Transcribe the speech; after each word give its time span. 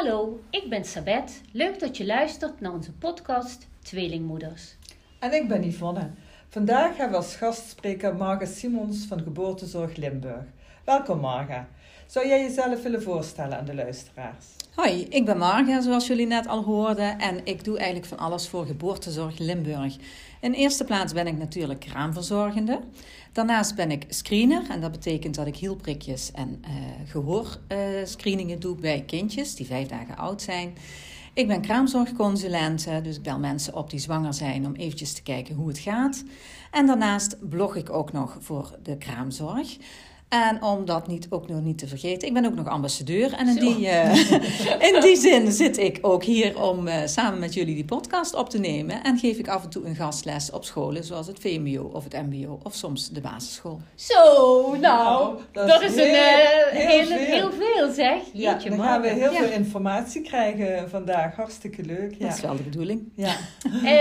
Hallo, 0.00 0.40
ik 0.50 0.68
ben 0.68 0.84
Sabet. 0.84 1.40
Leuk 1.52 1.80
dat 1.80 1.96
je 1.96 2.06
luistert 2.06 2.60
naar 2.60 2.72
onze 2.72 2.92
podcast 2.92 3.66
Tweelingmoeders. 3.82 4.74
En 5.18 5.32
ik 5.32 5.48
ben 5.48 5.64
Yvonne. 5.64 6.10
Vandaag 6.48 6.96
hebben 6.96 7.10
we 7.10 7.24
als 7.24 7.36
gastspreker 7.36 8.16
Marga 8.16 8.44
Simons 8.44 9.06
van 9.06 9.22
Geboortezorg 9.22 9.96
Limburg. 9.96 10.44
Welkom 10.84 11.20
Marga. 11.20 11.68
Zou 12.06 12.26
jij 12.26 12.42
jezelf 12.42 12.82
willen 12.82 13.02
voorstellen 13.02 13.58
aan 13.58 13.64
de 13.64 13.74
luisteraars? 13.74 14.46
Hoi, 14.74 15.06
ik 15.08 15.24
ben 15.24 15.38
Marga, 15.38 15.80
zoals 15.80 16.06
jullie 16.06 16.26
net 16.26 16.46
al 16.46 16.62
hoorden. 16.62 17.18
En 17.18 17.40
ik 17.44 17.64
doe 17.64 17.76
eigenlijk 17.76 18.06
van 18.06 18.18
alles 18.18 18.48
voor 18.48 18.66
Geboortezorg 18.66 19.38
Limburg. 19.38 19.96
In 20.40 20.52
eerste 20.52 20.84
plaats 20.84 21.12
ben 21.12 21.26
ik 21.26 21.38
natuurlijk 21.38 21.80
kraamverzorgende. 21.80 22.80
Daarnaast 23.32 23.74
ben 23.74 23.90
ik 23.90 24.04
screener. 24.08 24.62
En 24.70 24.80
dat 24.80 24.90
betekent 24.90 25.34
dat 25.34 25.46
ik 25.46 25.56
hielprikjes 25.56 26.32
en 26.32 26.62
uh, 26.62 26.70
gehoorscreeningen 27.06 28.60
doe 28.60 28.76
bij 28.76 29.02
kindjes 29.06 29.54
die 29.54 29.66
vijf 29.66 29.88
dagen 29.88 30.16
oud 30.16 30.42
zijn. 30.42 30.74
Ik 31.34 31.46
ben 31.46 31.60
kraamzorgconsulent, 31.60 32.86
dus 33.02 33.16
ik 33.16 33.22
bel 33.22 33.38
mensen 33.38 33.74
op 33.74 33.90
die 33.90 33.98
zwanger 33.98 34.34
zijn 34.34 34.66
om 34.66 34.74
eventjes 34.74 35.12
te 35.12 35.22
kijken 35.22 35.54
hoe 35.54 35.68
het 35.68 35.78
gaat. 35.78 36.24
En 36.70 36.86
daarnaast 36.86 37.48
blog 37.48 37.76
ik 37.76 37.90
ook 37.90 38.12
nog 38.12 38.36
voor 38.40 38.78
de 38.82 38.96
kraamzorg. 38.96 39.76
En 40.30 40.62
om 40.62 40.84
dat 40.84 41.06
niet, 41.06 41.26
ook 41.30 41.48
nog 41.48 41.60
niet 41.60 41.78
te 41.78 41.86
vergeten, 41.86 42.28
ik 42.28 42.34
ben 42.34 42.46
ook 42.46 42.54
nog 42.54 42.66
ambassadeur. 42.66 43.32
En 43.32 43.48
in, 43.48 43.54
die, 43.54 43.80
uh, 43.80 44.30
in 44.94 45.00
die 45.00 45.16
zin 45.16 45.52
zit 45.52 45.78
ik 45.78 45.98
ook 46.00 46.24
hier 46.24 46.62
om 46.62 46.86
uh, 46.88 46.94
samen 47.04 47.38
met 47.38 47.54
jullie 47.54 47.74
die 47.74 47.84
podcast 47.84 48.34
op 48.34 48.50
te 48.50 48.58
nemen. 48.58 49.02
En 49.02 49.18
geef 49.18 49.38
ik 49.38 49.48
af 49.48 49.64
en 49.64 49.70
toe 49.70 49.84
een 49.84 49.94
gastles 49.94 50.50
op 50.50 50.64
scholen, 50.64 51.04
zoals 51.04 51.26
het 51.26 51.38
VMBO 51.38 51.90
of 51.92 52.04
het 52.04 52.12
MBO 52.12 52.60
of 52.62 52.74
soms 52.74 53.08
de 53.08 53.20
basisschool. 53.20 53.80
Zo, 53.94 54.70
nou, 54.70 54.78
nou 54.80 55.38
dat, 55.52 55.68
dat, 55.68 55.82
is, 55.82 55.94
heel, 55.94 56.04
een, 56.04 56.10
uh, 56.10 56.86
heel, 56.86 56.98
heel, 56.98 57.06
veel. 57.06 57.16
heel, 57.16 57.52
veel. 57.52 57.92
zeg. 57.92 58.22
Jeetje, 58.32 58.70
ja, 58.70 58.76
dan 58.76 58.86
gaan 58.86 59.00
we 59.00 59.08
heel 59.08 59.32
veel 59.32 59.50
informatie 59.50 60.22
krijgen 60.22 60.90
vandaag. 60.90 61.36
Hartstikke 61.36 61.82
leuk. 61.82 62.14
Ja. 62.18 62.26
Dat 62.26 62.36
is 62.36 62.42
wel 62.42 62.56
de 62.56 62.62
bedoeling. 62.62 63.12
Ja. 63.14 63.36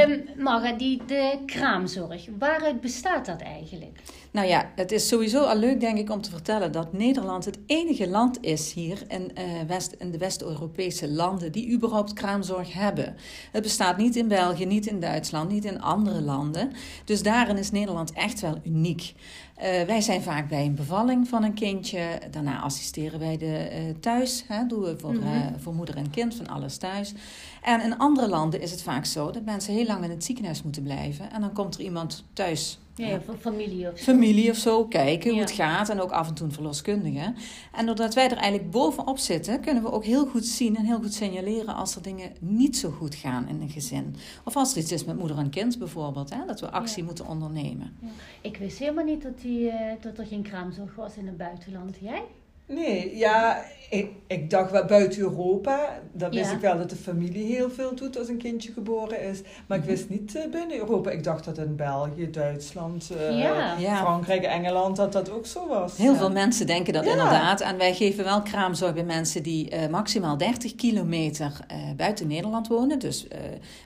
um, 0.08 0.24
Marga, 0.38 0.72
die, 0.72 1.02
de 1.08 1.38
kraamzorg, 1.46 2.28
waaruit 2.38 2.82
bestaat 2.82 3.26
dat 3.26 3.42
eigenlijk? 3.42 4.00
Nou 4.32 4.48
ja, 4.48 4.72
het 4.76 4.92
is 4.92 5.08
sowieso 5.08 5.44
al 5.44 5.58
leuk, 5.58 5.80
denk 5.80 5.98
ik, 5.98 6.10
om 6.10 6.22
te 6.22 6.30
vertellen 6.30 6.72
dat 6.72 6.94
Nederland 6.94 7.46
het 7.46 7.60
enige 7.66 8.08
land 8.08 8.38
is 8.42 8.74
hier 8.74 9.04
in, 9.08 9.32
uh, 9.38 9.44
West, 9.68 9.92
in 9.92 10.12
de 10.12 10.18
West-Europese 10.18 11.10
landen 11.10 11.52
die 11.52 11.72
überhaupt 11.72 12.14
kraamzorg 12.14 12.74
hebben. 12.74 13.16
Het 13.52 13.64
bestaat 13.64 13.98
niet 13.98 14.16
in 14.16 14.28
België, 14.28 14.66
niet 14.66 14.88
in 14.88 15.00
Duitsland, 15.00 15.50
niet 15.50 15.66
in 15.66 15.82
andere 15.82 16.22
landen. 16.22 16.72
Dus 17.06 17.24
daarin 17.24 17.58
is 17.58 17.72
Nederland 17.72 18.14
echt 18.14 18.42
wel 18.42 18.58
uniek. 18.64 19.14
Uh, 19.58 19.64
wij 19.82 20.02
zijn 20.02 20.22
vaak 20.22 20.50
bij 20.50 20.66
een 20.66 20.76
bevalling 20.76 21.28
van 21.28 21.44
een 21.44 21.54
kindje. 21.54 22.20
Daarna 22.32 22.62
assisteren 22.62 23.20
wij 23.20 23.38
de 23.38 23.70
uh, 23.72 23.94
thuis. 24.00 24.44
Hè, 24.48 24.66
doen 24.66 24.82
we 24.82 24.98
voor, 24.98 25.14
mm 25.14 25.22
-hmm. 25.22 25.60
voor 25.60 25.74
moeder 25.74 25.98
en 25.98 26.10
kind 26.10 26.36
van 26.36 26.48
alles 26.48 26.78
thuis. 26.78 27.14
En 27.62 27.82
in 27.82 27.98
andere 27.98 28.28
landen 28.28 28.62
is 28.62 28.72
het 28.72 28.82
vaak 28.82 29.06
zo 29.06 29.32
dat 29.32 29.46
mensen 29.46 29.74
heel 29.74 29.86
lang 29.86 30.04
in 30.04 30.10
het 30.10 30.24
ziekenhuis 30.24 30.64
moeten 30.64 30.84
blijven. 30.84 31.32
En 31.32 31.42
dan 31.42 31.54
komt 31.54 31.76
er 31.76 31.82
iemand 31.82 32.24
thuis 32.34 32.80
ja, 33.00 33.20
familie 33.40 33.92
of 33.92 33.98
zo. 33.98 34.04
Familie 34.04 34.50
of 34.50 34.58
zo, 34.58 34.86
kijken 34.86 35.32
hoe 35.32 35.40
het 35.40 35.52
gaat. 35.52 35.90
En 35.90 36.02
ook 36.02 36.12
af 36.12 36.28
en 36.28 36.34
toe 36.34 36.46
een 36.46 36.54
verloskundige. 36.54 37.34
En 37.72 37.86
doordat 37.86 38.14
wij 38.14 38.30
er 38.30 38.38
eigenlijk 38.38 38.72
bovenop 38.72 39.18
zitten, 39.18 39.62
kunnen 39.62 39.84
we 39.84 39.92
ook 39.92 40.06
heel 40.06 40.26
goed 40.26 40.46
zien 40.46 40.76
en 40.76 40.86
heel 40.86 41.00
goed 41.00 41.14
signaleren 41.14 41.76
als 41.76 41.96
er 41.96 42.02
dingen 42.02 42.32
niet 42.40 42.78
zo 42.78 42.90
goed 42.90 43.16
gaan 43.16 43.48
in 43.48 43.62
een 43.62 43.70
gezin. 43.70 44.16
Of 44.44 44.56
als 44.56 44.72
er 44.72 44.78
iets 44.78 44.92
is 44.92 45.06
met 45.06 45.18
moeder 45.18 45.38
en 45.38 45.50
kind 45.50 45.78
bijvoorbeeld, 45.80 46.30
hè, 46.30 46.46
dat 46.46 46.60
we 46.60 46.70
actie 46.70 47.04
moeten 47.04 47.28
ondernemen. 47.28 47.98
Ik 48.42 48.58
wist 48.58 48.78
helemaal 48.78 49.06
niet 49.06 49.22
dat, 49.22 49.42
die, 49.42 49.60
uh, 49.60 49.74
dat 50.02 50.18
er 50.18 50.26
geen 50.26 50.44
kraamzorg 50.44 50.96
was 50.96 51.16
in 51.16 51.26
het 51.26 51.38
buitenland. 51.38 51.98
Jij? 52.02 52.24
Nee, 52.70 53.18
ja, 53.18 53.64
ik, 53.90 54.12
ik 54.28 54.50
dacht 54.50 54.72
wel 54.72 54.86
buiten 54.86 55.22
Europa. 55.22 56.00
Dan 56.14 56.30
wist 56.30 56.52
ik 56.52 56.60
wel 56.60 56.78
dat 56.78 56.90
de 56.90 56.96
familie 56.96 57.46
heel 57.46 57.70
veel 57.70 57.96
doet 57.96 58.18
als 58.18 58.28
een 58.28 58.38
kindje 58.38 58.72
geboren 58.72 59.22
is. 59.24 59.42
Maar 59.68 59.78
ik 59.78 59.84
wist 59.84 60.10
niet 60.10 60.36
uh, 60.36 60.42
binnen 60.52 60.78
Europa. 60.78 61.10
Ik 61.10 61.24
dacht 61.24 61.46
dat 61.46 61.58
in 61.58 61.76
België, 61.76 62.30
Duitsland, 62.30 63.10
uh, 63.14 63.40
ja. 63.80 63.98
Frankrijk, 63.98 64.44
Engeland 64.44 64.96
dat 64.96 65.12
dat 65.12 65.32
ook 65.32 65.46
zo 65.46 65.68
was. 65.68 65.98
Heel 65.98 66.16
veel 66.16 66.32
mensen 66.32 66.68
denken 66.68 66.94
dat 66.94 67.06
inderdaad. 67.06 67.62
En 67.62 67.78
wij 67.78 67.94
geven 67.94 68.24
wel 68.24 68.42
kraamzorg 68.42 68.94
bij 68.94 69.04
mensen 69.04 69.44
die 69.44 69.74
uh, 69.74 69.88
maximaal 69.88 70.38
30 70.38 70.76
kilometer 70.76 71.60
buiten 71.96 72.28
Nederland 72.28 72.68
wonen. 72.68 73.00
Dus 73.00 73.28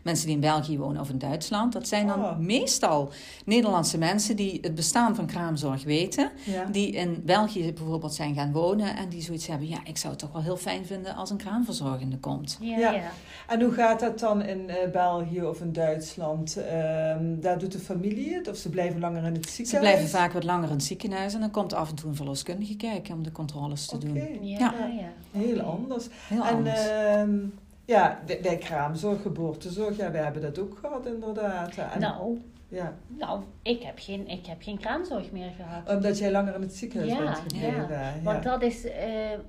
mensen 0.03 0.25
die 0.25 0.35
in 0.35 0.41
België 0.41 0.77
wonen 0.77 1.01
of 1.01 1.09
in 1.09 1.17
Duitsland. 1.17 1.73
Dat 1.73 1.87
zijn 1.87 2.07
dan 2.07 2.19
oh. 2.19 2.37
meestal 2.37 3.11
Nederlandse 3.45 3.97
mensen 3.97 4.35
die 4.35 4.57
het 4.61 4.75
bestaan 4.75 5.15
van 5.15 5.25
kraamzorg 5.25 5.83
weten. 5.83 6.31
Die 6.71 6.91
in 6.91 7.21
België 7.25 7.73
bijvoorbeeld 7.73 8.13
zijn 8.13 8.35
gaan 8.35 8.51
wonen 8.51 8.72
en 8.79 9.09
die 9.09 9.21
zoiets 9.21 9.47
hebben, 9.47 9.67
ja, 9.67 9.77
ik 9.83 9.97
zou 9.97 10.11
het 10.13 10.21
toch 10.21 10.31
wel 10.31 10.41
heel 10.41 10.57
fijn 10.57 10.85
vinden 10.85 11.15
als 11.15 11.29
een 11.29 11.37
kraamverzorgende 11.37 12.17
komt. 12.17 12.57
Ja, 12.61 12.77
ja. 12.77 13.11
En 13.47 13.61
hoe 13.61 13.71
gaat 13.71 13.99
dat 13.99 14.19
dan 14.19 14.41
in 14.41 14.69
uh, 14.69 14.75
België 14.91 15.43
of 15.43 15.61
in 15.61 15.73
Duitsland? 15.73 16.57
Um, 16.57 17.41
daar 17.41 17.59
doet 17.59 17.71
de 17.71 17.79
familie 17.79 18.33
het 18.33 18.47
of 18.47 18.55
ze 18.55 18.69
blijven 18.69 18.99
langer 18.99 19.23
in 19.23 19.33
het 19.33 19.49
ziekenhuis? 19.49 19.69
Ze 19.69 19.95
blijven 19.95 20.19
vaak 20.19 20.31
wat 20.31 20.43
langer 20.43 20.67
in 20.69 20.75
het 20.75 20.83
ziekenhuis 20.83 21.33
en 21.33 21.39
dan 21.39 21.51
komt 21.51 21.73
af 21.73 21.89
en 21.89 21.95
toe 21.95 22.09
een 22.09 22.15
verloskundige 22.15 22.75
kijken 22.75 23.13
om 23.13 23.23
de 23.23 23.31
controles 23.31 23.85
te 23.85 23.97
doen. 23.97 24.15
Ja, 24.41 24.73
ja. 24.97 25.39
Heel 25.39 25.61
anders. 25.61 26.07
Heel 26.27 26.45
en, 26.45 26.53
anders. 26.53 26.85
Uh, 26.85 27.43
ja, 27.85 28.19
bij 28.41 28.57
kraamzorg, 28.57 29.21
geboortezorg, 29.21 29.97
ja, 29.97 30.11
we 30.11 30.17
hebben 30.17 30.41
dat 30.41 30.59
ook 30.59 30.77
gehad 30.81 31.05
inderdaad. 31.05 31.75
En, 31.75 31.99
nou, 31.99 32.41
ja. 32.73 32.93
Nou, 33.07 33.41
ik 33.61 33.83
heb, 33.83 33.99
geen, 33.99 34.27
ik 34.27 34.45
heb 34.45 34.61
geen 34.61 34.79
kraamzorg 34.79 35.31
meer 35.31 35.51
gehad. 35.57 35.97
Omdat 35.97 36.17
jij 36.17 36.31
langer 36.31 36.55
in 36.55 36.61
het 36.61 36.75
ziekenhuis 36.75 37.17
bent 37.17 37.37
gebleven. 37.37 37.87
Ja, 37.89 38.13
want 38.23 38.43
dat 38.43 38.61
is 38.61 38.85
uh, 38.85 38.91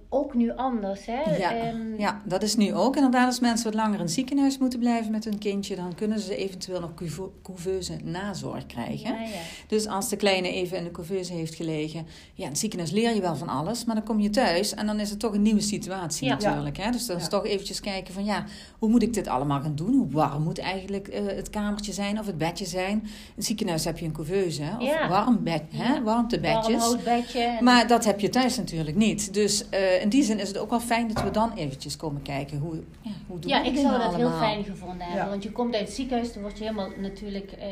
ook 0.08 0.34
nu 0.34 0.52
anders. 0.56 1.06
Hè? 1.06 1.36
Ja. 1.36 1.68
Um, 1.68 1.98
ja, 1.98 2.22
dat 2.24 2.42
is 2.42 2.56
nu 2.56 2.74
ook. 2.74 2.96
Inderdaad, 2.96 3.26
als 3.26 3.40
mensen 3.40 3.64
wat 3.64 3.74
langer 3.74 3.94
in 3.94 4.00
het 4.00 4.10
ziekenhuis 4.10 4.58
moeten 4.58 4.78
blijven 4.78 5.10
met 5.12 5.24
hun 5.24 5.38
kindje, 5.38 5.76
dan 5.76 5.94
kunnen 5.94 6.20
ze 6.20 6.36
eventueel 6.36 6.80
nog 6.80 6.94
couveuse 7.42 7.96
nazorg 8.04 8.66
krijgen. 8.66 9.14
Ja, 9.14 9.20
ja. 9.20 9.40
Dus 9.66 9.86
als 9.86 10.08
de 10.08 10.16
kleine 10.16 10.52
even 10.52 10.78
in 10.78 10.84
de 10.84 10.90
couveuse 10.90 11.32
heeft 11.32 11.54
gelegen, 11.54 12.06
ja, 12.34 12.44
in 12.44 12.50
het 12.50 12.58
ziekenhuis 12.58 12.90
leer 12.90 13.14
je 13.14 13.20
wel 13.20 13.36
van 13.36 13.48
alles, 13.48 13.84
maar 13.84 13.94
dan 13.94 14.04
kom 14.04 14.20
je 14.20 14.30
thuis 14.30 14.74
en 14.74 14.86
dan 14.86 15.00
is 15.00 15.10
het 15.10 15.18
toch 15.18 15.34
een 15.34 15.42
nieuwe 15.42 15.60
situatie 15.60 16.28
natuurlijk. 16.28 16.76
Hè? 16.76 16.90
Dus 16.90 17.06
dan 17.06 17.16
is 17.16 17.28
toch 17.28 17.46
eventjes 17.46 17.80
kijken 17.80 18.14
van 18.14 18.24
ja, 18.24 18.44
hoe 18.78 18.88
moet 18.88 19.02
ik 19.02 19.14
dit 19.14 19.28
allemaal 19.28 19.60
gaan 19.60 19.74
doen? 19.74 19.94
Hoe 19.94 20.10
warm 20.10 20.42
moet 20.42 20.58
eigenlijk 20.58 21.08
uh, 21.08 21.26
het 21.26 21.50
kamertje 21.50 21.92
zijn 21.92 22.18
of 22.18 22.26
het 22.26 22.38
bedje 22.38 22.64
zijn? 22.64 23.06
In 23.14 23.34
het 23.34 23.44
ziekenhuis 23.44 23.84
heb 23.84 23.98
je 23.98 24.04
een 24.04 24.12
couveuse, 24.12 24.62
hè? 24.62 24.76
of 24.76 24.82
ja. 24.82 25.08
warm 25.08 25.42
bed, 25.42 25.62
hè? 25.70 26.02
warmtebedjes. 26.02 26.88
Warm 26.88 27.04
bedje. 27.04 27.40
En... 27.40 27.64
Maar 27.64 27.86
dat 27.86 28.04
heb 28.04 28.20
je 28.20 28.28
thuis 28.28 28.56
natuurlijk 28.56 28.96
niet. 28.96 29.34
Dus 29.34 29.64
uh, 29.70 30.02
in 30.02 30.08
die 30.08 30.22
zin 30.22 30.38
is 30.38 30.48
het 30.48 30.58
ook 30.58 30.70
wel 30.70 30.80
fijn 30.80 31.08
dat 31.08 31.22
we 31.22 31.30
dan 31.30 31.52
eventjes 31.52 31.96
komen 31.96 32.22
kijken 32.22 32.58
hoe, 32.58 32.74
ja, 33.00 33.10
hoe 33.26 33.38
doen 33.38 33.50
ja, 33.50 33.62
we 33.62 33.68
ik 33.68 33.76
zou 33.76 33.90
dat 33.90 34.00
allemaal. 34.00 34.30
heel 34.30 34.38
fijn 34.38 34.64
gevonden 34.64 35.06
hebben. 35.06 35.24
Ja. 35.24 35.28
Want 35.28 35.42
je 35.42 35.52
komt 35.52 35.74
uit 35.74 35.86
het 35.86 35.94
ziekenhuis, 35.94 36.32
dan 36.32 36.42
wordt 36.42 36.58
je 36.58 36.64
helemaal 36.64 36.90
natuurlijk, 36.96 37.52
uh, 37.58 37.64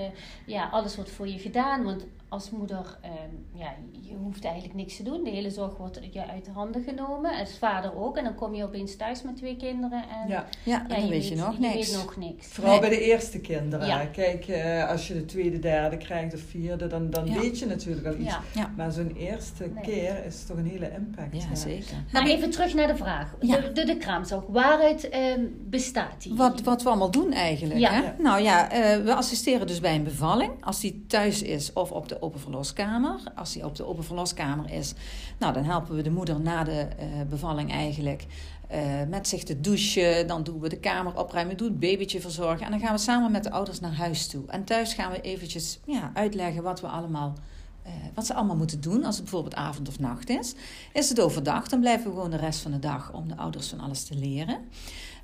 ja, 0.47 0.69
alles 0.69 0.97
wordt 0.97 1.11
voor 1.11 1.29
je 1.29 1.39
gedaan. 1.39 1.85
Want 1.85 2.07
als 2.33 2.51
moeder, 2.51 2.99
um, 3.05 3.61
ja, 3.61 3.75
je 4.01 4.15
hoeft 4.15 4.45
eigenlijk 4.45 4.75
niks 4.75 4.97
te 4.97 5.03
doen. 5.03 5.25
De 5.25 5.31
hele 5.31 5.51
zorg 5.51 5.77
wordt 5.77 6.01
je 6.11 6.27
uit 6.27 6.45
de 6.45 6.51
handen 6.51 6.83
genomen. 6.83 7.39
Als 7.39 7.59
vader 7.59 7.97
ook. 7.97 8.17
En 8.17 8.25
dan 8.25 8.35
kom 8.35 8.55
je 8.55 8.65
opeens 8.65 8.97
thuis 8.97 9.23
met 9.23 9.37
twee 9.37 9.57
kinderen. 9.57 10.05
En, 10.09 10.29
ja, 10.29 10.47
ja, 10.65 10.87
ja 10.89 10.97
dan 10.97 11.09
weet 11.09 11.29
je 11.29 11.37
nog 11.37 11.53
je 11.53 11.61
niks. 11.61 11.91
Weet 11.91 12.05
nog 12.05 12.17
niks. 12.17 12.47
Vooral 12.47 12.73
nee. 12.73 12.81
bij 12.81 12.89
de 12.89 13.01
eerste 13.01 13.41
kinderen. 13.41 13.87
Ja. 13.87 14.05
Kijk, 14.05 14.49
uh, 14.49 14.89
als 14.89 15.09
je 15.09 15.15
de 15.15 15.25
tweede, 15.25 15.59
derde 15.59 15.97
krijgt 15.97 16.35
of 16.35 16.41
vierde, 16.41 16.87
dan, 16.87 17.11
dan 17.11 17.27
Ja. 17.27 17.41
weet 17.41 17.59
je 17.59 17.67
natuurlijk 17.67 18.07
al 18.07 18.15
iets. 18.15 18.25
Ja. 18.25 18.43
Ja. 18.55 18.73
Maar 18.77 18.93
zo'n 18.93 19.15
eerste 19.17 19.71
Nee. 19.75 19.85
keer 19.85 20.25
is 20.25 20.47
toch 20.47 20.57
een 20.57 20.67
hele 20.67 20.91
impact. 20.93 21.43
Ja, 21.43 21.55
zeker. 21.55 21.97
Maar 22.13 22.27
even 22.27 22.51
terug 22.51 22.75
naar 22.75 22.87
de 22.87 22.97
vraag. 22.97 23.37
Ja. 23.41 23.57
De, 23.57 23.73
de, 23.73 23.85
de 23.85 23.97
kraamzorg. 23.97 24.45
Waaruit 24.49 25.09
ehm, 25.09 25.41
bestaat 25.61 26.23
die? 26.23 26.35
Wat, 26.35 26.61
wat 26.61 26.83
we 26.83 26.89
allemaal 26.89 27.11
doen 27.11 27.33
eigenlijk. 27.33 27.81
Ja. 27.81 27.91
Hè? 27.91 28.01
Ja. 28.01 28.15
Nou 28.19 28.43
ja, 28.43 28.71
eh, 28.71 29.05
we 29.05 29.15
assisteren 29.15 29.67
dus 29.67 29.81
bij 29.81 29.95
een 29.95 30.05
bevalling. 30.05 30.53
Als 30.61 30.81
die 30.81 31.05
thuis 31.09 31.43
is 31.43 31.73
of 31.73 31.91
op 31.91 32.09
de 32.09 32.22
open 32.23 32.41
verloskamer. 32.41 33.21
Als 33.35 33.53
die 33.53 33.65
op 33.65 33.77
de 33.77 33.87
open 33.87 34.05
verloskamer 34.05 34.71
is, 34.71 34.95
nou, 35.39 35.53
dan 35.53 35.65
helpen 35.65 35.97
we 35.97 36.03
de 36.03 36.11
moeder 36.11 36.41
na 36.41 36.65
de 36.65 36.81
eh, 36.81 37.07
bevalling 37.29 37.71
eigenlijk 37.73 38.27
eh, 38.69 38.81
met 39.09 39.29
zich 39.29 39.43
te 39.43 39.61
douchen. 39.61 40.27
Dan 40.27 40.43
doen 40.43 40.61
we 40.61 40.69
de 40.69 40.79
kamer 40.79 41.19
opruimen, 41.19 41.57
doen 41.57 41.69
het 41.69 41.81
babytje 41.81 42.21
verzorgen. 42.21 42.65
En 42.65 42.71
dan 42.71 42.81
gaan 42.81 42.95
we 42.95 43.01
samen 43.01 43.33
met 43.33 43.43
de 43.43 43.51
ouders 43.51 43.81
naar 43.81 43.95
huis 43.95 44.27
toe. 44.27 44.43
En 44.47 44.65
thuis 44.65 44.95
gaan 44.95 45.11
we 45.11 45.21
eventjes 45.21 45.81
ja, 45.87 46.11
uitleggen 46.15 46.63
wat 46.63 46.81
we 46.81 46.87
allemaal 46.87 47.35
eh, 47.83 47.93
wat 48.15 48.27
ze 48.27 48.35
allemaal 48.35 48.57
moeten 48.57 48.81
doen 48.81 49.05
als 49.05 49.15
het 49.15 49.25
bijvoorbeeld 49.25 49.55
avond 49.55 49.89
of 49.89 49.99
nacht 49.99 50.29
is. 50.29 50.55
Is 50.93 51.09
het 51.09 51.21
overdag, 51.21 51.69
dan 51.69 51.81
blijven 51.81 52.05
we 52.07 52.15
gewoon 52.15 52.31
de 52.31 52.37
rest 52.37 52.61
van 52.61 52.71
de 52.71 52.79
dag 52.79 53.13
om 53.13 53.29
de 53.29 53.37
ouders 53.37 53.69
van 53.69 53.81
alles 53.81 54.05
te 54.05 54.15
leren. 54.15 54.59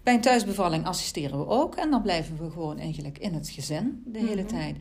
Bij 0.03 0.15
een 0.15 0.21
thuisbevalling 0.21 0.87
assisteren 0.87 1.39
we 1.39 1.47
ook 1.47 1.75
en 1.75 1.91
dan 1.91 2.03
blijven 2.03 2.37
we 2.39 2.51
gewoon 2.51 2.79
eigenlijk 2.79 3.19
in 3.19 3.35
het 3.35 3.49
gezin 3.49 4.03
de 4.07 4.19
hele 4.19 4.43
Mhm. 4.43 4.47
tijd. 4.47 4.77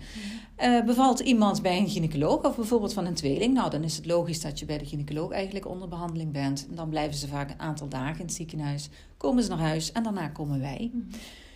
Eh, 0.55 0.81
bevalt 0.85 1.19
iemand 1.19 1.61
bij 1.61 1.77
een 1.77 1.89
gynaecoloog 1.89 2.43
of 2.45 2.55
bijvoorbeeld 2.55 2.93
van 2.93 3.05
een 3.05 3.13
tweeling, 3.13 3.53
nou 3.53 3.69
dan 3.69 3.83
is 3.83 3.95
het 3.95 4.05
logisch 4.05 4.41
dat 4.41 4.59
je 4.59 4.65
bij 4.65 4.77
de 4.77 4.85
gynaecoloog 4.85 5.31
eigenlijk 5.31 5.67
onder 5.67 5.87
behandeling 5.87 6.31
bent. 6.31 6.65
En 6.69 6.75
dan 6.75 6.89
blijven 6.89 7.17
ze 7.17 7.27
vaak 7.27 7.49
een 7.49 7.59
aantal 7.59 7.87
dagen 7.87 8.19
in 8.19 8.25
het 8.25 8.33
ziekenhuis, 8.33 8.89
komen 9.17 9.43
ze 9.43 9.49
naar 9.49 9.57
huis 9.59 9.91
en 9.91 10.03
daarna 10.03 10.27
komen 10.27 10.59
wij. 10.59 10.89
Mhm. 10.93 11.03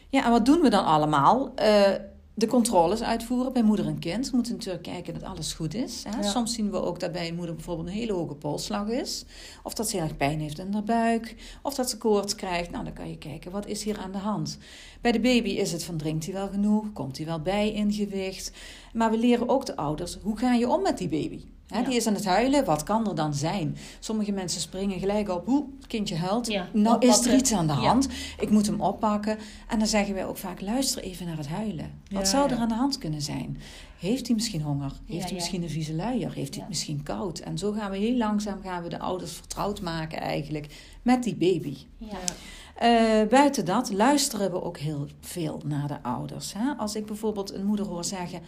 Ja, 0.09 0.25
en 0.25 0.31
wat 0.31 0.45
doen 0.45 0.61
we 0.61 0.69
dan 0.69 0.85
allemaal? 0.85 1.51
Eh, 1.55 1.81
de 2.33 2.47
controles 2.47 3.01
uitvoeren 3.01 3.53
bij 3.53 3.63
moeder 3.63 3.85
en 3.87 3.99
kind. 3.99 4.29
We 4.29 4.35
moeten 4.35 4.53
natuurlijk 4.53 4.83
kijken 4.83 5.13
dat 5.13 5.23
alles 5.23 5.53
goed 5.53 5.73
is. 5.73 6.03
Hè? 6.03 6.21
Ja. 6.21 6.29
Soms 6.29 6.53
zien 6.53 6.71
we 6.71 6.81
ook 6.81 6.99
dat 6.99 7.11
bij 7.11 7.27
een 7.27 7.35
moeder 7.35 7.55
bijvoorbeeld 7.55 7.87
een 7.87 7.93
hele 7.93 8.13
hoge 8.13 8.35
polsslag 8.35 8.87
is. 8.87 9.25
Of 9.63 9.73
dat 9.73 9.89
ze 9.89 9.95
heel 9.95 10.05
erg 10.05 10.17
pijn 10.17 10.39
heeft 10.39 10.59
in 10.59 10.73
haar 10.73 10.83
buik. 10.83 11.35
Of 11.61 11.73
dat 11.73 11.89
ze 11.89 11.97
koorts 11.97 12.35
krijgt. 12.35 12.71
Nou, 12.71 12.83
dan 12.83 12.93
kan 12.93 13.09
je 13.09 13.17
kijken, 13.17 13.51
wat 13.51 13.67
is 13.67 13.83
hier 13.83 13.97
aan 13.97 14.11
de 14.11 14.17
hand? 14.17 14.57
Bij 15.01 15.11
de 15.11 15.19
baby 15.19 15.49
is 15.49 15.71
het 15.71 15.83
van, 15.83 15.97
drinkt 15.97 16.25
hij 16.25 16.33
wel 16.33 16.47
genoeg? 16.47 16.93
Komt 16.93 17.17
hij 17.17 17.25
wel 17.25 17.41
bij 17.41 17.71
in 17.71 17.93
gewicht? 17.93 18.51
Maar 18.93 19.11
we 19.11 19.17
leren 19.17 19.49
ook 19.49 19.65
de 19.65 19.75
ouders, 19.75 20.17
hoe 20.21 20.37
ga 20.37 20.53
je 20.53 20.69
om 20.69 20.81
met 20.81 20.97
die 20.97 21.09
baby? 21.09 21.43
Hè, 21.71 21.79
Ja. 21.79 21.85
Die 21.85 21.95
is 21.95 22.07
aan 22.07 22.13
het 22.13 22.25
huilen, 22.25 22.65
wat 22.65 22.83
kan 22.83 23.07
er 23.07 23.15
dan 23.15 23.33
zijn? 23.33 23.77
Sommige 23.99 24.31
mensen 24.31 24.61
springen 24.61 24.99
gelijk 24.99 25.29
op, 25.29 25.45
hoe, 25.45 25.65
kindje 25.87 26.15
huilt. 26.15 26.47
Ja, 26.47 26.67
nou 26.73 26.99
is 27.07 27.25
er 27.25 27.35
iets 27.35 27.53
aan 27.53 27.67
de 27.67 27.73
hand. 27.73 28.07
Ik 28.39 28.49
moet 28.49 28.65
hem 28.65 28.81
oppakken. 28.81 29.37
En 29.67 29.79
dan 29.79 29.87
zeggen 29.87 30.13
wij 30.13 30.25
ook 30.25 30.37
vaak, 30.37 30.61
luister 30.61 31.03
even 31.03 31.25
naar 31.25 31.37
het 31.37 31.47
huilen. 31.47 31.91
Wat 32.11 32.27
zou 32.27 32.51
er 32.51 32.57
aan 32.57 32.67
de 32.67 32.73
hand 32.73 32.97
kunnen 32.97 33.21
zijn? 33.21 33.57
Heeft 33.99 34.25
hij 34.27 34.35
misschien 34.35 34.61
honger? 34.61 34.91
Heeft 35.05 35.25
hij 35.25 35.33
misschien 35.33 35.63
een 35.63 35.69
vieze 35.69 35.93
luier? 35.93 36.33
Heeft 36.33 36.53
hij 36.53 36.59
het 36.59 36.69
misschien 36.69 37.03
koud? 37.03 37.39
En 37.39 37.57
zo 37.57 37.71
gaan 37.71 37.91
we 37.91 37.97
heel 37.97 38.17
langzaam 38.17 38.61
gaan 38.63 38.83
we 38.83 38.89
de 38.89 38.99
ouders 38.99 39.31
vertrouwd 39.31 39.81
maken 39.81 40.19
eigenlijk 40.19 40.67
met 41.01 41.23
die 41.23 41.35
baby. 41.35 41.77
Ja. 41.97 42.07
Eh, 42.75 43.27
buiten 43.27 43.65
dat 43.65 43.91
luisteren 43.91 44.51
we 44.51 44.63
ook 44.63 44.77
heel 44.77 45.07
veel 45.19 45.61
naar 45.65 45.87
de 45.87 46.03
ouders. 46.03 46.53
Hè? 46.53 46.73
Als 46.77 46.95
ik 46.95 47.05
bijvoorbeeld 47.05 47.53
een 47.53 47.65
moeder 47.65 47.85
hoor 47.85 48.03
zeggen: 48.05 48.41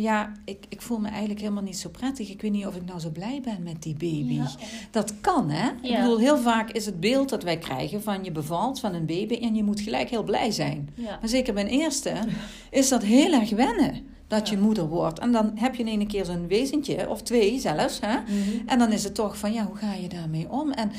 Ja, 0.00 0.32
ik, 0.44 0.64
ik 0.68 0.82
voel 0.82 0.98
me 0.98 1.08
eigenlijk 1.08 1.40
helemaal 1.40 1.62
niet 1.62 1.78
zo 1.78 1.88
prettig. 1.88 2.30
Ik 2.30 2.40
weet 2.42 2.52
niet 2.52 2.66
of 2.66 2.76
ik 2.76 2.84
nou 2.84 3.00
zo 3.00 3.10
blij 3.10 3.40
ben 3.44 3.62
met 3.62 3.82
die 3.82 3.92
baby. 3.94 4.34
Ja. 4.34 4.50
Dat 4.90 5.14
kan, 5.20 5.50
hè? 5.50 5.68
Ik 5.82 5.96
bedoel, 5.96 6.18
heel 6.18 6.38
vaak 6.38 6.70
is 6.70 6.86
het 6.86 7.00
beeld 7.00 7.28
dat 7.28 7.42
wij 7.42 7.58
krijgen 7.58 8.02
van 8.02 8.24
je 8.24 8.32
bevalt 8.32 8.80
van 8.80 8.94
een 8.94 9.06
baby 9.06 9.34
en 9.34 9.54
je 9.54 9.62
moet 9.64 9.80
gelijk 9.80 10.10
heel 10.10 10.22
blij 10.22 10.50
zijn. 10.50 10.88
Ja. 10.94 11.18
Maar 11.20 11.28
zeker 11.28 11.54
bij 11.54 11.62
een 11.62 11.68
eerste 11.68 12.12
is 12.70 12.88
dat 12.88 13.02
heel 13.02 13.32
erg 13.32 13.50
wennen. 13.50 14.06
Dat 14.26 14.48
je 14.48 14.56
Ja. 14.56 14.62
moeder 14.62 14.88
wordt. 14.88 15.18
En 15.18 15.32
dan 15.32 15.52
heb 15.54 15.74
je 15.74 15.82
in 15.82 15.88
ene 15.88 16.06
keer 16.06 16.24
zo'n 16.24 16.46
wezentje, 16.46 17.08
of 17.08 17.22
twee 17.22 17.58
zelfs. 17.58 18.00
Hè? 18.00 18.14
Mhm. 18.20 18.66
En 18.68 18.78
dan 18.78 18.92
is 18.92 19.04
het 19.04 19.14
toch 19.14 19.38
van, 19.38 19.52
ja, 19.52 19.64
hoe 19.66 19.76
ga 19.76 19.92
je 19.94 20.08
daarmee 20.08 20.46
om? 20.50 20.70
En 20.70 20.90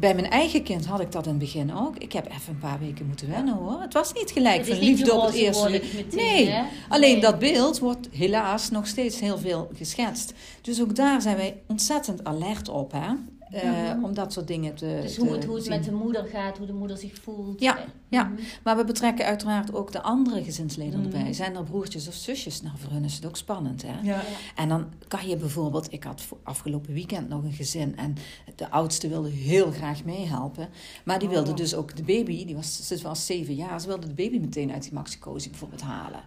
bij 0.00 0.14
mijn 0.14 0.30
eigen 0.30 0.62
kind 0.62 0.86
had 0.86 1.00
ik 1.00 1.12
dat 1.12 1.24
in 1.24 1.30
het 1.30 1.38
begin 1.38 1.74
ook. 1.74 1.96
Ik 1.96 2.12
heb 2.12 2.26
even 2.26 2.52
een 2.52 2.58
paar 2.58 2.78
weken 2.78 3.06
moeten 3.06 3.28
wennen 3.30 3.54
hoor. 3.54 3.80
Het 3.80 3.92
was 3.92 4.12
niet 4.12 4.30
gelijk 4.30 4.66
van 4.66 4.78
liefde 4.78 5.12
op 5.14 5.26
het 5.26 5.34
eerste 5.34 5.70
meteen, 5.70 6.06
Nee, 6.14 6.46
hè? 6.48 6.62
alleen 6.88 7.12
Nee. 7.12 7.20
dat 7.20 7.38
beeld 7.38 7.78
wordt 7.78 8.08
helaas 8.12 8.70
nog 8.70 8.86
steeds 8.86 9.20
heel 9.20 9.38
veel 9.38 9.68
geschetst. 9.76 10.32
Dus 10.60 10.80
ook 10.82 10.96
daar 10.96 11.22
zijn 11.22 11.36
wij 11.36 11.56
ontzettend 11.66 12.24
alert 12.24 12.68
op, 12.68 12.92
hè? 12.92 13.08
Eh. 13.50 14.02
Om 14.02 14.14
dat 14.14 14.32
soort 14.32 14.46
dingen 14.46 14.74
te 14.74 14.98
Dus 15.02 15.16
hoe 15.16 15.32
het, 15.32 15.44
hoe 15.44 15.54
het 15.54 15.64
zien. 15.64 15.72
met 15.74 15.84
de 15.84 15.92
moeder 15.92 16.24
gaat, 16.24 16.58
hoe 16.58 16.66
de 16.66 16.72
moeder 16.72 16.96
zich 16.98 17.14
voelt. 17.22 17.60
Ja, 17.60 17.76
Eh, 17.78 17.84
ja. 18.08 18.24
mhm. 18.24 18.40
Maar 18.64 18.76
we 18.76 18.84
betrekken 18.84 19.24
uiteraard 19.24 19.74
ook 19.74 19.92
de 19.92 20.02
andere 20.02 20.44
gezinsleden 20.44 21.00
Mhm. 21.00 21.08
erbij. 21.16 21.32
Zijn 21.32 21.56
er 21.56 21.62
broertjes 21.64 22.08
of 22.08 22.14
zusjes? 22.14 22.62
Nou, 22.62 22.74
voor 22.78 22.90
hun 22.92 23.04
is 23.04 23.14
het 23.14 23.26
ook 23.26 23.36
spannend, 23.36 23.82
hè? 23.86 24.00
Ja. 24.02 24.20
En 24.54 24.68
dan 24.68 24.86
kan 25.08 25.28
je 25.28 25.36
bijvoorbeeld, 25.36 25.92
ik 25.92 26.04
had 26.04 26.20
voor- 26.22 26.38
afgelopen 26.42 26.92
weekend 26.94 27.28
nog 27.28 27.42
een 27.42 27.52
gezin 27.52 27.96
en 27.96 28.16
de 28.56 28.70
oudste 28.70 29.08
wilde 29.08 29.30
heel 29.30 29.70
graag 29.70 30.04
meehelpen. 30.04 30.68
Maar 31.04 31.18
die 31.18 31.28
wilde 31.28 31.50
Oh. 31.50 31.56
dus 31.56 31.74
ook 31.74 31.96
de 31.96 32.02
baby, 32.02 32.44
die 32.46 32.54
was, 32.54 32.86
ze 32.86 32.98
was 33.02 33.26
zeven 33.26 33.54
jaar, 33.54 33.80
ze 33.80 33.86
wilde 33.86 34.06
de 34.06 34.14
baby 34.14 34.38
meteen 34.38 34.72
uit 34.72 34.82
die 34.82 34.92
maxicosi 34.92 35.50
bijvoorbeeld 35.50 35.82
halen. 35.82 36.20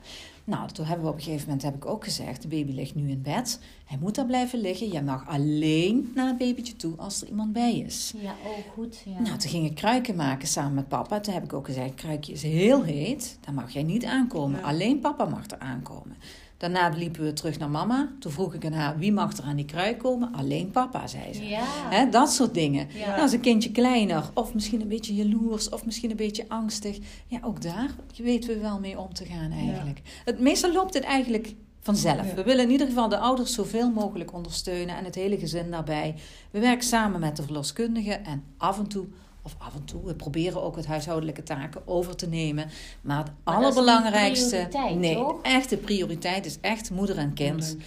Nou, 0.51 0.69
toen 0.71 0.85
hebben 0.85 1.05
we 1.05 1.11
op 1.11 1.17
een 1.17 1.23
gegeven 1.23 1.45
moment 1.45 1.63
heb 1.63 1.75
ik 1.75 1.85
ook 1.85 2.03
gezegd, 2.03 2.41
de 2.41 2.47
baby 2.47 2.71
ligt 2.71 2.95
nu 2.95 3.09
in 3.09 3.21
bed. 3.21 3.59
Hij 3.85 3.97
moet 4.01 4.15
daar 4.15 4.25
blijven 4.25 4.59
liggen. 4.59 4.91
Je 4.91 5.01
mag 5.01 5.27
alleen 5.27 6.11
naar 6.15 6.27
het 6.27 6.37
babytje 6.37 6.75
toe 6.75 6.97
als 6.97 7.21
er 7.21 7.27
iemand 7.27 7.53
bij 7.53 7.77
is. 7.77 8.13
Ja, 8.17 8.35
oh 8.45 8.73
goed. 8.73 9.01
Ja. 9.05 9.21
Nou, 9.21 9.37
toen 9.37 9.49
ging 9.49 9.65
ik 9.65 9.75
kruiken 9.75 10.15
maken 10.15 10.47
samen 10.47 10.73
met 10.73 10.87
papa. 10.87 11.19
Toen 11.19 11.33
heb 11.33 11.43
ik 11.43 11.53
ook 11.53 11.65
gezegd, 11.65 11.93
kruikje 11.93 12.33
is 12.33 12.43
heel 12.43 12.83
heet. 12.83 13.37
Daar 13.41 13.53
mag 13.53 13.71
jij 13.71 13.83
niet 13.83 14.05
aankomen. 14.05 14.59
Ja. 14.59 14.65
Alleen 14.65 14.99
papa 14.99 15.25
mag 15.25 15.49
er 15.49 15.59
aankomen. 15.59 16.15
Daarna 16.61 16.89
liepen 16.89 17.23
we 17.23 17.33
terug 17.33 17.59
naar 17.59 17.69
mama. 17.69 18.11
Toen 18.19 18.31
vroeg 18.31 18.53
ik 18.53 18.65
aan 18.65 18.73
haar, 18.73 18.97
wie 18.97 19.11
mag 19.11 19.37
er 19.37 19.43
aan 19.43 19.55
die 19.55 19.65
kruik 19.65 19.99
komen? 19.99 20.33
Alleen 20.33 20.71
papa, 20.71 21.07
zei 21.07 21.33
ze. 21.33 21.45
ja. 21.47 21.63
Hè, 21.65 22.09
dat 22.09 22.31
soort 22.31 22.53
dingen. 22.53 22.87
Ja. 22.93 23.07
Nou, 23.07 23.23
is 23.23 23.33
een 23.33 23.39
kindje 23.39 23.71
kleiner, 23.71 24.29
of 24.33 24.53
misschien 24.53 24.81
een 24.81 24.87
beetje 24.87 25.15
jaloers, 25.15 25.69
of 25.69 25.85
misschien 25.85 26.09
een 26.09 26.15
beetje 26.15 26.45
angstig. 26.47 26.97
Ja, 27.27 27.39
ook 27.43 27.61
daar 27.61 27.89
weten 28.15 28.49
we 28.49 28.59
wel 28.59 28.79
mee 28.79 28.99
om 28.99 29.13
te 29.13 29.25
gaan 29.25 29.51
eigenlijk. 29.51 30.01
Het, 30.25 30.39
meestal 30.39 30.71
loopt 30.71 30.93
het 30.93 31.03
eigenlijk 31.03 31.53
vanzelf. 31.79 32.27
Ja. 32.27 32.33
We 32.35 32.43
willen 32.43 32.63
in 32.63 32.71
ieder 32.71 32.87
geval 32.87 33.09
de 33.09 33.17
ouders 33.17 33.53
zoveel 33.53 33.91
mogelijk 33.91 34.33
ondersteunen 34.33 34.97
en 34.97 35.03
het 35.05 35.15
hele 35.15 35.37
gezin 35.37 35.71
daarbij. 35.71 36.15
We 36.51 36.59
werken 36.59 36.87
samen 36.87 37.19
met 37.19 37.35
de 37.35 37.43
verloskundige 37.43 38.13
en 38.13 38.43
af 38.57 38.79
en 38.79 38.87
toe, 38.87 39.05
of 39.41 39.55
af 39.57 39.75
en 39.75 39.85
toe, 39.85 40.05
we 40.05 40.15
proberen 40.15 40.63
ook 40.63 40.75
het 40.75 40.85
huishoudelijke 40.85 41.43
taken 41.43 41.87
over 41.87 42.15
te 42.15 42.27
nemen. 42.27 42.69
Maar 43.01 43.17
het 43.17 43.27
Maar 43.43 43.53
dat 43.53 43.63
is 43.63 43.67
niet 43.67 43.87
allerbelangrijkste, 43.87 44.49
prioriteit, 44.49 44.95
nee, 44.95 45.15
toch? 45.15 45.41
echt 45.41 45.69
de 45.69 45.77
prioriteit 45.77 46.45
is 46.45 46.57
echt 46.61 46.91
moeder 46.91 47.17
en 47.17 47.33
kind. 47.33 47.77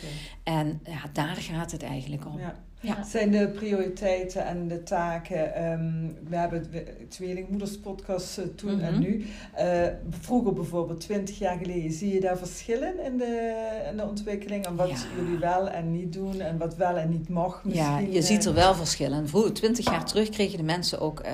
En 0.42 0.80
ja, 0.84 1.00
daar 1.12 1.36
gaat 1.36 1.72
het 1.72 1.82
eigenlijk 1.82 2.26
om. 2.26 2.38
Ja. 2.38 2.54
Ja. 2.84 3.04
Zijn 3.04 3.30
de 3.30 3.48
prioriteiten 3.48 4.46
en 4.46 4.68
de 4.68 4.82
taken. 4.82 5.54
ehm, 5.54 5.92
we 6.28 6.36
hebben 6.36 6.70
de 6.70 7.06
tweelingmoederspodcast 7.08 8.38
eh, 8.38 8.44
toen 8.44 8.80
en 8.80 8.92
Mhm. 8.92 9.00
nu. 9.02 9.26
Eh, 9.54 9.82
vroeger 10.20 10.52
bijvoorbeeld, 10.52 11.00
20 11.00 11.38
jaar 11.38 11.58
geleden, 11.58 11.92
zie 11.92 12.12
je 12.14 12.20
daar 12.20 12.38
verschillen 12.38 13.04
in 13.04 13.16
de, 13.18 13.62
in 13.90 13.96
de 13.96 14.06
ontwikkeling? 14.08 14.66
En 14.66 14.76
wat 14.76 14.90
Ja. 14.90 14.96
jullie 15.16 15.38
wel 15.38 15.68
en 15.68 15.90
niet 15.92 16.12
doen 16.12 16.40
en 16.40 16.58
wat 16.58 16.76
wel 16.76 16.96
en 16.96 17.08
niet 17.10 17.28
mag 17.28 17.60
Ja, 17.64 17.90
misschien? 17.90 18.12
je 18.12 18.18
eh, 18.18 18.24
ziet 18.24 18.44
er 18.44 18.54
wel 18.54 18.74
verschillen. 18.74 19.28
Vroeger, 19.28 19.52
twintig 19.52 19.84
jaar 19.90 20.04
terug, 20.04 20.28
kregen 20.28 20.56
de 20.58 20.64
mensen 20.64 21.00
ook 21.00 21.20
eh, 21.20 21.32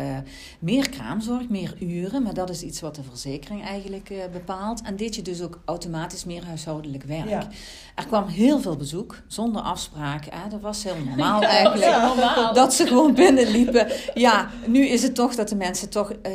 meer 0.61 0.89
kraamzorg, 0.91 1.49
meer 1.49 1.75
uren. 1.81 2.23
Maar 2.23 2.35
dat 2.35 2.51
is 2.51 2.63
iets 2.63 2.81
wat 2.81 2.95
de 2.95 3.03
verzekering 3.03 3.65
eigenlijk 3.65 4.11
eh, 4.11 4.17
bepaalt. 4.33 4.83
En 4.83 4.97
deed 4.97 5.15
je 5.15 5.23
dus 5.23 5.43
ook 5.43 5.61
automatisch 5.65 6.25
meer 6.25 6.45
huishoudelijk 6.45 7.03
werk. 7.05 7.29
Ja. 7.29 7.49
Er 7.95 8.07
kwam 8.07 8.27
heel 8.27 8.61
veel 8.61 8.77
bezoek, 8.77 9.23
zonder 9.27 9.63
afspraken. 9.63 10.33
Hè. 10.33 10.49
Dat 10.49 10.61
was 10.61 10.85
heel 10.85 10.97
normaal 11.05 11.40
eigenlijk. 11.43 11.85
Ja, 11.91 12.07
normaal. 12.07 12.55
Dat 12.55 12.75
ze 12.75 12.87
gewoon 12.87 13.15
binnenliepen. 13.15 13.87
Ja, 14.15 14.51
nu 14.67 14.87
is 14.87 15.03
het 15.03 15.15
toch 15.15 15.35
dat 15.35 15.49
de 15.49 15.57
mensen 15.57 15.89
toch... 15.89 16.13
eh, 16.23 16.33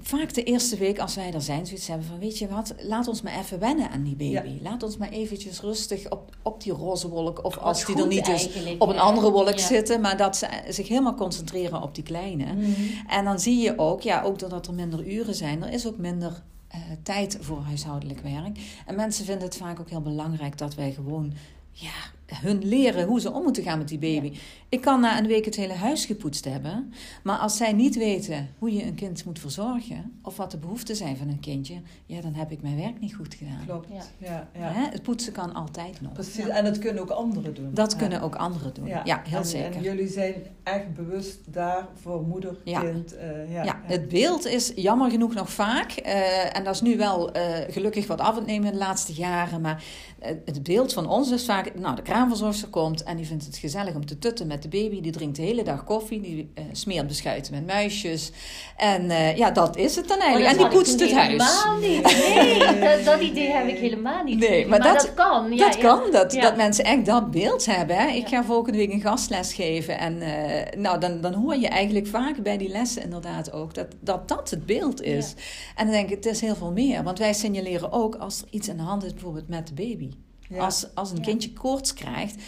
Vaak 0.00 0.34
de 0.34 0.42
eerste 0.42 0.76
week 0.76 0.98
als 0.98 1.14
wij 1.14 1.32
er 1.32 1.40
zijn, 1.42 1.66
zoiets 1.66 1.86
hebben 1.88 2.06
van, 2.06 2.18
weet 2.18 2.38
je 2.38 2.48
wat, 2.48 2.74
laat 2.78 3.08
ons 3.08 3.22
maar 3.22 3.38
even 3.38 3.58
wennen 3.58 3.90
aan 3.90 4.02
die 4.02 4.16
baby. 4.16 4.58
Laat 4.62 4.82
ons 4.82 4.96
maar 4.96 5.08
eventjes 5.08 5.60
rustig 5.60 6.10
op, 6.10 6.36
op 6.42 6.62
die 6.62 6.72
roze 6.72 7.08
wolk, 7.08 7.44
of 7.44 7.56
als 7.58 7.84
die 7.84 7.96
er 8.00 8.06
niet 8.06 8.28
is, 8.28 8.48
op 8.78 8.88
een 8.88 8.98
andere 8.98 9.30
wolk 9.30 9.48
Ja. 9.58 9.66
zitten, 9.66 10.00
maar 10.00 10.16
dat 10.16 10.36
ze 10.36 10.46
zich 10.68 10.88
helemaal 10.88 11.14
concentreren 11.14 11.82
op 11.82 11.94
die 11.94 12.04
kleine. 12.04 12.44
Mhm. 12.54 12.70
En 13.08 13.24
dan 13.24 13.40
zie 13.40 13.58
je 13.58 13.78
ook, 13.78 14.00
ja, 14.02 14.22
ook 14.22 14.38
doordat 14.38 14.66
er 14.66 14.74
minder 14.74 15.06
uren 15.06 15.34
zijn, 15.34 15.62
er 15.62 15.72
is 15.72 15.86
ook 15.86 15.96
minder 15.98 16.42
eh, 16.68 16.80
tijd 17.02 17.38
voor 17.40 17.60
huishoudelijk 17.62 18.20
werk. 18.20 18.58
En 18.86 18.94
mensen 18.94 19.24
vinden 19.24 19.44
het 19.44 19.56
vaak 19.56 19.80
ook 19.80 19.90
heel 19.90 20.00
belangrijk 20.02 20.58
dat 20.58 20.74
wij 20.74 20.92
gewoon 20.92 21.32
ja, 21.72 21.90
hun 22.34 22.64
leren 22.64 23.06
hoe 23.06 23.20
ze 23.20 23.32
om 23.32 23.42
moeten 23.42 23.62
gaan 23.62 23.78
met 23.78 23.88
die 23.88 23.98
baby. 23.98 24.32
Ik 24.68 24.80
kan 24.80 25.00
na 25.00 25.18
een 25.18 25.26
week 25.26 25.44
het 25.44 25.56
hele 25.56 25.72
huis 25.72 26.04
gepoetst 26.06 26.44
hebben, 26.44 26.92
maar 27.22 27.36
als 27.38 27.56
zij 27.56 27.72
niet 27.72 27.96
weten 27.96 28.48
hoe 28.58 28.72
je 28.74 28.84
een 28.84 28.94
kind 28.94 29.24
moet 29.24 29.38
verzorgen 29.38 30.18
of 30.22 30.36
wat 30.36 30.50
de 30.50 30.56
behoeften 30.56 30.96
zijn 30.96 31.16
van 31.16 31.28
een 31.28 31.40
kindje, 31.40 31.74
ja, 32.06 32.20
dan 32.20 32.34
heb 32.34 32.50
ik 32.50 32.62
mijn 32.62 32.76
werk 32.76 33.00
niet 33.00 33.14
goed 33.14 33.34
gedaan. 33.34 33.60
Klopt, 33.66 33.88
Ja. 34.18 34.48
ja. 34.58 34.72
Het 34.72 35.02
poetsen 35.02 35.32
kan 35.32 35.54
altijd 35.54 36.00
nog. 36.00 36.12
Precies, 36.12 36.48
en 36.48 36.64
dat 36.64 36.78
kunnen 36.78 37.02
ook 37.02 37.10
anderen 37.10 37.54
doen. 37.54 37.70
Dat 37.74 37.92
Ja. 37.92 37.98
kunnen 37.98 38.20
ook 38.22 38.34
anderen 38.36 38.74
doen. 38.74 38.86
Ja, 38.86 39.22
heel 39.28 39.38
en, 39.38 39.46
zeker. 39.46 39.76
En 39.76 39.82
jullie 39.82 40.08
zijn 40.08 40.34
echt 40.62 40.94
bewust 40.94 41.38
daar 41.52 41.86
voor 42.02 42.22
moeder, 42.22 42.56
Ja. 42.64 42.80
kind. 42.80 43.16
eh, 43.16 43.52
ja, 43.52 43.62
Ja, 43.64 43.80
het 43.84 44.08
beeld 44.08 44.46
is 44.46 44.72
jammer 44.74 45.10
genoeg 45.10 45.34
nog 45.34 45.50
vaak, 45.50 45.90
eh, 45.92 46.56
en 46.56 46.64
dat 46.64 46.74
is 46.74 46.80
nu 46.80 46.96
wel 46.96 47.32
eh, 47.32 47.72
gelukkig 47.72 48.06
wat 48.06 48.20
af 48.20 48.28
aan 48.30 48.34
het 48.36 48.46
nemen 48.46 48.66
in 48.66 48.72
de 48.72 48.78
laatste 48.78 49.12
jaren, 49.12 49.60
maar 49.60 49.84
het 50.20 50.62
beeld 50.62 50.92
van 50.92 51.08
ons 51.08 51.30
is 51.30 51.44
vaak, 51.44 51.74
nou 51.74 51.96
de 51.96 52.02
kraamverzorgster 52.02 52.68
komt 52.68 53.02
en 53.02 53.16
die 53.16 53.26
vindt 53.26 53.46
het 53.46 53.56
gezellig 53.56 53.94
om 53.94 54.06
te 54.06 54.18
tutten 54.18 54.46
met 54.46 54.62
de 54.62 54.68
baby, 54.68 55.00
die 55.00 55.12
drinkt 55.12 55.36
de 55.36 55.42
hele 55.42 55.62
dag 55.62 55.84
koffie, 55.84 56.20
die 56.20 56.50
eh, 56.54 56.64
smeert 56.72 57.06
beschuiten 57.06 57.54
met 57.54 57.66
muisjes 57.66 58.30
en 58.76 59.10
eh, 59.10 59.36
ja, 59.36 59.50
dat 59.50 59.76
is 59.76 59.96
het 59.96 60.08
dan 60.08 60.16
Oh, 60.18 60.22
eigenlijk. 60.24 60.56
dat 60.56 60.64
en 60.64 60.70
die 60.70 60.78
poetst 60.78 61.00
het 61.00 61.12
huis. 61.12 61.28
Helemaal 61.62 61.78
niet. 61.88 62.06
Nee, 62.38 62.58
dat, 62.80 63.04
dat 63.04 63.20
idee 63.20 63.48
heb 63.50 63.66
ik 63.68 63.78
helemaal 63.78 64.24
niet. 64.24 64.38
Nee, 64.38 64.66
maar 64.66 64.82
dat- 64.82 65.14
kan. 65.14 65.52
Ja, 65.52 65.66
dat 65.66 65.74
ja. 65.74 65.80
kan, 65.80 66.10
dat, 66.12 66.32
Ja. 66.32 66.40
dat 66.40 66.56
mensen 66.56 66.84
echt 66.84 67.06
dat 67.06 67.30
beeld 67.30 67.66
hebben. 67.66 67.96
Hè? 67.96 68.08
Ik 68.08 68.28
ga 68.28 68.44
volgende 68.44 68.78
week 68.78 68.92
een 68.92 69.00
gastles 69.00 69.54
geven. 69.54 69.98
En 69.98 70.20
eh, 70.22 70.78
nou, 70.80 71.00
dan, 71.00 71.20
dan 71.20 71.34
hoor 71.34 71.56
je 71.56 71.68
eigenlijk 71.68 72.06
vaak 72.06 72.42
bij 72.42 72.56
die 72.56 72.68
lessen 72.68 73.02
inderdaad 73.02 73.52
ook 73.52 73.74
dat 73.74 73.86
dat, 74.00 74.28
dat 74.28 74.50
het 74.50 74.66
beeld 74.66 75.02
is. 75.02 75.34
En 75.76 75.84
dan 75.84 75.94
denk 75.94 76.08
ik, 76.08 76.14
het 76.16 76.26
is 76.26 76.40
heel 76.40 76.54
veel 76.56 76.70
meer. 76.72 77.02
Want 77.02 77.18
wij 77.18 77.32
signaleren 77.32 77.92
ook 77.92 78.14
als 78.14 78.40
er 78.42 78.46
iets 78.50 78.70
aan 78.70 78.76
de 78.76 78.82
hand 78.82 79.04
is, 79.04 79.12
bijvoorbeeld 79.12 79.48
met 79.48 79.66
de 79.68 79.74
baby. 79.74 80.07
Ja. 80.48 80.64
Als, 80.64 80.94
als 80.94 81.10
een 81.10 81.20
kindje 81.20 81.52
koorts 81.52 81.94
krijgt, 81.94 82.42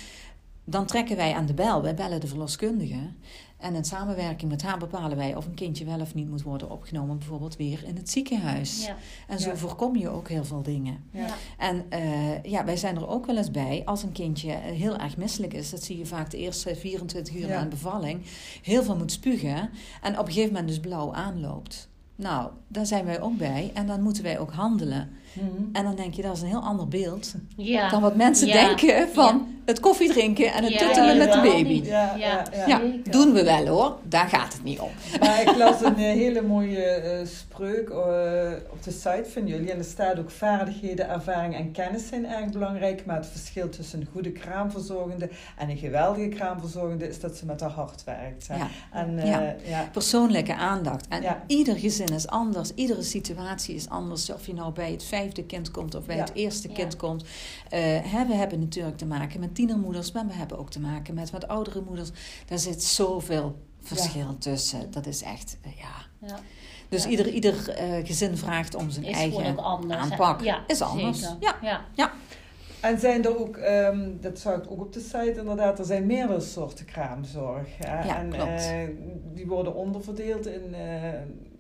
dan 0.65 0.87
trekken 0.87 1.17
wij 1.17 1.35
aan 1.35 1.47
de 1.47 1.55
bel. 1.55 1.83
Wij 1.83 1.95
bellen 1.95 2.21
de 2.21 2.27
verloskundige. 2.27 2.99
En 3.57 3.75
in 3.75 3.85
samenwerking 3.85 4.51
met 4.51 4.63
haar 4.63 4.79
bepalen 4.79 5.17
wij 5.17 5.37
of 5.37 5.47
een 5.47 5.55
kindje 5.55 5.85
wel 5.85 6.01
of 6.01 6.15
niet 6.15 6.29
moet 6.29 6.43
worden 6.43 6.71
opgenomen, 6.71 7.19
bijvoorbeeld 7.19 7.57
weer 7.57 7.85
in 7.85 7.97
het 7.97 8.11
ziekenhuis. 8.11 8.87
Ja. 8.87 8.97
En 9.29 9.39
zo 9.41 9.49
Ja. 9.49 9.57
voorkom 9.57 9.97
je 9.97 10.09
ook 10.09 10.29
heel 10.29 10.45
veel 10.45 10.63
dingen. 10.63 11.05
Ja. 11.11 11.27
En 11.59 11.85
eh, 11.89 12.43
ja, 12.43 12.65
wij 12.65 12.77
zijn 12.77 12.97
er 12.97 13.09
ook 13.09 13.27
wel 13.27 13.37
eens 13.37 13.51
bij 13.51 13.83
als 13.85 14.03
een 14.03 14.13
kindje 14.13 14.53
eh, 14.53 14.73
heel 14.73 14.97
erg 14.97 15.17
misselijk 15.17 15.53
is. 15.53 15.71
Dat 15.71 15.83
zie 15.83 15.99
je 15.99 16.07
vaak 16.07 16.31
de 16.31 16.37
eerste 16.39 16.77
24 16.77 17.35
uur 17.35 17.49
na 17.49 17.61
een 17.63 17.69
bevalling. 17.69 18.21
Heel 18.63 18.83
veel 18.83 18.97
moet 18.97 19.13
spugen 19.13 19.71
en 20.03 20.19
op 20.19 20.27
een 20.27 20.33
gegeven 20.33 20.53
moment 20.53 20.69
dus 20.69 20.81
blauw 20.81 21.13
aanloopt. 21.15 21.89
Nou, 22.17 22.51
daar 22.69 22.87
zijn 22.87 23.05
wij 23.05 23.21
ook 23.21 23.37
bij 23.37 23.71
en 23.75 23.87
dan 23.87 24.03
moeten 24.03 24.23
wij 24.23 24.39
ook 24.39 24.53
handelen. 24.53 25.11
Mhm. 25.33 25.47
En 25.73 25.85
dan 25.85 25.95
denk 25.95 26.15
je, 26.15 26.23
dat 26.23 26.37
is 26.37 26.43
een 26.43 26.49
heel 26.49 26.63
ander 26.63 26.89
beeld 26.89 27.35
dan 27.91 28.01
wat 28.01 28.17
mensen 28.17 28.47
ja. 28.47 28.67
denken 28.67 29.09
van 29.09 29.49
het 29.71 29.81
koffie 29.81 30.09
drinken 30.09 30.53
en 30.53 30.65
het 30.65 30.79
tuttelen 30.79 31.19
met 31.19 31.33
de 31.33 31.41
baby. 31.41 31.83
Ja, 31.85 32.17
ja, 32.67 32.81
doen 33.11 33.33
we 33.33 33.45
wel 33.45 33.67
hoor, 33.67 33.97
daar 34.03 34.29
gaat 34.29 34.53
het 34.53 34.65
niet 34.65 34.79
om. 34.79 34.91
Maar 35.21 35.41
ik 35.41 35.57
las 35.57 35.83
een 35.83 35.97
eh, 35.97 36.03
hele 36.03 36.43
mooie 36.43 37.19
uh, 37.21 37.27
spreuk 37.27 37.89
uh, 37.89 37.97
op 38.71 38.83
de 38.83 38.91
site 38.91 39.27
van 39.33 39.47
jullie. 39.47 39.71
En 39.71 39.79
er 39.79 39.85
staat 39.85 40.19
ook 40.19 40.31
vaardigheden, 40.31 41.09
ervaring 41.09 41.55
en 41.55 41.73
kennis 41.73 42.09
zijn 42.09 42.27
erg 42.27 42.51
belangrijk. 42.51 43.07
Maar 43.07 43.17
het 43.17 43.27
verschil 43.27 43.69
tussen 43.69 44.01
een 44.01 44.09
goede 44.13 44.31
kraamverzorgende 44.33 45.31
en 45.59 45.71
een 45.71 45.79
geweldige 45.79 46.29
kraamverzorgende 46.29 47.09
is 47.09 47.21
dat 47.21 47.37
ze 47.37 47.47
met 47.47 47.61
haar 47.61 47.71
hart 47.71 48.05
werkt. 48.05 48.47
Ja. 48.47 48.69
En, 48.93 49.21
ja. 49.65 49.89
Persoonlijke 49.93 50.55
aandacht. 50.55 51.09
En 51.09 51.37
ieder 51.47 51.77
gezin 51.77 52.15
is 52.15 52.27
anders, 52.27 52.73
iedere 52.75 53.03
situatie 53.03 53.75
is 53.75 53.89
anders. 53.89 54.33
Of 54.33 54.47
je 54.47 54.55
nou 54.55 54.73
bij 54.73 54.91
het 54.91 55.05
vijfde 55.21 55.45
kind 55.45 55.71
komt 55.71 55.95
of 55.95 56.07
bij 56.07 56.17
het 56.17 56.35
eerste 56.35 56.69
kind 56.69 56.97
komt. 56.97 57.25
Hè, 57.69 58.27
we 58.27 58.35
hebben 58.35 58.61
natuurlijk 58.61 58.97
te 58.97 59.07
maken 59.07 59.41
met 59.41 59.55
tienermoeders, 59.55 60.13
maar 60.13 60.27
we 60.27 60.33
hebben 60.33 60.59
ook 60.59 60.71
te 60.71 60.81
maken 60.81 61.15
met 61.15 61.31
wat 61.31 61.49
oudere 61.49 61.81
moeders. 61.81 62.11
Daar 62.47 62.59
zit 62.59 62.83
zoveel 62.83 63.59
verschil 63.81 64.39
tussen. 64.39 64.91
Dat 64.91 65.07
is 65.07 65.23
echt, 65.23 65.59
uh, 65.67 65.73
ja. 65.77 66.27
ja. 66.29 66.39
Dus 66.89 67.07
ieder, 67.07 67.29
ieder 67.29 67.55
uh, 67.55 68.07
gezin 68.07 68.37
vraagt 68.37 68.75
om 68.75 68.91
zijn 68.91 69.05
is 69.05 69.17
eigen 69.17 69.59
anders, 69.59 70.01
aanpak. 70.01 70.41
Ja, 70.41 70.65
is 70.67 70.83
anders. 70.83 71.21
Ja. 71.21 71.57
Ja. 71.63 71.85
ja. 71.95 72.13
En 72.81 72.99
zijn 72.99 73.25
er 73.25 73.39
ook, 73.39 73.57
um, 73.57 74.19
dat 74.21 74.39
zag 74.39 74.57
ik 74.57 74.71
ook 74.71 74.81
op 74.81 74.93
de 74.93 75.01
site 75.01 75.35
inderdaad, 75.39 75.79
er 75.79 75.85
zijn 75.85 76.07
meerdere 76.07 76.41
soorten 76.41 76.85
kraamzorg. 76.85 77.69
Hè? 77.79 78.05
Ja, 78.05 78.19
en 78.19 78.31
klopt. 78.31 78.71
Uh, 78.73 78.97
die 79.35 79.47
worden 79.47 79.75
onderverdeeld 79.75 80.47
in 80.47 80.75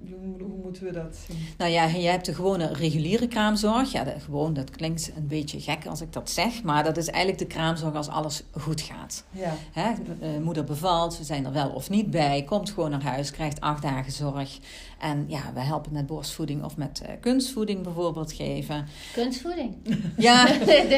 hoe, 0.09 0.49
moeten 0.63 0.85
we 0.85 0.93
dat 0.93 1.17
zien? 1.27 1.39
Nou 1.59 1.71
ja, 1.71 1.85
je 1.85 2.09
hebt 2.09 2.25
de 2.25 2.35
gewone 2.35 2.73
reguliere 2.73 3.29
kraamzorg. 3.29 3.93
Ja, 3.93 4.05
de, 4.05 4.15
gewoon, 4.21 4.55
dat 4.55 4.71
klinkt 4.71 5.13
een 5.17 5.27
beetje 5.27 5.61
gek 5.61 5.87
als 5.87 6.01
ik 6.01 6.13
dat 6.13 6.31
zeg. 6.31 6.63
Maar 6.63 6.85
dat 6.85 6.97
is 6.97 7.09
eigenlijk 7.09 7.39
de 7.39 7.55
kraamzorg 7.55 7.95
als 7.95 8.09
alles 8.09 8.43
goed 8.51 8.81
gaat. 8.81 9.25
Ja. 9.31 9.55
Hè, 9.73 9.93
moeder 10.41 10.65
bevalt, 10.65 11.19
we 11.19 11.25
zijn 11.25 11.45
er 11.45 11.53
wel 11.53 11.71
of 11.71 11.91
niet 11.91 12.11
bij. 12.11 12.43
Komt 12.43 12.71
gewoon 12.71 12.91
naar 12.91 13.03
huis, 13.03 13.31
krijgt 13.31 13.61
acht 13.61 13.83
dagen 13.83 14.13
zorg. 14.13 14.59
En 15.01 15.25
ja, 15.29 15.41
we 15.55 15.61
helpen 15.61 15.93
met 15.93 16.07
borstvoeding 16.07 16.65
of 16.65 16.77
met 16.77 17.01
uh, 17.03 17.09
kunstvoeding 17.21 17.83
bijvoorbeeld 17.83 18.33
geven. 18.33 18.87
Kunstvoeding? 19.13 19.75
Ja, 20.17 20.45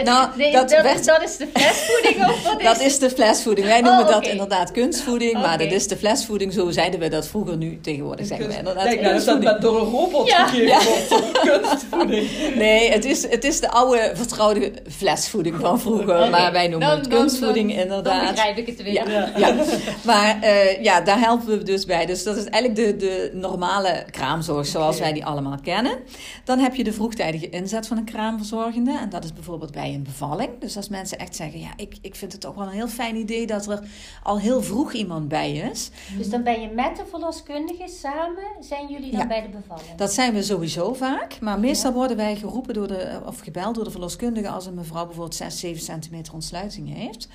nou, 0.05 0.29
nee, 0.37 0.53
dat, 0.53 0.71
dat, 0.71 0.83
werd, 0.83 1.05
dat 1.05 1.23
is 1.23 1.37
de 1.37 1.49
flesvoeding 1.53 2.31
of 2.31 2.43
wat 2.43 2.61
is 2.61 2.65
Dat 2.67 2.81
is 2.81 2.99
de 2.99 3.11
flesvoeding. 3.11 3.67
Wij 3.67 3.81
noemen 3.81 4.01
oh, 4.01 4.07
okay. 4.07 4.21
dat 4.21 4.31
inderdaad 4.31 4.71
kunstvoeding. 4.71 5.33
Maar 5.33 5.59
dat 5.59 5.73
is 5.73 5.89
de 5.89 5.97
flesvoeding. 5.97 6.53
Zo 6.53 6.71
zeiden 6.71 7.01
we 7.01 7.09
dat 7.09 7.27
vroeger. 7.27 7.57
Nu 7.57 7.81
tegenwoordig 7.81 8.27
zeggen 8.27 8.49
we 8.49 8.57
inderdaad 8.57 8.85
Kijk, 8.85 9.01
nou, 9.01 9.25
dat 9.25 9.43
dat 9.43 9.61
door 9.61 9.81
een 9.81 9.91
robot 9.91 10.29
ja. 10.29 10.47
gegeven 10.47 10.67
ja. 10.67 10.81
wordt. 10.85 11.41
Kunstvoeding. 11.61 12.29
Nee, 12.55 12.91
het 12.91 13.05
is, 13.05 13.29
het 13.29 13.45
is 13.45 13.61
de 13.61 13.71
oude 13.71 14.13
vertrouwde 14.15 14.73
flesvoeding 14.91 15.57
van 15.61 15.81
vroeger. 15.81 16.17
Okay. 16.17 16.31
Maar 16.31 16.53
wij 16.53 16.69
noemen 16.69 16.89
dan, 16.89 16.99
het 16.99 17.09
kunstvoeding 17.09 17.69
dan, 17.69 17.77
dan, 17.77 17.87
inderdaad. 17.87 18.25
Dan 18.25 18.35
begrijp 18.35 18.57
ik 18.57 18.67
het 18.67 18.83
weer. 18.83 18.93
Ja, 18.93 19.05
ja. 19.09 19.33
ja. 19.37 19.55
Maar 20.03 20.39
uh, 20.43 20.83
ja, 20.83 21.01
daar 21.01 21.21
helpen 21.21 21.59
we 21.59 21.63
dus 21.63 21.85
bij. 21.85 22.07
Dus 22.07 22.23
dat 22.23 22.37
is 22.37 22.45
eigenlijk 22.45 22.77
de, 22.77 23.07
de 23.07 23.31
normale 23.33 23.92
kraamzorg 24.11 24.67
zoals 24.67 24.99
wij 24.99 25.13
die 25.13 25.25
allemaal 25.27 25.59
kennen. 25.63 25.99
Dan 26.45 26.59
heb 26.59 26.75
je 26.75 26.85
de 26.85 26.93
vroegtijdige 26.93 27.49
inzet 27.49 27.87
van 27.87 27.97
een 27.97 28.05
kraamverzorgende. 28.05 28.99
En 28.99 29.09
dat 29.09 29.25
is 29.25 29.33
bijvoorbeeld 29.33 29.73
bij 29.73 29.95
een 29.95 30.03
bevalling. 30.03 30.51
Dus 30.59 30.77
als 30.77 30.89
mensen 30.89 31.19
echt 31.19 31.37
zeggen, 31.37 31.61
ja, 31.61 31.71
ik, 31.77 31.97
ik 32.01 32.15
vind 32.15 32.33
het 32.33 32.41
toch 32.41 32.55
wel 32.55 32.67
een 32.67 32.73
heel 32.73 32.89
fijn 32.89 33.17
idee 33.17 33.47
dat 33.47 33.67
er 33.67 33.81
al 34.23 34.39
heel 34.39 34.63
vroeg 34.63 34.93
iemand 34.93 35.29
bij 35.29 35.53
is. 35.53 35.91
Dus 36.17 36.31
dan 36.31 36.43
ben 36.43 36.61
je 36.61 36.69
met 36.69 36.97
de 36.97 37.05
verloskundige 37.11 37.89
samen, 38.01 38.45
zijn 38.61 38.87
jullie 38.89 39.11
dan 39.11 39.21
Ja. 39.21 39.27
bij 39.27 39.43
de 39.43 39.49
bevalling? 39.49 39.95
Dat 39.97 40.13
zijn 40.13 40.35
we 40.35 40.43
sowieso 40.43 40.93
vaak. 40.95 41.41
Maar 41.41 41.59
meestal 41.61 41.93
worden 41.93 42.17
wij 42.17 42.37
geroepen 42.37 42.75
door 42.75 42.89
de, 42.89 43.21
of 43.27 43.41
gebeld 43.41 43.75
door 43.75 43.85
de 43.85 43.91
verloskundige 43.91 44.49
als 44.49 44.67
een 44.67 44.75
mevrouw 44.75 45.05
bijvoorbeeld 45.05 45.35
6, 45.35 45.59
7 45.59 45.83
centimeter 45.83 46.33
ontsluiting 46.35 46.95
heeft. 46.97 47.29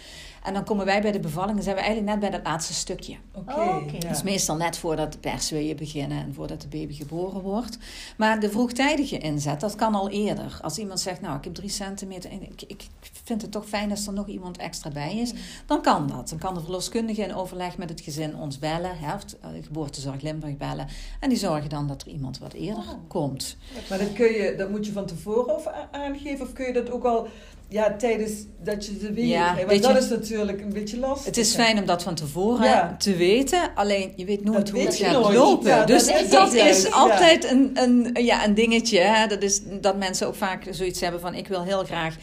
En 0.43 0.53
dan 0.53 0.63
komen 0.63 0.85
wij 0.85 1.01
bij 1.01 1.11
de 1.11 1.19
bevalling 1.19 1.57
en 1.57 1.63
zijn 1.63 1.75
we 1.75 1.81
eigenlijk 1.81 2.11
net 2.11 2.19
bij 2.19 2.39
dat 2.39 2.47
laatste 2.47 2.73
stukje. 2.73 3.15
Oké. 3.33 3.53
Oh, 3.53 3.91
ja. 3.91 3.99
Dat 3.99 4.15
is 4.15 4.23
meestal 4.23 4.55
net 4.55 4.77
voordat 4.77 5.11
de 5.11 5.17
persweeën 5.17 5.75
beginnen 5.75 6.17
en 6.17 6.33
voordat 6.33 6.61
de 6.61 6.67
baby 6.67 6.93
geboren 6.93 7.41
wordt. 7.41 7.77
Maar 8.17 8.39
de 8.39 8.49
vroegtijdige 8.49 9.17
inzet, 9.17 9.59
dat 9.59 9.75
kan 9.75 9.95
al 9.95 10.09
eerder. 10.09 10.59
Als 10.61 10.77
iemand 10.77 10.99
zegt, 10.99 11.21
nou, 11.21 11.37
ik 11.37 11.43
heb 11.43 11.53
drie 11.53 11.69
centimeter 11.69 12.31
en 12.31 12.41
ik, 12.41 12.61
ik 12.67 12.87
vind 13.23 13.41
het 13.41 13.51
toch 13.51 13.65
fijn 13.67 13.91
als 13.91 14.07
er 14.07 14.13
nog 14.13 14.27
iemand 14.27 14.57
extra 14.57 14.89
bij 14.89 15.17
is, 15.17 15.33
dan 15.65 15.81
kan 15.81 16.07
dat. 16.07 16.29
Dan 16.29 16.37
kan 16.37 16.53
de 16.53 16.61
verloskundige 16.61 17.21
in 17.21 17.35
overleg 17.35 17.77
met 17.77 17.89
het 17.89 18.01
gezin 18.01 18.35
ons 18.35 18.59
bellen, 18.59 18.91
of 19.15 19.23
de 19.25 19.37
geboortezorg 19.63 20.21
Limburg 20.21 20.57
bellen. 20.57 20.87
En 21.19 21.29
die 21.29 21.37
zorgen 21.37 21.69
dan 21.69 21.87
dat 21.87 22.01
er 22.01 22.07
iemand 22.07 22.39
wat 22.39 22.53
eerder 22.53 22.75
Oh. 22.77 22.93
komt. 23.07 23.57
Maar 23.89 23.97
dat, 23.97 24.13
kun 24.13 24.31
je, 24.33 24.53
dat 24.57 24.69
moet 24.69 24.85
je 24.85 24.91
van 24.91 25.05
tevoren 25.05 25.55
of 25.55 25.67
aangeven? 25.91 26.45
Of 26.45 26.53
kun 26.53 26.65
je 26.65 26.73
dat 26.73 26.91
ook 26.91 27.03
al 27.03 27.27
ja, 27.69 27.95
tijdens 27.97 28.31
dat 28.63 28.85
je 28.85 28.97
de 28.97 29.13
weer 29.13 29.25
Ja, 29.25 29.51
krijgt? 29.51 29.69
Want 29.69 29.85
je- 29.85 29.93
dat 29.93 30.03
is 30.03 30.09
natuurlijk 30.09 30.61
een 30.61 30.73
beetje 30.73 30.97
lastig. 30.99 31.25
Het 31.25 31.37
is 31.37 31.53
fijn 31.55 31.79
om 31.79 31.85
dat 31.85 32.03
van 32.03 32.15
tevoren 32.15 32.65
Ja. 32.65 32.95
te 32.97 33.15
weten, 33.15 33.59
alleen 33.75 34.13
je 34.15 34.25
weet 34.25 34.43
nooit 34.43 34.57
Dat 34.57 34.69
hoe 34.69 34.77
weet 34.79 34.87
het 34.87 35.07
gaat 35.07 35.21
nooit. 35.21 35.35
lopen. 35.35 35.67
Ja, 35.69 35.85
dus 35.85 36.07
is 36.07 36.29
dat 36.29 36.53
is 36.53 36.81
ja. 36.83 36.89
altijd 36.89 37.51
een, 37.51 37.71
een, 37.73 38.25
ja, 38.25 38.45
een 38.45 38.53
dingetje. 38.53 38.99
Hè? 38.99 39.27
Dat 39.27 39.41
is 39.41 39.61
dat 39.81 39.97
mensen 39.97 40.27
ook 40.27 40.35
vaak 40.35 40.63
zoiets 40.69 40.99
hebben 41.01 41.19
van 41.21 41.33
ik 41.33 41.47
wil 41.47 41.63
heel 41.63 41.83
graag 41.83 42.15
eh, 42.15 42.21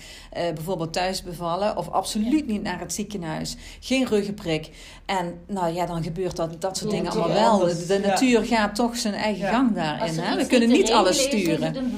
bijvoorbeeld 0.54 0.92
thuis 0.92 1.22
bevallen 1.22 1.76
of 1.76 1.88
absoluut 1.90 2.46
niet 2.46 2.62
naar 2.62 2.80
het 2.80 2.92
ziekenhuis. 2.92 3.56
Geen 3.80 4.06
ruggenprik. 4.06 4.70
En 5.06 5.34
nou 5.46 5.74
ja, 5.74 5.86
dan 5.86 6.02
gebeurt 6.02 6.36
dat, 6.36 6.60
dat 6.60 6.76
soort 6.76 6.90
Ja, 6.90 6.96
dingen 6.96 7.12
allemaal 7.12 7.28
wel. 7.28 7.50
anders, 7.50 7.86
De, 7.86 7.98
natuur 7.98 8.44
gaat 8.44 8.74
toch 8.74 8.96
zijn 8.96 9.14
eigen 9.14 9.48
gang 9.48 9.74
daarin. 9.74 10.18
Hè? 10.18 10.36
We 10.36 10.46
kunnen 10.46 10.68
niet 10.68 10.92
alles 10.92 11.22
sturen. 11.22 11.92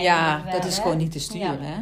Ja. 0.00 0.42
dat 0.52 0.64
is 0.64 0.78
gewoon 0.78 0.96
niet 0.96 1.12
te 1.12 1.18
sturen. 1.18 1.58
Hè? 1.60 1.80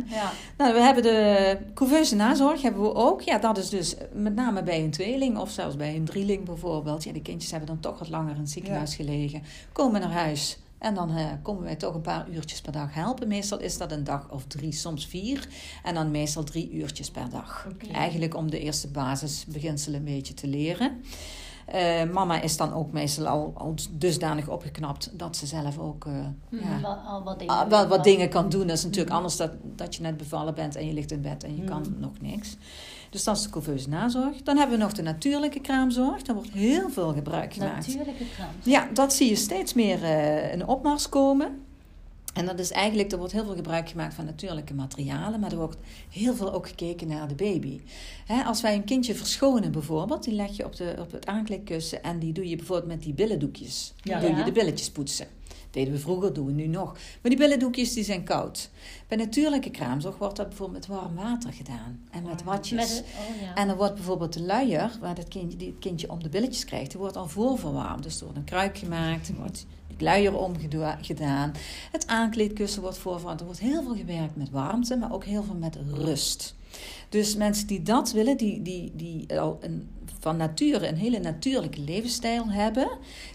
Nou, 0.57 0.75
we 0.75 0.81
hebben 0.81 1.03
de 1.03 1.59
couveuse 1.75 2.17
nazorg 2.17 2.63
hebben 2.63 2.83
we 2.83 2.95
ook. 2.95 3.23
Ja, 3.23 3.39
dat 3.39 3.59
is 3.59 3.69
dus 3.69 3.95
met 4.13 4.35
name 4.35 4.63
bij 4.63 4.81
een 4.85 4.91
tweeling 4.91 5.39
of 5.39 5.51
zelfs 5.51 5.77
bij 5.77 5.95
een 5.97 6.05
drieling 6.05 6.45
bijvoorbeeld. 6.45 7.05
Ja, 7.05 7.13
die 7.13 7.23
kindjes 7.23 7.51
hebben 7.51 7.69
dan 7.69 7.81
toch 7.81 7.99
wat 7.99 8.09
langer 8.09 8.35
in 8.35 8.41
het 8.41 8.51
ziekenhuis 8.51 8.95
gelegen. 8.95 9.43
Komen 9.73 10.01
naar 10.01 10.13
huis 10.13 10.59
en 10.81 10.95
dan 10.95 11.11
eh, 11.17 11.27
komen 11.43 11.63
wij 11.63 11.77
toch 11.77 11.95
een 11.95 12.01
paar 12.01 12.29
uurtjes 12.29 12.61
per 12.61 12.73
dag 12.73 12.95
helpen. 12.95 13.29
Meestal 13.29 13.59
is 13.61 13.79
dat 13.79 13.93
een 13.93 14.05
dag 14.05 14.31
of 14.31 14.45
drie, 14.45 14.73
soms 14.73 15.07
vier. 15.07 15.49
En 15.83 15.95
dan 15.95 16.11
meestal 16.11 16.45
drie 16.45 16.71
uurtjes 16.71 17.11
per 17.11 17.31
dag. 17.31 17.69
Eigenlijk 17.93 18.35
om 18.37 18.51
de 18.51 18.61
eerste 18.61 18.89
basisbeginselen 18.89 19.99
een 19.99 20.05
beetje 20.15 20.35
te 20.35 20.47
leren. 20.47 21.01
Eh, 21.67 22.11
mama 22.11 22.41
is 22.41 22.57
dan 22.57 22.73
ook 22.73 22.93
meestal 22.93 23.27
al, 23.27 23.53
al 23.57 23.75
dusdanig 23.91 24.49
opgeknapt 24.49 25.19
dat 25.19 25.37
ze 25.37 25.47
zelf 25.47 25.79
ook 25.79 26.07
eh, 26.07 26.13
Mhm, 26.49 26.69
ja, 26.69 26.81
wel- 26.81 26.95
al 26.95 27.23
wat 27.23 27.39
dingen. 27.39 27.55
Ah, 27.55 27.69
wel 27.69 27.87
wat 27.87 28.05
dingen 28.05 28.29
kan 28.29 28.49
doen. 28.49 28.67
Dat 28.67 28.77
is 28.77 28.85
natuurlijk 28.85 29.15
anders 29.15 29.37
dat, 29.37 29.51
dat 29.63 29.95
je 29.95 30.03
net 30.03 30.17
bevallen 30.17 30.55
bent 30.55 30.77
en 30.77 30.87
je 30.87 30.93
ligt 30.93 31.11
in 31.11 31.21
bed 31.21 31.45
en 31.45 31.57
je 31.57 31.65
kan 31.65 31.85
Mm. 31.89 32.01
nog 32.01 32.13
niks. 32.21 32.57
Dus 33.11 33.25
dat 33.25 33.37
is 33.37 33.43
de 33.43 33.51
couveuse 33.51 33.89
nazorg. 33.89 34.43
Dan 34.43 34.57
hebben 34.57 34.79
we 34.79 34.83
nog 34.85 34.93
de 34.93 35.03
natuurlijke 35.03 35.61
kraamzorg. 35.61 36.23
Daar 36.23 36.35
wordt 36.35 36.51
heel 36.51 36.91
veel 36.91 37.13
gebruik 37.13 37.55
gemaakt. 37.55 37.87
Natuurlijke 37.87 38.25
kraam. 38.35 38.49
Ja, 38.63 38.89
dat 38.93 39.13
zie 39.13 39.29
je 39.29 39.37
steeds 39.37 39.75
meer 39.75 40.03
eh, 40.03 40.53
in 40.53 40.67
opmars 40.67 41.09
komen. 41.09 41.59
En 42.35 42.47
dat 42.47 42.59
is 42.59 42.71
eigenlijk, 42.71 43.13
er 43.13 43.19
wordt 43.19 43.33
heel 43.33 43.45
veel 43.45 43.55
gebruik 43.55 43.89
gemaakt 43.89 44.15
van 44.15 44.25
natuurlijke 44.25 44.75
materialen, 44.75 45.41
maar 45.41 45.51
er 45.51 45.57
wordt 45.57 45.77
heel 46.11 46.35
veel 46.35 46.53
ook 46.53 46.69
gekeken 46.69 47.09
naar 47.09 47.29
de 47.29 47.35
baby. 47.35 47.81
Als 48.47 48.61
wij 48.61 48.75
een 48.75 48.85
kindje 48.85 49.15
verschonen 49.15 49.73
bijvoorbeeld, 49.73 50.25
die 50.25 50.35
leg 50.35 50.57
je 50.57 50.65
op, 50.65 50.77
de, 50.77 50.95
op 50.99 51.13
het 51.13 51.27
aankleedkussen 51.27 52.03
en 52.03 52.19
die 52.19 52.33
doe 52.33 52.49
je 52.49 52.57
bijvoorbeeld 52.57 52.89
met 52.89 53.03
die 53.03 53.13
billendoekjes. 53.13 53.93
Ja. 54.03 54.21
Doe 54.21 54.37
je 54.37 54.45
de 54.45 54.53
billetjes 54.53 54.91
poetsen. 54.91 55.27
Deden 55.71 55.93
we 55.93 55.99
vroeger, 55.99 56.33
doen 56.33 56.47
we 56.47 56.53
nu 56.53 56.67
nog. 56.67 56.93
Maar 56.93 57.31
die 57.31 57.37
billendoekjes 57.37 57.93
die 57.93 58.05
zijn 58.05 58.25
koud. 58.25 58.71
Bij 59.09 59.17
natuurlijke 59.17 59.71
kraamzorg 59.71 60.19
wordt 60.19 60.37
dat 60.37 60.49
bijvoorbeeld 60.49 60.89
met 60.89 60.99
warm 60.99 61.15
water 61.15 61.53
gedaan 61.53 62.01
en 62.11 62.23
met 62.23 62.43
watjes. 62.43 62.95
Met, 62.95 63.05
oh 63.05 63.43
ja. 63.43 63.55
En 63.55 63.69
er 63.69 63.77
wordt 63.77 63.95
bijvoorbeeld 63.95 64.33
de 64.33 64.43
luier, 64.43 64.91
waar 65.01 65.17
het 65.17 65.29
kindje, 65.29 65.59
die 65.59 65.69
het 65.69 65.79
kindje 65.79 66.11
om 66.11 66.23
de 66.23 66.29
billetjes 66.29 66.65
krijgt, 66.65 66.91
die 66.91 67.01
wordt 67.01 67.17
al 67.17 67.29
voorverwarmd. 67.29 68.03
Dus 68.03 68.19
er 68.19 68.25
wordt 68.25 68.39
een 68.39 68.45
kruik 68.45 68.79
gemaakt, 68.79 69.29
er 69.29 69.35
wordt 69.35 69.67
het 69.87 70.01
luier 70.01 70.37
omgedaan. 70.37 71.53
Het 71.93 72.07
aankleedkussen 72.07 72.83
wordt 72.83 72.99
voorverwarmd. 72.99 73.41
Er 73.41 73.47
wordt 73.47 73.61
heel 73.61 73.83
veel 73.83 73.97
gewerkt 73.97 74.37
met 74.37 74.51
warmte, 74.51 74.97
maar 74.97 75.13
ook 75.13 75.25
heel 75.25 75.43
veel 75.43 75.55
met 75.55 75.79
rust. 75.93 76.55
Dus 77.11 77.37
mensen 77.37 77.67
die 77.67 77.83
dat 77.83 78.13
willen, 78.13 78.37
die, 78.37 78.63
die, 78.63 78.93
die 78.95 79.41
al 79.41 79.59
een, 79.61 79.89
van 80.21 80.37
nature 80.37 80.89
een 80.89 80.97
hele 80.97 81.19
natuurlijke 81.19 81.81
levensstijl 81.81 82.51
hebben, 82.51 82.89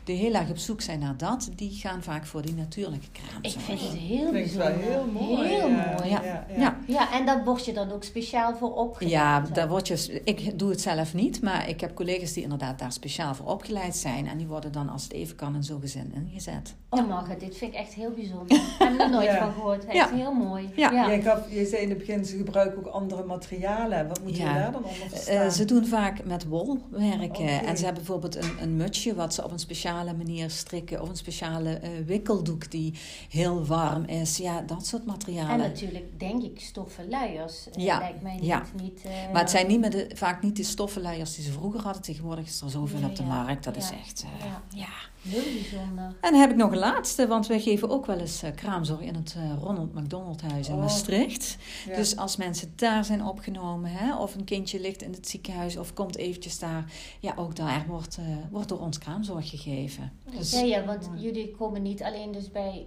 die 0.04 0.16
heel 0.16 0.34
erg 0.34 0.50
op 0.50 0.58
zoek 0.58 0.82
zijn 0.82 1.00
naar 1.00 1.18
dat, 1.18 1.50
die 1.56 1.72
gaan 1.72 2.04
vaak 2.04 2.26
voor 2.26 2.42
die 2.42 2.54
natuurlijke 2.56 3.06
Ik 3.06 3.20
kraamzorg. 3.30 3.64
vind 3.66 3.82
het 3.82 3.92
heel 3.92 4.32
bijzonder. 4.32 4.76
heel 4.80 5.06
mooi. 5.14 5.48
Heel 5.48 5.68
ja. 5.70 5.96
mooi. 5.98 6.10
Ja. 6.10 6.24
Ja, 6.24 6.46
ja. 6.50 6.56
Ja. 6.58 6.78
Ja, 6.88 7.14
en 7.14 7.26
daar 7.26 7.44
word 7.44 7.66
je 7.66 7.74
dan 7.74 7.92
ook 7.92 8.04
speciaal 8.04 8.56
voor 8.58 8.74
opgeleid. 8.76 9.12
Ja, 9.14 9.40
daar 9.40 9.68
word 9.68 9.88
je, 9.88 10.22
ik 10.24 10.60
doe 10.60 10.70
het 10.70 10.82
zelf 10.82 11.14
niet, 11.14 11.42
maar 11.42 11.70
ik 11.70 11.82
heb 11.82 11.96
collega's 11.96 12.34
die 12.34 12.44
inderdaad 12.44 12.80
daar 12.80 12.92
speciaal 12.92 13.36
voor 13.36 13.46
opgeleid 13.46 13.96
zijn. 13.96 14.28
En 14.28 14.38
die 14.38 14.48
worden 14.48 14.72
dan 14.72 14.90
als 14.90 15.04
het 15.04 15.14
even 15.14 15.36
kan 15.36 15.56
in 15.56 15.64
zo'n 15.64 15.82
gezin 15.82 16.14
ingezet. 16.16 16.76
Oh 16.90 17.08
Margaret, 17.08 17.40
dit 17.40 17.58
vind 17.58 17.74
ik 17.74 17.80
echt 17.80 17.94
heel 17.94 18.12
bijzonder. 18.12 18.56
Ik 18.58 18.62
heb 18.80 19.00
er 19.00 19.10
nooit 19.10 19.26
Ja. 19.26 19.38
van 19.38 19.54
gehoord. 19.54 19.86
Echt 19.86 19.96
Ja. 19.96 20.10
heel 20.16 20.34
mooi. 20.34 20.70
Ja. 20.76 20.92
Jij, 21.08 21.22
gaf, 21.22 21.40
jij 21.52 21.66
zei 21.66 21.82
in 21.82 21.90
het 21.90 21.98
begin, 21.98 22.26
ze 22.26 22.38
gebruiken 22.38 22.78
ook 22.78 22.86
andere 22.94 23.24
materialen. 23.24 23.64
Materialen? 23.66 24.08
Wat 24.08 24.24
moet 24.24 24.38
je 24.38 24.44
daar 24.44 24.72
dan 24.72 24.84
onder 24.84 25.08
verstaan? 25.10 25.46
Uh, 25.46 25.50
ze 25.50 25.66
doen 25.66 25.86
vaak 25.86 26.26
met 26.26 26.46
wol 26.46 26.80
werken. 26.90 27.48
En 27.66 27.78
ze 27.78 27.86
hebben 27.86 28.04
bijvoorbeeld 28.04 28.36
een, 28.36 28.62
een 28.62 28.76
mutsje 28.76 29.16
wat 29.16 29.34
ze 29.34 29.44
op 29.44 29.52
een 29.52 29.60
speciale 29.60 30.14
manier 30.14 30.50
strikken. 30.50 31.02
Of 31.02 31.10
een 31.10 31.16
speciale 31.16 31.80
uh, 31.84 31.90
wikkeldoek 32.06 32.72
die 32.72 32.94
heel 33.30 33.66
warm 33.66 34.04
is. 34.06 34.38
Ja, 34.38 34.62
dat 34.62 34.86
soort 34.86 35.06
materialen. 35.06 35.52
En 35.52 35.58
natuurlijk, 35.58 36.20
denk 36.20 36.44
ik, 36.44 36.60
stoffen 36.60 37.10
luiers. 37.10 37.68
Ja. 37.76 37.98
Lijkt 37.98 38.22
mij 38.22 38.36
niet... 38.36 38.46
Ja. 38.46 38.64
niet 38.82 39.04
maar 39.32 39.42
het 39.42 39.50
zijn 39.50 39.68
niet 39.68 39.80
meer 39.80 39.92
de, 39.92 40.10
vaak 40.14 40.42
niet 40.42 40.56
de 40.56 40.64
stoffen 40.64 41.02
luiers 41.02 41.36
die 41.36 41.44
ze 41.44 41.52
vroeger 41.52 41.82
hadden. 41.82 42.02
Tegenwoordig 42.02 42.46
is 42.46 42.62
er 42.62 42.70
zoveel 42.70 43.04
op 43.04 43.16
de 43.16 43.24
markt. 43.24 43.64
Dat 43.64 43.76
is 43.76 43.92
echt... 43.92 44.26
ja. 44.70 44.88
Heel 45.30 45.54
bijzonder. 45.54 46.06
En 46.22 46.32
dan 46.32 46.40
heb 46.40 46.50
ik 46.50 46.56
nog 46.56 46.72
een 46.72 46.78
laatste, 46.78 47.28
want 47.28 47.48
wij 47.48 47.60
geven 47.60 47.90
ook 47.90 48.06
wel 48.06 48.20
eens 48.20 48.44
uh, 48.44 48.50
kraamzorg 48.56 49.00
in 49.00 49.16
het 49.16 49.36
uh, 49.38 49.44
Ronald 49.62 49.94
McDonald 49.94 50.42
Huis 50.42 50.68
in 50.68 50.74
oh. 50.74 50.80
Maastricht. 50.80 51.58
Ja. 51.88 51.96
Dus 51.96 52.18
als 52.18 52.36
mensen 52.36 52.74
daar 52.76 53.06
zijn 53.06 53.26
opgenomen, 53.26 53.54
hè, 53.84 54.18
of 54.18 54.36
een 54.36 54.44
kindje 54.44 54.80
ligt 54.80 55.02
in 55.02 55.12
het 55.12 55.30
ziekenhuis 55.30 55.78
of 55.78 55.94
komt 55.94 56.18
eventjes 56.18 56.60
daar, 56.60 56.92
ja, 57.20 57.34
ook 57.36 57.56
daar 57.56 57.86
wordt, 57.88 58.18
uh, 58.20 58.26
wordt 58.52 58.70
door 58.70 58.80
ons 58.80 58.98
kraamzorg 58.98 59.50
gegeven. 59.50 60.12
Dus, 60.38 60.52
ja, 60.52 60.62
ja, 60.62 60.86
want 60.86 61.10
jullie 61.18 61.52
komen 61.52 61.82
niet 61.82 62.04
alleen 62.04 62.32
dus 62.32 62.52
bij 62.52 62.86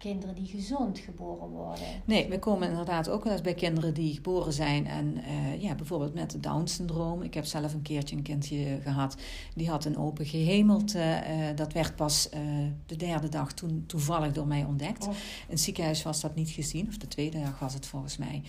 kinderen 0.00 0.34
die 0.34 0.46
gezond 0.46 0.98
geboren 0.98 1.48
worden. 1.48 1.84
Nee, 2.04 2.28
we 2.28 2.38
komen 2.38 2.68
inderdaad 2.68 3.08
ook 3.08 3.24
wel 3.24 3.32
eens 3.32 3.42
bij 3.42 3.54
kinderen 3.54 3.94
die 3.94 4.14
geboren 4.14 4.52
zijn 4.52 4.86
en 4.86 5.16
uh, 5.16 5.62
ja, 5.62 5.74
bijvoorbeeld 5.74 6.14
met 6.14 6.32
het 6.32 6.42
Down-syndroom. 6.42 7.22
Ik 7.22 7.34
heb 7.34 7.44
zelf 7.44 7.74
een 7.74 7.82
keertje 7.82 8.16
een 8.16 8.22
kindje 8.22 8.78
gehad 8.82 9.16
die 9.54 9.68
had 9.68 9.84
een 9.84 9.98
open 9.98 10.26
gehemelte. 10.26 10.98
Uh, 10.98 11.56
dat 11.56 11.72
werd 11.72 11.96
pas 11.96 12.28
uh, 12.34 12.40
de 12.86 12.96
derde 12.96 13.28
dag 13.28 13.52
toen 13.52 13.84
toevallig 13.86 14.32
door 14.32 14.46
mij 14.46 14.64
ontdekt. 14.64 15.06
Oh. 15.06 15.12
In 15.12 15.50
het 15.54 15.60
ziekenhuis 15.60 16.02
was 16.02 16.20
dat 16.20 16.34
niet 16.34 16.50
gezien, 16.50 16.88
of 16.88 16.96
de 16.96 17.08
tweede 17.08 17.40
dag 17.40 17.58
was 17.58 17.74
het 17.74 17.86
volgens 17.86 18.16
mij. 18.16 18.42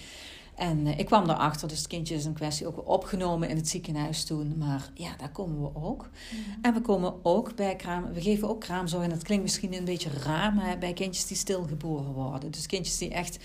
En 0.61 0.85
uh, 0.87 0.99
ik 0.99 1.05
kwam 1.05 1.29
erachter, 1.29 1.67
dus 1.67 1.77
het 1.77 1.87
kindje 1.87 2.15
is 2.15 2.25
een 2.25 2.33
kwestie 2.33 2.67
ook 2.67 2.87
opgenomen 2.87 3.49
in 3.49 3.55
het 3.55 3.69
ziekenhuis 3.69 4.23
toen. 4.23 4.57
Maar 4.57 4.89
ja, 4.93 5.09
daar 5.17 5.31
komen 5.31 5.61
we 5.61 5.69
ook. 5.73 6.09
Mm. 6.31 6.63
En 6.63 6.73
we 6.73 6.81
komen 6.81 7.13
ook 7.23 7.55
bij 7.55 7.75
kraam, 7.75 8.13
we 8.13 8.21
geven 8.21 8.49
ook 8.49 8.59
kraamzorg. 8.59 9.03
En 9.03 9.09
dat 9.09 9.23
klinkt 9.23 9.43
misschien 9.43 9.73
een 9.73 9.85
beetje 9.85 10.09
raar, 10.23 10.53
maar 10.53 10.77
bij 10.77 10.93
kindjes 10.93 11.27
die 11.27 11.37
stilgeboren 11.37 12.13
worden. 12.13 12.51
Dus 12.51 12.65
kindjes 12.65 12.97
die 12.97 13.09
echt 13.09 13.39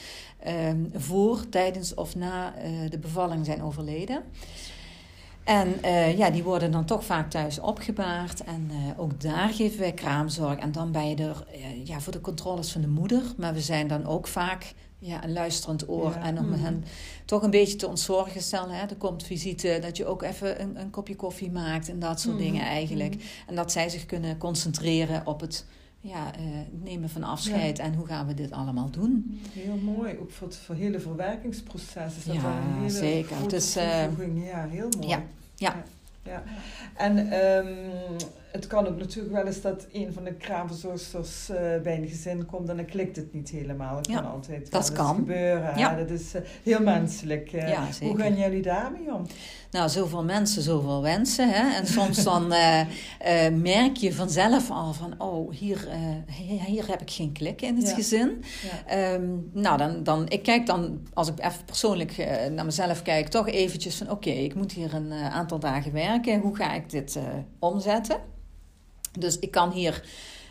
um, 0.46 0.90
voor, 0.94 1.48
tijdens 1.48 1.94
of 1.94 2.14
na 2.14 2.54
uh, 2.56 2.90
de 2.90 2.98
bevalling 2.98 3.44
zijn 3.44 3.62
overleden. 3.62 4.22
En 5.44 5.74
uh, 5.84 6.18
ja, 6.18 6.30
die 6.30 6.42
worden 6.42 6.70
dan 6.70 6.84
toch 6.84 7.04
vaak 7.04 7.30
thuis 7.30 7.58
opgebaard. 7.58 8.44
En 8.44 8.70
ook 8.96 9.20
daar 9.20 9.48
geven 9.48 9.78
wij 9.78 9.92
kraamzorg. 9.92 10.58
En 10.58 10.72
dan 10.72 10.92
ben 10.92 11.08
je 11.08 11.16
er 11.16 11.46
ja, 11.84 12.00
voor 12.00 12.12
de 12.12 12.20
controles 12.20 12.72
van 12.72 12.80
de 12.80 12.88
moeder. 12.88 13.22
Maar 13.36 13.54
we 13.54 13.60
zijn 13.60 13.88
dan 13.88 14.06
ook 14.06 14.26
vaak 14.26 14.74
ja, 14.98 15.24
een 15.24 15.32
luisterend 15.32 15.88
oor. 15.88 16.12
En 16.12 16.38
om 16.38 16.46
mm. 16.46 16.52
hen 16.52 16.84
toch 17.24 17.42
een 17.42 17.50
beetje 17.50 17.76
te 17.76 17.88
ontzorgen. 17.88 18.42
Stel, 18.42 18.70
hè, 18.70 18.86
er 18.86 18.96
komt 18.96 19.22
visite, 19.22 19.78
dat 19.82 19.96
je 19.96 20.06
ook 20.06 20.22
even 20.22 20.60
een, 20.60 20.80
een 20.80 20.90
kopje 20.90 21.16
koffie 21.16 21.50
maakt 21.50 21.88
en 21.88 21.98
dat 21.98 22.20
soort 22.20 22.36
mm. 22.36 22.42
dingen 22.42 22.62
eigenlijk. 22.62 23.14
Mm. 23.14 23.20
En 23.46 23.54
dat 23.54 23.72
zij 23.72 23.88
zich 23.88 24.06
kunnen 24.06 24.38
concentreren 24.38 25.26
op 25.26 25.40
het 25.40 25.64
ja, 26.00 26.38
uh, 26.38 26.44
nemen 26.82 27.08
van 27.08 27.22
afscheid 27.22 27.78
en 27.78 27.94
hoe 27.94 28.06
gaan 28.06 28.26
we 28.26 28.34
dit 28.34 28.50
allemaal 28.50 28.90
doen. 28.90 29.40
Heel 29.52 29.76
mooi, 29.76 30.18
ook 30.18 30.30
voor 30.30 30.46
het 30.46 30.56
voor 30.56 30.74
hele 30.74 31.00
verwerkingsproces 31.00 32.16
is 32.16 32.24
dat 32.24 32.34
ja, 32.34 32.58
een 32.58 32.78
hele 32.78 32.90
zeker. 32.90 33.48
Dus, 33.48 33.76
uh, 33.76 34.02
ja, 34.46 34.66
heel 34.68 34.88
mooi. 34.98 35.08
Ja, 35.08 35.22
ja. 35.54 35.84
Ja. 36.26 36.42
En 36.94 37.32
um, 37.32 37.76
het 38.56 38.66
kan 38.66 38.86
ook 38.86 38.98
natuurlijk 38.98 39.34
wel 39.34 39.46
eens 39.46 39.60
dat 39.60 39.86
een 39.92 40.12
van 40.12 40.24
de 40.24 40.32
kraamverzorgsters 40.32 41.50
uh, 41.50 41.56
bij 41.82 41.96
een 41.96 42.08
gezin 42.08 42.46
komt 42.46 42.68
en 42.68 42.76
dan 42.76 42.84
klikt 42.84 43.16
het 43.16 43.32
niet 43.32 43.50
helemaal. 43.50 43.94
Dat 43.94 44.06
ja, 44.06 44.20
kan 44.20 44.30
altijd 44.30 44.70
dat 44.70 44.92
kan. 44.92 45.14
gebeuren. 45.14 45.78
Ja. 45.78 45.94
Dat 45.94 46.10
is 46.10 46.34
uh, 46.34 46.40
heel 46.62 46.80
menselijk. 46.80 47.52
Uh, 47.52 47.68
ja, 47.68 47.88
hoe 48.00 48.18
gaan 48.18 48.36
jullie 48.36 48.62
daarmee 48.62 49.14
om? 49.14 49.26
Nou, 49.76 49.88
zoveel 49.88 50.24
mensen, 50.24 50.62
zoveel 50.62 51.02
wensen. 51.02 51.48
Hè? 51.50 51.74
En 51.76 51.86
soms 51.86 52.24
dan 52.24 52.48
merk 53.72 53.96
je 53.96 54.14
vanzelf 54.14 54.70
al 54.70 54.92
van, 54.92 55.14
oh, 55.18 55.52
hier, 55.54 55.88
hier 56.66 56.88
heb 56.88 57.00
ik 57.00 57.10
geen 57.10 57.32
klik 57.32 57.62
in 57.62 57.76
het 57.76 57.88
Ja. 57.88 57.94
gezin. 57.94 58.44
Ja. 58.88 59.12
Um, 59.12 59.50
nou, 59.52 59.78
dan, 59.78 60.02
dan, 60.02 60.28
ik 60.28 60.42
kijk 60.42 60.66
dan, 60.66 61.06
als 61.14 61.28
ik 61.28 61.38
even 61.38 61.64
persoonlijk 61.64 62.16
naar 62.54 62.64
mezelf 62.64 63.02
kijk, 63.02 63.28
toch 63.28 63.48
eventjes 63.48 63.94
van, 63.96 64.10
oké, 64.10 64.30
ik 64.30 64.54
moet 64.54 64.72
hier 64.72 64.94
een 64.94 65.12
aantal 65.12 65.58
dagen 65.58 65.92
werken. 65.92 66.40
Hoe 66.40 66.56
ga 66.56 66.72
ik 66.72 66.90
dit 66.90 67.18
omzetten? 67.58 68.16
Dus 69.18 69.38
ik 69.38 69.50
kan 69.50 69.70
hier 69.70 70.02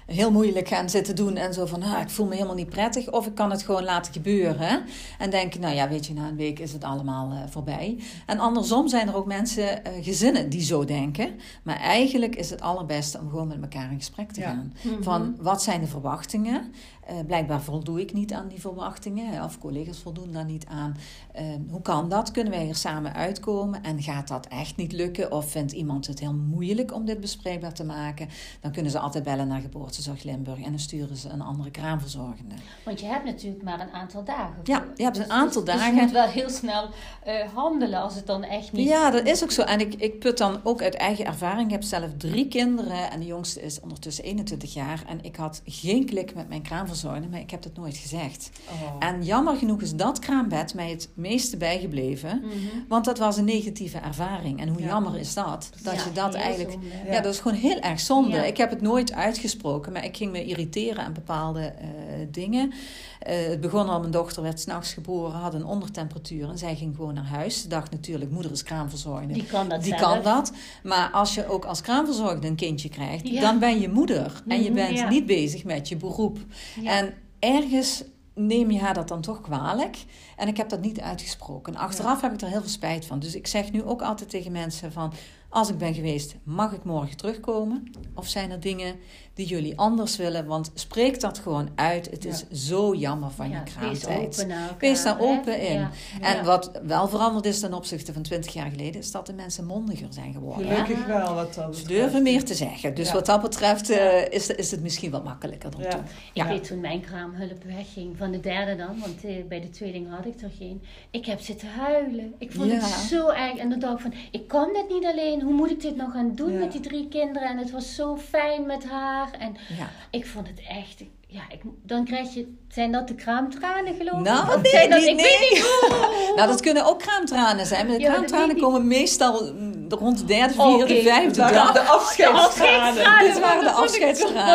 heel 0.06 0.32
moeilijk 0.32 0.68
gaan 0.68 0.90
zitten 0.90 1.16
doen 1.16 1.36
en 1.36 1.54
zo 1.54 1.66
van, 1.66 1.84
ah, 1.84 2.02
ik 2.02 2.10
voel 2.10 2.26
me 2.26 2.34
helemaal 2.34 2.56
niet 2.56 2.70
prettig. 2.70 3.12
Of 3.12 3.26
ik 3.28 3.36
kan 3.36 3.52
het 3.52 3.64
gewoon 3.64 3.84
laten 3.84 4.14
gebeuren 4.14 4.84
en 5.20 5.30
denken, 5.30 5.62
nou 5.62 5.76
ja, 5.76 5.90
weet 5.90 6.06
je, 6.06 6.14
na 6.14 6.28
een 6.28 6.36
week 6.36 6.60
is 6.60 6.74
het 6.74 6.84
allemaal 6.84 7.32
uh, 7.32 7.38
voorbij. 7.50 7.98
En 8.26 8.40
andersom 8.40 8.88
zijn 8.88 9.08
er 9.08 9.16
ook 9.16 9.26
mensen, 9.26 9.64
uh, 9.64 10.04
gezinnen, 10.04 10.50
die 10.50 10.62
zo 10.62 10.86
denken. 10.86 11.36
Maar 11.64 11.78
eigenlijk 11.80 12.36
is 12.36 12.50
het 12.50 12.62
allerbeste 12.62 13.20
om 13.20 13.30
gewoon 13.30 13.48
met 13.48 13.62
elkaar 13.62 13.92
in 13.92 13.98
gesprek 13.98 14.32
te 14.32 14.40
Ja. 14.40 14.48
gaan. 14.48 14.74
Mhm. 14.82 15.04
Van, 15.04 15.36
wat 15.40 15.64
zijn 15.64 15.82
de 15.82 15.88
verwachtingen? 15.88 16.74
Uh, 17.10 17.16
blijkbaar 17.26 17.62
voldoe 17.62 18.02
ik 18.02 18.14
niet 18.14 18.34
aan 18.34 18.48
die 18.48 18.60
verwachtingen, 18.60 19.44
of 19.44 19.60
collega's 19.60 20.00
voldoen 20.00 20.32
daar 20.32 20.46
niet 20.46 20.66
aan. 20.66 20.98
Uh, 21.40 21.42
hoe 21.70 21.82
kan 21.82 22.10
dat? 22.10 22.32
Kunnen 22.32 22.54
wij 22.54 22.64
hier 22.64 22.76
samen 22.76 23.14
uitkomen? 23.14 23.84
En 23.84 24.02
gaat 24.02 24.28
dat 24.28 24.48
echt 24.48 24.76
niet 24.76 24.92
lukken? 24.92 25.32
Of 25.32 25.52
vindt 25.52 25.72
iemand 25.72 26.08
het 26.08 26.20
heel 26.20 26.34
moeilijk 26.34 26.94
om 26.94 27.06
dit 27.06 27.20
bespreekbaar 27.20 27.74
te 27.74 27.84
maken? 27.84 28.30
Dan 28.62 28.72
kunnen 28.72 28.92
ze 28.92 29.00
altijd 29.00 29.24
bellen 29.24 29.48
naar 29.48 29.62
Geboortezorg 29.62 30.24
Limburg 30.24 30.58
en 30.58 30.70
dan 30.70 30.80
sturen 30.80 31.18
ze 31.18 31.30
een 31.30 31.42
andere 31.42 31.72
kraamverzorgende. 31.72 32.56
Want 32.84 33.00
je 33.00 33.06
hebt 33.06 33.26
natuurlijk 33.26 33.64
maar 33.64 33.80
een 33.80 33.92
aantal 33.92 34.24
dagen. 34.24 34.56
Ja, 34.64 34.86
je 34.96 35.04
hebt 35.04 35.18
een 35.18 35.32
aantal 35.32 35.64
dus, 35.64 35.74
dagen. 35.74 35.92
Dus 35.92 36.00
je 36.00 36.02
moet 36.02 36.12
wel 36.12 36.28
heel 36.28 36.50
snel 36.50 36.90
uh, 37.28 37.34
handelen 37.54 38.02
als 38.02 38.16
het 38.16 38.28
dan 38.28 38.44
echt 38.44 38.72
niet... 38.72 38.88
Ja, 38.88 39.10
dat 39.10 39.28
is 39.28 39.44
ook 39.44 39.52
zo. 39.52 39.62
En 39.62 39.80
ik, 39.80 39.94
ik 39.94 40.20
put 40.20 40.38
dan 40.38 40.60
ook 40.64 40.82
uit 40.82 40.96
eigen 40.96 41.26
ervaring. 41.26 41.66
Ik 41.66 41.72
heb 41.72 41.84
zelf 41.84 42.10
drie 42.18 42.48
kinderen 42.48 43.12
en 43.12 43.20
de 43.20 43.26
jongste 43.26 43.62
is 43.62 43.80
ondertussen 43.80 44.24
21 44.24 44.74
jaar. 44.74 45.04
En 45.08 45.24
ik 45.24 45.36
had 45.36 45.62
geen 45.66 46.06
klik 46.06 46.36
met 46.36 46.50
mijn 46.50 46.62
kraamverzorgende, 46.62 46.94
maar 47.04 47.40
ik 47.40 47.52
heb 47.52 47.62
dat 47.62 47.76
nooit 47.76 47.98
gezegd. 47.98 48.50
Oh. 48.72 48.96
En 49.08 49.24
jammer 49.24 49.56
genoeg 49.56 49.82
is 49.82 49.96
dat 49.96 50.20
kraambed 50.20 50.74
mij 50.74 50.90
het 50.90 51.10
meeste 51.14 51.58
bijgebleven. 51.58 52.42
Mhm. 52.44 52.54
Want 52.88 53.06
dat 53.06 53.18
was 53.18 53.38
een 53.38 53.46
negatieve 53.46 53.98
ervaring. 53.98 54.60
En 54.60 54.68
hoe 54.68 54.80
Ja. 54.82 54.86
jammer 54.88 55.18
is 55.20 55.34
dat? 55.34 55.70
Dat 55.84 55.96
Ja, 55.96 56.04
je 56.04 56.12
dat 56.14 56.34
eigenlijk... 56.34 56.72
zonde. 56.72 56.88
Ja. 57.06 57.14
Ja. 57.14 57.22
dat 57.22 57.34
is 57.34 57.40
gewoon 57.40 57.58
heel 57.58 57.80
erg 57.80 58.00
zonde. 58.00 58.48
Ik 58.48 58.58
heb 58.58 58.70
het 58.70 58.82
nooit 58.82 59.14
uitgesproken, 59.14 59.92
maar 59.92 60.06
ik 60.06 60.18
ging 60.18 60.32
me 60.32 60.46
irriteren 60.46 61.04
aan 61.04 61.14
bepaalde 61.14 61.60
eh, 61.62 61.88
dingen. 62.32 62.72
Eh, 63.20 63.36
het 63.48 63.62
begon 63.62 63.90
al, 63.90 64.00
mijn 64.00 64.12
dochter 64.12 64.42
werd 64.44 64.60
s'nachts 64.60 64.94
geboren, 64.94 65.40
had 65.40 65.54
een 65.54 65.66
ondertemperatuur 65.66 66.50
en 66.50 66.58
zij 66.58 66.76
ging 66.76 66.96
gewoon 66.96 67.14
naar 67.14 67.26
huis. 67.26 67.62
Ze 67.62 67.68
dacht 67.68 67.92
natuurlijk, 67.92 68.32
moeder 68.32 68.52
is 68.52 68.64
kraamverzorgende. 68.64 69.34
Die 69.34 69.46
kan 69.46 69.70
dat 69.70 69.84
Die 69.84 69.98
zelf. 69.98 70.02
kan 70.14 70.24
dat. 70.24 70.52
Maar 70.84 71.10
als 71.12 71.34
je 71.34 71.48
ook 71.50 71.66
als 71.66 71.82
kraamverzorgde 71.82 72.48
een 72.48 72.56
kindje 72.56 72.90
krijgt, 72.90 73.42
dan 73.42 73.60
ben 73.60 73.80
je 73.80 73.90
moeder. 73.90 74.44
En 74.48 74.58
je 74.64 74.72
Mhm, 74.72 74.74
bent 74.74 75.10
niet 75.10 75.26
bezig 75.26 75.64
met 75.64 75.90
je 75.90 75.96
beroep. 75.96 76.38
Ja. 76.86 76.98
En 76.98 77.14
ergens 77.40 78.04
neem 78.34 78.72
je 78.72 78.80
haar 78.80 78.94
dat 78.94 79.08
dan 79.08 79.22
toch 79.22 79.42
kwalijk. 79.42 80.06
En 80.38 80.48
ik 80.48 80.58
heb 80.58 80.70
dat 80.70 80.82
niet 80.82 81.02
uitgesproken. 81.02 81.76
Achteraf 81.76 82.22
heb 82.22 82.34
ik 82.34 82.42
er 82.42 82.48
heel 82.48 82.60
veel 82.60 82.70
spijt 82.70 83.06
van. 83.06 83.20
Dus 83.20 83.36
ik 83.36 83.48
zeg 83.48 83.72
nu 83.72 83.84
ook 83.84 84.02
altijd 84.02 84.30
tegen 84.30 84.52
mensen 84.52 84.92
van... 84.92 85.14
Als 85.50 85.70
ik 85.70 85.78
ben 85.78 85.94
geweest, 85.94 86.36
mag 86.44 86.74
ik 86.74 86.84
morgen 86.84 87.18
terugkomen? 87.18 87.92
Of 88.14 88.28
zijn 88.28 88.52
er 88.52 88.60
dingen 88.60 88.96
die 89.36 89.46
jullie 89.46 89.78
anders 89.78 90.16
willen? 90.18 90.46
Want 90.46 90.72
spreek 90.74 91.20
dat 91.20 91.38
gewoon 91.40 91.70
uit. 91.76 92.10
Het 92.12 92.24
Ja. 92.24 92.30
is 92.30 92.68
zo 92.68 92.94
jammer 92.96 93.32
van 93.32 93.50
Ja, 93.50 93.58
je 93.66 93.72
kraamtijd. 93.72 94.40
elkaar, 94.40 94.76
Wees 94.80 95.04
daar 95.04 95.20
open 95.20 95.60
in. 95.62 95.74
Ja. 95.80 95.90
En 96.22 96.36
Ja. 96.36 96.44
wat 96.44 96.72
wel 96.86 97.08
veranderd 97.08 97.46
is 97.46 97.60
ten 97.60 97.74
opzichte 97.74 98.14
van 98.14 98.22
20 98.22 98.54
jaar 98.54 98.70
geleden... 98.70 99.02
is 99.02 99.12
dat 99.12 99.26
de 99.26 99.34
mensen 99.34 99.66
mondiger 99.66 100.08
zijn 100.10 100.34
geworden. 100.34 100.68
Gelukkig 100.68 101.06
wel 101.06 101.34
wat 101.34 101.54
dat 101.54 101.76
Ze 101.76 101.82
betreft. 101.82 101.88
durven 102.02 102.24
meer 102.24 102.44
te 102.44 102.54
zeggen. 102.54 102.96
Dus 102.96 103.08
Ja. 103.08 103.14
wat 103.14 103.26
dat 103.26 103.42
betreft 103.42 103.90
eh, 103.90 104.28
is, 104.30 104.48
is 104.50 104.72
het 104.72 104.82
misschien 104.82 105.12
wat 105.12 105.24
makkelijker 105.24 105.72
dan 105.72 105.82
Ja. 105.82 105.90
toen. 105.90 106.02
Ik 106.34 106.44
weet 106.44 106.64
toen 106.68 106.80
mijn 106.80 107.02
kraamhulp 107.02 107.64
wegging, 107.64 108.18
van 108.18 108.32
de 108.32 108.40
derde 108.40 108.76
dan, 108.76 109.00
want 109.00 109.24
eh, 109.26 109.36
bij 109.50 109.62
de 109.62 109.70
tweeling 109.70 110.10
had 110.10 110.26
ik 110.26 110.42
er 110.42 110.52
geen. 110.58 110.82
Ik 111.12 111.26
heb 111.26 111.40
zitten 111.40 111.68
huilen. 111.70 112.34
Ik 112.38 112.52
vond 112.52 112.72
Ja. 112.72 112.76
het 112.80 112.84
zo 113.10 113.30
erg. 113.30 113.56
En 113.58 113.70
dan 113.70 113.80
dacht 113.80 113.94
ik 113.96 114.02
van, 114.02 114.14
ik 114.32 114.48
kan 114.48 114.74
dit 114.74 114.90
niet 114.90 115.06
alleen. 115.06 115.42
Hoe 115.42 115.54
moet 115.54 115.72
ik 115.72 115.82
dit 115.82 115.96
nog 115.96 116.12
gaan 116.12 116.36
doen 116.36 116.52
Ja. 116.52 116.60
met 116.60 116.72
die 116.72 116.82
drie 116.82 117.08
kinderen? 117.08 117.50
En 117.50 117.58
het 117.58 117.72
was 117.72 117.96
zo 117.96 118.18
fijn 118.18 118.66
met 118.66 118.84
haar. 118.86 119.25
En 119.32 119.56
Ja. 119.78 119.90
ik 120.10 120.26
vond 120.26 120.48
het 120.48 120.60
echt, 120.70 121.04
ja, 121.28 121.42
ik, 121.50 121.62
dan 121.84 122.06
krijg 122.06 122.34
je, 122.34 122.54
zijn 122.70 122.92
dat 122.92 123.08
de 123.08 123.16
kraamtranen 123.16 123.96
geloof 123.96 124.20
ik? 124.20 124.26
Nou, 124.26 124.48
Of 124.56 124.62
nee, 124.62 124.72
zijn 124.72 124.90
dat, 124.90 125.00
niet- 125.00 125.10
ik 125.10 125.16
nee. 125.16 125.26
weet 125.40 125.50
niet. 125.52 126.36
Nou, 126.36 126.48
dat 126.48 126.62
kunnen 126.62 126.86
ook 126.86 127.00
kraamtranen 127.00 127.66
zijn. 127.66 127.88
Maar 127.88 127.96
de 127.98 128.02
Ja, 128.02 128.12
kraamtranen 128.14 128.58
komen 128.58 128.88
meestal 128.88 129.52
rond 129.90 130.18
de 130.18 130.26
derde, 130.26 130.54
vierde, 130.54 131.02
vijfde 131.02 131.42
Dat 131.42 131.54
dag. 131.54 131.64
waren 131.64 131.74
de. 131.74 131.80
Afscheidstranen. 131.90 133.24
Dit 133.34 133.40
waren 133.40 133.60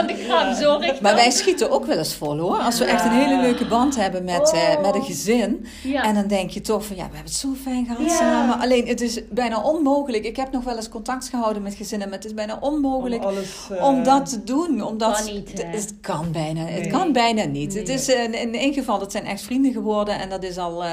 de 0.06 0.14
dat 0.14 0.26
kraamzorg. 0.26 1.00
Maar 1.00 1.14
wij 1.14 1.30
schieten 1.30 1.70
ook 1.70 1.86
wel 1.86 1.98
eens 1.98 2.14
vol 2.14 2.38
hoor. 2.38 2.56
Als 2.58 2.78
we 2.78 2.84
echt 2.84 3.04
een 3.04 3.10
hele 3.10 3.40
leuke 3.40 3.66
band 3.66 3.96
hebben 3.96 4.24
met, 4.24 4.52
eh, 4.52 4.58
Oh. 4.76 4.82
met 4.82 4.94
een 4.94 5.02
gezin. 5.02 5.66
Ja. 5.82 6.02
En 6.02 6.14
dan 6.14 6.26
denk 6.26 6.50
je 6.50 6.60
toch 6.60 6.84
van 6.86 6.96
ja, 6.96 7.02
we 7.02 7.14
hebben 7.14 7.32
het 7.32 7.40
zo 7.40 7.48
fijn 7.62 7.86
gehad 7.86 8.02
Ja. 8.10 8.16
samen. 8.16 8.60
Alleen 8.60 8.86
het 8.88 9.00
is 9.00 9.20
bijna 9.30 9.60
onmogelijk. 9.62 10.24
Ik 10.24 10.36
heb 10.36 10.52
nog 10.52 10.64
wel 10.64 10.76
eens 10.76 10.88
contact 10.88 11.28
gehouden 11.28 11.62
met 11.62 11.74
gezinnen. 11.74 12.08
Maar 12.08 12.16
het 12.16 12.26
is 12.26 12.34
bijna 12.34 12.58
onmogelijk 12.60 13.22
Om 13.22 13.28
alles, 13.28 13.48
eh, 13.70 13.84
om 13.84 14.02
dat 14.04 14.28
te 14.30 14.44
doen. 14.44 14.82
Omdat 14.82 15.16
Kan 15.24 15.32
niet, 15.34 15.48
het, 15.50 15.62
hè? 15.62 15.68
het 15.68 15.94
kan 16.00 16.32
bijna 16.32 16.64
Het 16.64 16.86
kan 16.86 17.12
bijna 17.12 17.44
niet. 17.44 17.74
Het 17.74 17.88
is 17.88 18.08
in, 18.08 18.34
in 18.34 18.54
één 18.54 18.72
geval, 18.72 19.00
het 19.00 19.12
zijn 19.12 19.26
echt 19.26 19.42
vrienden 19.42 19.72
geworden 19.72 20.18
en 20.18 20.28
dat 20.28 20.42
is 20.42 20.58
al 20.58 20.84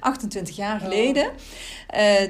28 0.00 0.56
jaar 0.56 0.80
geleden. 0.80 1.26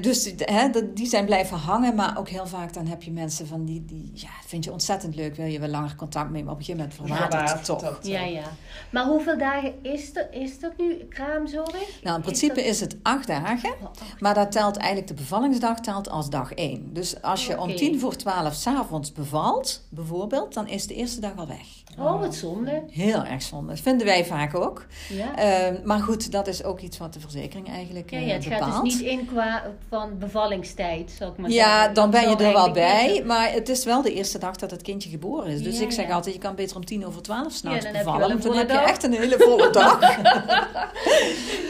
dus 0.00 0.32
hè, 0.36 0.68
die 0.94 1.06
zijn 1.06 1.24
blijven 1.24 1.55
hangen, 1.56 1.94
maar 1.94 2.18
ook 2.18 2.28
heel 2.28 2.46
vaak 2.46 2.72
dan 2.72 2.86
heb 2.86 3.02
je 3.02 3.10
mensen 3.10 3.46
van 3.46 3.64
die, 3.64 3.84
die 3.84 4.10
ja, 4.14 4.28
vind 4.46 4.64
je 4.64 4.72
ontzettend 4.72 5.14
leuk, 5.14 5.36
wil 5.36 5.46
je 5.46 5.58
wel 5.60 5.68
langer 5.68 5.94
contact 5.96 6.30
mee, 6.30 6.44
maar 6.44 6.52
op 6.52 6.58
een 6.58 6.64
gegeven 6.64 6.88
moment 6.88 7.18
verwatert 7.18 7.52
het 7.52 7.64
toch. 7.64 7.98
ja, 8.02 8.20
ja. 8.20 8.44
Maar 8.90 9.04
hoeveel 9.04 9.38
dagen 9.38 9.74
is 9.82 10.16
er, 10.16 10.32
is 10.32 10.62
er 10.62 10.72
nu 10.76 10.94
kraamzorg? 11.08 12.00
Nou, 12.02 12.16
in 12.16 12.22
principe 12.22 12.64
is, 12.66 12.80
het 12.80 12.96
acht 13.02 13.26
dagen, 13.26 13.70
oh, 13.82 13.90
maar 14.18 14.34
dat 14.34 14.52
telt 14.52 14.76
eigenlijk 14.76 15.08
de 15.08 15.14
bevallingsdag 15.14 15.80
telt 15.80 16.08
als 16.08 16.30
dag 16.30 16.52
één. 16.52 16.92
Dus 16.92 17.22
als 17.22 17.46
je 17.46 17.60
om 17.60 17.76
tien 17.76 18.00
voor 18.00 18.16
twaalf 18.16 18.54
s'avonds 18.54 19.12
bevalt, 19.12 19.86
bijvoorbeeld, 19.88 20.54
dan 20.54 20.68
is 20.68 20.86
de 20.86 20.94
eerste 20.94 21.20
dag 21.20 21.36
al 21.36 21.46
weg. 21.46 21.66
Oh, 21.98 22.20
wat 22.20 22.34
zonde. 22.34 22.82
Heel 22.90 23.24
erg 23.24 23.42
zonde. 23.42 23.68
Dat 23.68 23.80
vinden 23.80 24.06
wij 24.06 24.24
vaak 24.24 24.54
ook. 24.54 24.86
Ja. 25.08 25.36
Ehm, 25.36 25.76
maar 25.84 26.00
goed, 26.00 26.32
dat 26.32 26.46
is 26.46 26.64
ook 26.64 26.80
iets 26.80 26.98
wat 26.98 27.12
de 27.12 27.20
verzekering 27.20 27.68
eigenlijk 27.68 28.10
ja, 28.10 28.18
ja, 28.18 28.34
het 28.34 28.44
gaat 28.44 28.82
dus 28.82 28.92
niet 28.92 29.00
in 29.00 29.26
qua 29.26 29.62
van 29.88 30.18
bevallingstijd, 30.18 31.10
zal 31.18 31.28
ik 31.28 31.36
maar 31.36 31.50
ja, 31.50 31.56
zeggen. 31.56 31.88
Ja, 31.88 31.88
dan 31.88 32.10
ben 32.10 32.30
je 32.30 32.36
er 32.36 32.52
wel 32.52 32.70
bij. 32.70 33.22
Maar 33.26 33.52
het 33.52 33.68
is 33.68 33.84
wel 33.84 34.02
de 34.02 34.12
eerste 34.12 34.38
dag 34.38 34.56
dat 34.56 34.70
het 34.70 34.82
kindje 34.82 35.10
geboren 35.10 35.50
is. 35.50 35.62
Dus 35.62 35.80
ik 35.80 35.90
zeg 35.90 36.10
altijd, 36.10 36.34
je 36.34 36.40
kan 36.40 36.54
beter 36.54 36.76
om 36.76 36.84
tien 36.84 37.06
over 37.06 37.22
twaalf 37.22 37.52
s'nachts 37.52 37.90
bevallen. 37.90 38.28
Want 38.28 38.42
dan 38.42 38.56
heb 38.56 38.70
je 38.70 38.78
echt 38.78 39.02
een 39.02 39.12
hele 39.12 39.38
volle 39.38 39.70
dag. 39.82 40.00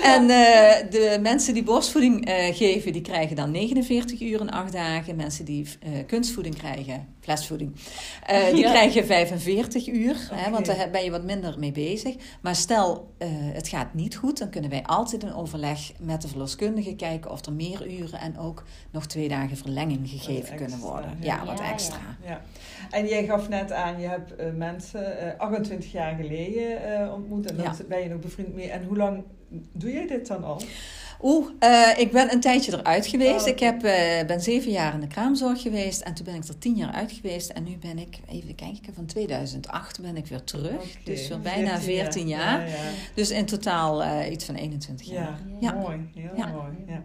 en 0.03 0.23
uh, 0.23 0.29
de 0.91 1.19
mensen 1.21 1.55
die 1.55 1.63
borstvoeding 1.63 2.29
uh, 2.29 2.35
geven, 2.55 2.93
die 2.93 3.03
krijgen 3.03 3.37
dan 3.37 3.51
49 3.51 4.21
uur 4.21 4.41
en 4.41 4.51
acht 4.51 4.73
dagen. 4.73 5.17
Mensen 5.17 5.45
die 5.45 5.67
kunstvoeding 6.07 6.57
krijgen, 6.57 7.16
flesvoeding, 7.27 7.73
die 8.53 8.65
krijgen 8.73 9.07
45 9.07 9.89
uur. 9.89 10.29
Hè, 10.33 10.51
want 10.51 10.67
daar 10.67 10.91
ben 10.91 11.05
je 11.05 11.11
wat 11.11 11.25
minder 11.25 11.59
mee 11.59 11.73
bezig. 11.73 12.15
Maar 12.41 12.55
stel, 12.55 13.15
uh, 13.19 13.29
het 13.31 13.69
gaat 13.69 13.95
niet 13.95 14.17
goed, 14.17 14.39
dan 14.39 14.51
kunnen 14.51 14.71
wij 14.71 14.83
altijd 14.83 15.23
in 15.23 15.35
overleg 15.35 15.93
met 16.01 16.23
de 16.23 16.29
verloskundige 16.29 16.95
kijken 16.95 17.31
of 17.31 17.47
er 17.47 17.53
meer 17.53 17.99
uren 17.99 18.21
en 18.21 18.39
ook 18.39 18.65
nog 18.91 19.07
twee 19.07 19.29
dagen 19.29 19.57
verlenging 19.57 20.09
gegeven 20.09 20.57
kunnen 20.57 20.79
worden. 20.79 21.17
Ja, 21.21 21.45
wat 21.45 21.61
extra. 21.61 22.17
Ja. 22.25 22.41
En 22.91 23.07
jij 23.07 23.25
gaf 23.25 23.49
net 23.49 23.73
aan, 23.73 24.01
je 24.01 24.09
hebt 24.09 24.41
uh, 24.41 24.47
mensen 24.55 25.17
uh, 25.25 25.41
28 25.41 25.93
jaar 25.93 26.15
geleden 26.15 27.13
ontmoet 27.13 27.51
en 27.51 27.57
dan 27.57 27.75
ben 27.89 28.03
je 28.03 28.09
nog 28.09 28.21
bevriend 28.21 28.55
mee. 28.55 28.71
En 28.71 28.85
hoe 28.85 28.97
lang 28.97 29.25
doe 29.73 29.93
jij 29.93 30.07
dit 30.07 30.27
dan 30.27 30.45
al? 30.45 30.61
Oeh, 31.23 31.47
uh, 31.61 31.99
ik 31.99 32.13
ben 32.13 32.33
een 32.33 32.41
tijdje 32.41 32.73
eruit 32.73 33.07
geweest. 33.07 33.43
Oh, 33.43 33.49
ik 33.49 33.61
heb, 33.61 33.85
uh, 33.85 33.93
ben 34.27 34.41
zeven 34.41 34.71
jaar 34.71 34.95
in 34.95 35.01
de 35.01 35.07
kraamzorg 35.07 35.63
geweest. 35.63 36.01
En 36.01 36.15
toen 36.15 36.25
ben 36.25 36.35
ik 36.35 36.45
er 36.45 36.59
tien 36.59 36.75
jaar 36.75 36.93
uit 36.93 37.13
geweest. 37.13 37.51
En 37.51 37.65
nu 37.65 37.77
ben 37.77 37.99
ik, 37.99 38.19
even 38.29 38.55
kijken, 38.55 38.95
van 38.95 39.07
2008 39.07 40.01
ben 40.01 40.17
ik 40.17 40.27
weer 40.27 40.45
terug. 40.45 41.03
Dus 41.05 41.29
voor 41.29 41.39
bijna 41.39 41.81
14 41.81 42.29
jaar. 42.29 42.61
Ja, 42.61 42.67
ja. 42.67 42.91
Dus 43.15 43.31
in 43.31 43.47
totaal 43.47 44.03
uh, 44.03 44.31
iets 44.31 44.45
van 44.45 44.55
21 44.55 45.07
jaar. 45.07 45.39
Ja, 45.61 45.73
mooi. 45.73 46.11
Heel 46.15 46.47
mooi. 46.47 46.73
Ja. 46.87 47.03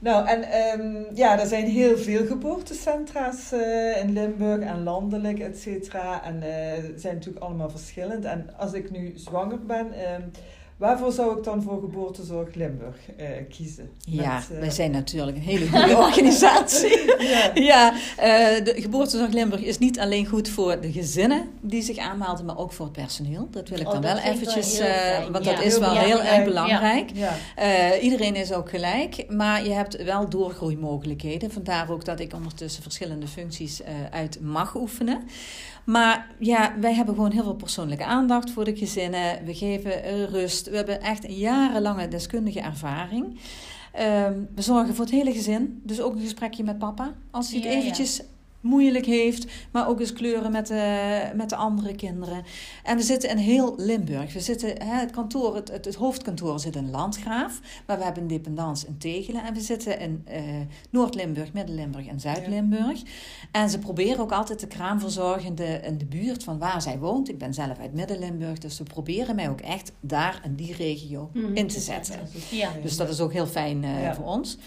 Nou, 0.00 0.26
en 0.28 0.44
um, 0.80 1.06
ja, 1.14 1.40
er 1.40 1.46
zijn 1.46 1.66
heel 1.66 1.96
veel 1.96 2.26
geboortecentra's 2.26 3.52
uh, 3.52 4.02
in 4.02 4.12
Limburg 4.12 4.60
en 4.60 4.82
landelijk, 4.82 5.38
et 5.38 5.58
cetera. 5.58 6.24
En 6.24 6.36
uh, 6.36 6.94
zijn 6.96 7.14
natuurlijk 7.14 7.44
allemaal 7.44 7.70
verschillend. 7.70 8.24
En 8.24 8.50
als 8.56 8.72
ik 8.72 8.90
nu 8.90 9.12
zwanger 9.14 9.66
ben, 9.66 9.86
um, 10.14 10.30
Waarvoor 10.78 11.12
zou 11.12 11.38
ik 11.38 11.44
dan 11.44 11.62
voor 11.62 11.80
Geboortezorg 11.80 12.54
Limburg 12.54 12.96
uh, 13.20 13.26
kiezen? 13.48 13.90
Ja, 13.98 14.34
Met, 14.34 14.48
uh, 14.52 14.58
wij 14.58 14.70
zijn 14.70 14.90
natuurlijk 14.90 15.36
een 15.36 15.42
hele 15.42 15.68
goede 15.68 15.96
organisatie. 16.06 17.22
ja, 17.22 17.50
ja 17.54 17.92
uh, 17.92 18.64
de 18.64 18.74
Geboortezorg 18.76 19.32
Limburg 19.32 19.62
is 19.62 19.78
niet 19.78 20.00
alleen 20.00 20.26
goed 20.26 20.48
voor 20.48 20.80
de 20.80 20.92
gezinnen 20.92 21.48
die 21.60 21.82
zich 21.82 21.98
aanmelden, 21.98 22.44
maar 22.44 22.58
ook 22.58 22.72
voor 22.72 22.84
het 22.84 22.94
personeel. 22.94 23.48
Dat 23.50 23.68
wil 23.68 23.80
ik 23.80 23.86
oh, 23.86 23.92
dan 23.92 24.02
wel 24.02 24.18
eventjes, 24.18 24.78
wel 24.78 25.30
want 25.30 25.44
dat 25.44 25.62
is 25.62 25.78
wel 25.78 25.96
heel 25.96 26.22
erg 26.22 26.44
belangrijk. 26.44 27.10
iedereen 28.00 28.34
is 28.36 28.52
ook 28.52 28.70
gelijk, 28.70 29.24
maar 29.28 29.64
je 29.64 29.72
hebt 29.72 30.02
wel 30.02 30.28
doorgroeimogelijkheden. 30.28 31.50
Vandaar 31.50 31.90
ook 31.90 32.04
dat 32.04 32.20
ik 32.20 32.34
ondertussen 32.34 32.82
verschillende 32.82 33.26
functies 33.26 33.80
uit 34.10 34.40
mag 34.40 34.74
oefenen. 34.74 35.26
Maar 35.88 36.26
ja, 36.38 36.74
wij 36.80 36.94
hebben 36.94 37.14
gewoon 37.14 37.30
heel 37.30 37.42
veel 37.42 37.54
persoonlijke 37.54 38.04
aandacht 38.04 38.50
voor 38.50 38.64
de 38.64 38.76
gezinnen. 38.76 39.44
We 39.44 39.54
geven 39.54 40.26
rust. 40.26 40.70
We 40.70 40.76
hebben 40.76 41.00
echt 41.00 41.24
een 41.24 41.34
jarenlange 41.34 42.08
deskundige 42.08 42.60
ervaring. 42.60 43.24
Um, 43.24 44.48
we 44.54 44.62
zorgen 44.62 44.94
voor 44.94 45.04
het 45.04 45.14
hele 45.14 45.32
gezin. 45.32 45.80
Dus 45.84 46.00
ook 46.00 46.14
een 46.14 46.20
gesprekje 46.20 46.64
met 46.64 46.78
papa. 46.78 47.14
Als 47.30 47.50
hij 47.50 47.60
het 47.60 47.68
eventjes 47.68 48.22
moeilijk 48.60 49.06
heeft, 49.06 49.46
maar 49.72 49.88
ook 49.88 50.00
eens 50.00 50.12
kleuren 50.12 50.52
met 50.52 50.66
de, 50.66 51.30
met 51.34 51.48
de 51.48 51.56
andere 51.56 51.94
kinderen. 51.94 52.44
En 52.84 52.96
we 52.96 53.02
zitten 53.02 53.30
in 53.30 53.36
heel 53.36 53.74
Limburg. 53.76 54.32
We 54.32 54.40
zitten, 54.40 54.68
hè, 54.68 54.94
het, 54.94 55.10
kantoor, 55.10 55.54
het, 55.54 55.68
het, 55.84 55.94
hoofdkantoor 55.94 56.60
zit 56.60 56.76
in 56.76 56.90
Landgraaf, 56.90 57.60
maar 57.86 57.98
we 57.98 58.04
hebben 58.04 58.22
een 58.22 58.28
dependance 58.28 58.86
in 58.86 58.98
Tegelen. 58.98 59.44
En 59.44 59.54
we 59.54 59.60
zitten 59.60 60.00
in 60.00 60.24
uh, 60.30 60.40
Noord-Limburg, 60.90 61.52
Midden-Limburg 61.52 62.06
en 62.06 62.20
Zuid-Limburg. 62.20 63.02
En 63.52 63.70
ze 63.70 63.78
proberen 63.78 64.20
ook 64.20 64.32
altijd 64.32 64.60
de 64.60 64.66
kraamverzorgende 64.66 65.80
in 65.84 65.98
de 65.98 66.06
buurt 66.06 66.44
van 66.44 66.58
waar 66.58 66.82
zij 66.82 66.98
woont. 66.98 67.28
Ik 67.28 67.38
ben 67.38 67.54
zelf 67.54 67.78
uit 67.78 67.94
Midden-Limburg, 67.94 68.58
dus 68.58 68.76
ze 68.76 68.82
proberen 68.82 69.34
mij 69.34 69.48
ook 69.48 69.60
echt 69.60 69.92
daar 70.00 70.40
in 70.44 70.54
die 70.54 70.74
regio 70.74 71.30
mhm. 71.32 71.54
in 71.54 71.66
te 71.66 71.80
zetten. 71.80 72.20
Ja. 72.50 72.70
Dus 72.82 72.96
dat 72.96 73.08
is 73.08 73.20
ook 73.20 73.32
heel 73.32 73.46
fijn 73.46 73.82
uh, 73.82 74.12
voor 74.12 74.24
ons. 74.24 74.58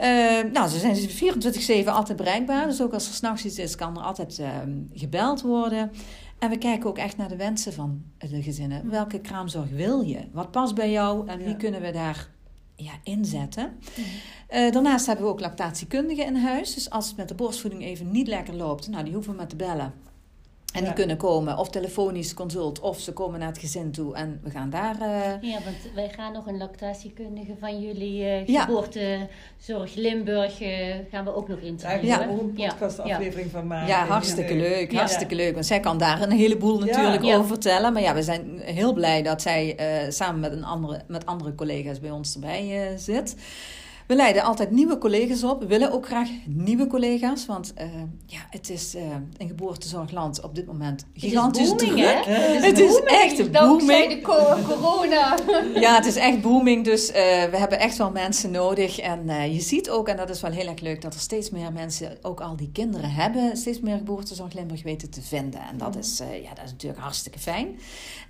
Uh, 0.00 0.52
nou, 0.52 0.68
ze 0.68 0.78
zijn 0.78 1.84
24-7 1.84 1.88
altijd 1.88 2.18
bereikbaar. 2.18 2.66
Dus 2.66 2.82
ook 2.82 2.92
als 2.92 3.08
er 3.08 3.14
s'nachts 3.14 3.44
iets 3.44 3.58
is, 3.58 3.76
kan 3.76 3.96
er 3.96 4.02
altijd 4.02 4.38
uh, 4.38 4.48
gebeld 4.92 5.42
worden. 5.42 5.90
En 6.38 6.50
we 6.50 6.58
kijken 6.58 6.88
ook 6.88 6.98
echt 6.98 7.16
naar 7.16 7.28
de 7.28 7.36
wensen 7.36 7.72
van 7.72 8.02
de 8.18 8.42
gezinnen. 8.42 8.84
Mm. 8.84 8.90
Welke 8.90 9.20
kraamzorg 9.20 9.70
wil 9.70 10.00
je? 10.00 10.18
Wat 10.32 10.50
past 10.50 10.74
bij 10.74 10.90
jou? 10.90 11.28
En 11.28 11.44
wie 11.44 11.56
kunnen 11.56 11.80
we 11.80 11.90
daar 11.90 12.28
ja, 12.76 12.92
inzetten? 13.02 13.72
Uh, 14.54 14.72
daarnaast 14.72 15.06
hebben 15.06 15.24
we 15.24 15.30
ook 15.30 15.40
lactatiekundigen 15.40 16.26
in 16.26 16.36
huis. 16.36 16.74
Dus 16.74 16.90
als 16.90 17.06
het 17.06 17.16
met 17.16 17.28
de 17.28 17.34
borstvoeding 17.34 17.82
even 17.82 18.10
niet 18.10 18.28
lekker 18.28 18.54
loopt, 18.54 18.88
nou, 18.88 19.04
die 19.04 19.12
hoeven 19.12 19.32
we 19.32 19.36
maar 19.38 19.48
te 19.48 19.56
bellen. 19.56 19.92
En 20.74 20.84
die 20.84 20.92
kunnen 20.92 21.16
komen, 21.16 21.58
of 21.58 21.70
telefonisch 21.70 22.34
consult, 22.34 22.80
of 22.80 23.00
ze 23.00 23.12
komen 23.12 23.38
naar 23.38 23.48
het 23.48 23.58
gezin 23.58 23.92
toe 23.92 24.14
en 24.14 24.40
we 24.42 24.50
gaan 24.50 24.70
daar... 24.70 24.96
Uh... 25.00 25.50
Ja, 25.50 25.58
want 25.64 25.76
wij 25.94 26.08
gaan 26.08 26.32
nog 26.32 26.46
een 26.46 26.56
lactatiekundige 26.56 27.54
van 27.60 27.80
jullie 27.80 28.44
uh, 28.46 28.60
geboortezorg 28.60 29.94
Limburg, 29.94 30.62
uh, 30.62 30.94
gaan 31.10 31.24
we 31.24 31.34
ook 31.34 31.48
nog 31.48 31.58
interviewen. 31.58 32.06
Ja, 32.06 32.28
een 32.28 32.52
podcastaflevering 32.52 33.50
van 33.50 33.66
maken. 33.66 33.88
Ja, 33.88 34.06
hartstikke 34.06 34.54
leuk, 34.54 34.94
hartstikke 34.94 35.34
leuk. 35.34 35.54
Want 35.54 35.66
zij 35.66 35.80
kan 35.80 35.98
daar 35.98 36.22
een 36.22 36.30
heleboel 36.30 36.78
natuurlijk 36.78 37.24
over 37.24 37.46
vertellen. 37.46 37.92
Maar 37.92 38.02
ja, 38.02 38.14
we 38.14 38.22
zijn 38.22 38.60
heel 38.60 38.92
blij 38.92 39.22
dat 39.22 39.42
zij 39.42 39.76
samen 40.08 40.40
met, 40.40 40.52
een 40.52 40.64
andere, 40.64 41.00
met 41.08 41.26
andere 41.26 41.54
collega's 41.54 42.00
bij 42.00 42.10
ons 42.10 42.34
erbij 42.34 42.94
zit. 42.96 43.36
We 44.06 44.14
leiden 44.14 44.42
altijd 44.42 44.70
nieuwe 44.70 44.98
collega's 44.98 45.42
op. 45.42 45.60
We 45.60 45.66
willen 45.66 45.92
ook 45.92 46.06
graag 46.06 46.28
nieuwe 46.46 46.86
collega's. 46.86 47.46
Want 47.46 47.72
uh, 47.78 47.84
ja, 48.26 48.38
het 48.50 48.70
is 48.70 48.94
uh, 48.94 49.02
een 49.36 49.48
geboortezorgland 49.48 50.42
op 50.42 50.54
dit 50.54 50.66
moment 50.66 51.06
gigantisch 51.14 51.70
het 51.70 51.80
is 51.80 51.88
booming, 51.88 52.06
druk. 52.06 52.24
Hè? 52.24 52.40
Het 52.40 52.78
is, 52.78 53.00
echt 53.04 53.52
booming. 53.52 54.08
de 54.08 54.20
corona. 54.66 55.36
ja, 55.86 55.94
het 55.94 56.06
is 56.06 56.16
echt 56.16 56.40
booming. 56.40 56.84
Dus 56.84 57.08
uh, 57.08 57.14
we 57.14 57.56
hebben 57.56 57.78
echt 57.78 57.96
wel 57.96 58.10
mensen 58.10 58.50
nodig. 58.50 58.98
En 58.98 59.52
je 59.52 59.60
ziet 59.60 59.90
ook, 59.90 60.08
en 60.08 60.16
dat 60.16 60.30
is 60.30 60.40
wel 60.40 60.50
heel 60.50 60.66
erg 60.66 60.80
leuk, 60.80 61.02
dat 61.02 61.14
er 61.14 61.20
steeds 61.20 61.50
meer 61.50 61.72
mensen 61.72 62.18
ook 62.22 62.40
al 62.40 62.56
die 62.56 62.70
kinderen 62.72 63.10
hebben. 63.10 63.56
Steeds 63.56 63.80
meer 63.80 63.96
geboortezorg 63.96 64.52
Limburg 64.52 64.82
weten 64.82 65.10
te 65.10 65.22
vinden. 65.22 65.60
En 65.60 65.78
dat, 65.78 65.96
is, 65.96 66.18
ja, 66.18 66.54
dat 66.54 66.64
is 66.64 66.70
natuurlijk 66.70 67.02
hartstikke 67.02 67.38
fijn. 67.38 67.78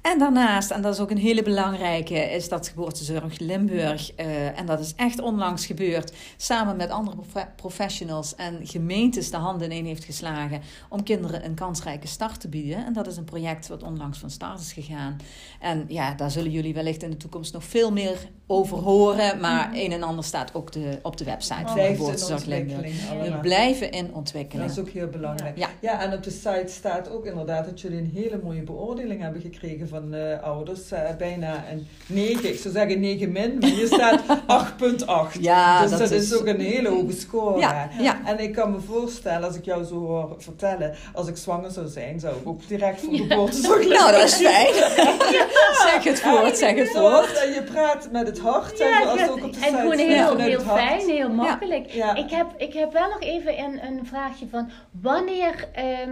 En 0.03 0.19
daarnaast, 0.19 0.71
en 0.71 0.83
dat 0.83 0.95
is 0.95 1.01
ook 1.01 1.11
een 1.11 1.19
hele 1.19 1.43
belangrijke, 1.43 2.15
is 2.15 2.49
dat 2.49 2.69
geboortezorg 2.69 3.39
Limburg. 3.39 4.13
en 4.55 4.67
dat 4.67 4.81
is 4.81 4.93
echt 4.97 5.21
onlangs 5.21 5.64
gebeurd, 5.67 6.13
samen 6.37 6.77
met 6.77 6.91
andere 6.91 7.17
professionals 7.57 8.35
en 8.35 8.67
gemeentes 8.67 9.31
de 9.31 9.37
handen 9.37 9.73
in 9.73 9.85
heeft 9.85 10.05
geslagen 10.05 10.61
om 10.89 11.03
kinderen 11.03 11.45
een 11.45 11.55
kansrijke 11.55 12.07
start 12.07 12.41
te 12.41 12.49
bieden. 12.49 12.87
En 12.87 12.93
dat 12.93 13.07
is 13.07 13.17
een 13.17 13.25
project 13.25 13.69
wat 13.69 13.83
onlangs 13.83 14.19
van 14.19 14.31
start 14.31 14.61
is 14.61 14.73
gegaan. 14.73 15.17
En 15.61 15.85
ja, 15.89 16.15
daar 16.15 16.31
zullen 16.31 16.51
jullie 16.51 16.75
wellicht 16.75 17.03
in 17.03 17.11
de 17.11 17.17
toekomst 17.17 17.53
nog 17.53 17.65
veel 17.65 17.93
meer 17.93 18.19
over 18.47 18.79
horen, 18.79 19.41
maar 19.41 19.69
mhm. 19.69 19.77
een 19.77 19.93
en 19.93 20.03
ander 20.03 20.25
staat 20.25 20.55
ook 20.55 20.73
de, 20.73 20.99
op 21.03 21.17
de 21.17 21.25
website 21.25 21.67
van 21.67 21.79
Geboortezorg 21.79 22.45
We 22.45 23.39
blijven 23.43 23.91
in 23.91 24.15
ontwikkeling. 24.15 24.69
Dat 24.69 24.77
is 24.77 24.83
ook 24.83 24.91
heel 24.91 25.09
belangrijk. 25.09 25.59
Ja. 25.59 25.69
ja, 25.81 26.01
en 26.01 26.13
op 26.13 26.23
de 26.23 26.31
site 26.31 26.65
staat 26.67 27.11
ook 27.11 27.27
inderdaad 27.27 27.65
dat 27.65 27.81
jullie 27.81 27.99
een 27.99 28.11
hele 28.15 28.41
mooie 28.43 28.63
beoordeling 28.63 29.21
hebben 29.21 29.41
gekregen 29.41 29.89
van 29.89 30.15
uh, 30.15 30.43
ouders. 30.43 30.93
Uh, 30.93 30.99
bijna 31.19 31.65
een 31.71 31.87
9, 32.07 32.49
ik 32.49 32.59
zou 32.59 32.75
zeggen 32.75 33.01
9 33.01 33.33
min, 33.33 33.59
maar 33.59 33.71
hier 33.71 33.87
staat 33.87 34.23
8,8. 35.35 35.41
Ja, 35.41 35.54
Ja, 35.55 35.83
dus 35.87 35.99
dat, 35.99 36.11
is 36.11 36.35
ook 36.35 36.47
een 36.47 36.61
hele 36.61 36.89
hoge 36.89 37.13
score. 37.13 37.59
Ja, 37.61 37.89
ja. 37.99 38.19
En 38.25 38.39
ik 38.39 38.53
kan 38.53 38.73
me 38.73 38.81
voorstellen, 38.81 39.47
als 39.47 39.57
ik 39.57 39.65
jou 39.65 39.85
zo 39.85 39.95
hoor 39.95 40.35
vertellen, 40.39 40.95
als 41.13 41.29
ik 41.29 41.37
zwanger 41.37 41.71
zou 41.71 41.89
zijn, 41.89 42.21
zou 42.21 42.35
ik 42.37 42.49
ook 42.49 42.69
direct 42.69 43.01
voor 43.01 43.15
geboortezorg 43.17 43.89
Nou, 43.99 44.13
dat 44.13 44.23
is 44.23 44.35
fijn. 44.35 44.75
Zeg 45.93 46.05
het 46.05 46.21
voort, 46.21 46.57
zeg 46.59 46.75
het 46.77 46.91
voort. 46.91 47.43
En 47.45 47.53
je 47.53 47.63
praat 47.63 48.09
met 48.13 48.27
het 48.27 48.39
hart. 48.39 48.79
Ja, 48.79 49.01
en, 49.17 49.31
ook 49.31 49.45
op 49.45 49.53
de 49.53 49.59
en 49.61 49.75
gewoon 49.75 49.99
heel, 49.99 50.37
heel 50.37 50.61
fijn, 50.61 51.09
heel 51.09 51.29
makkelijk. 51.29 51.91
Ja. 51.91 52.15
Ik, 52.15 52.31
heb, 52.31 52.47
ik 52.57 52.73
heb 52.73 52.93
wel 52.93 53.09
nog 53.09 53.21
even 53.21 53.59
een, 53.59 53.81
een 53.87 54.07
vraagje 54.07 54.47
van 54.51 54.71
wanneer 55.03 55.69
ehm, 55.73 56.11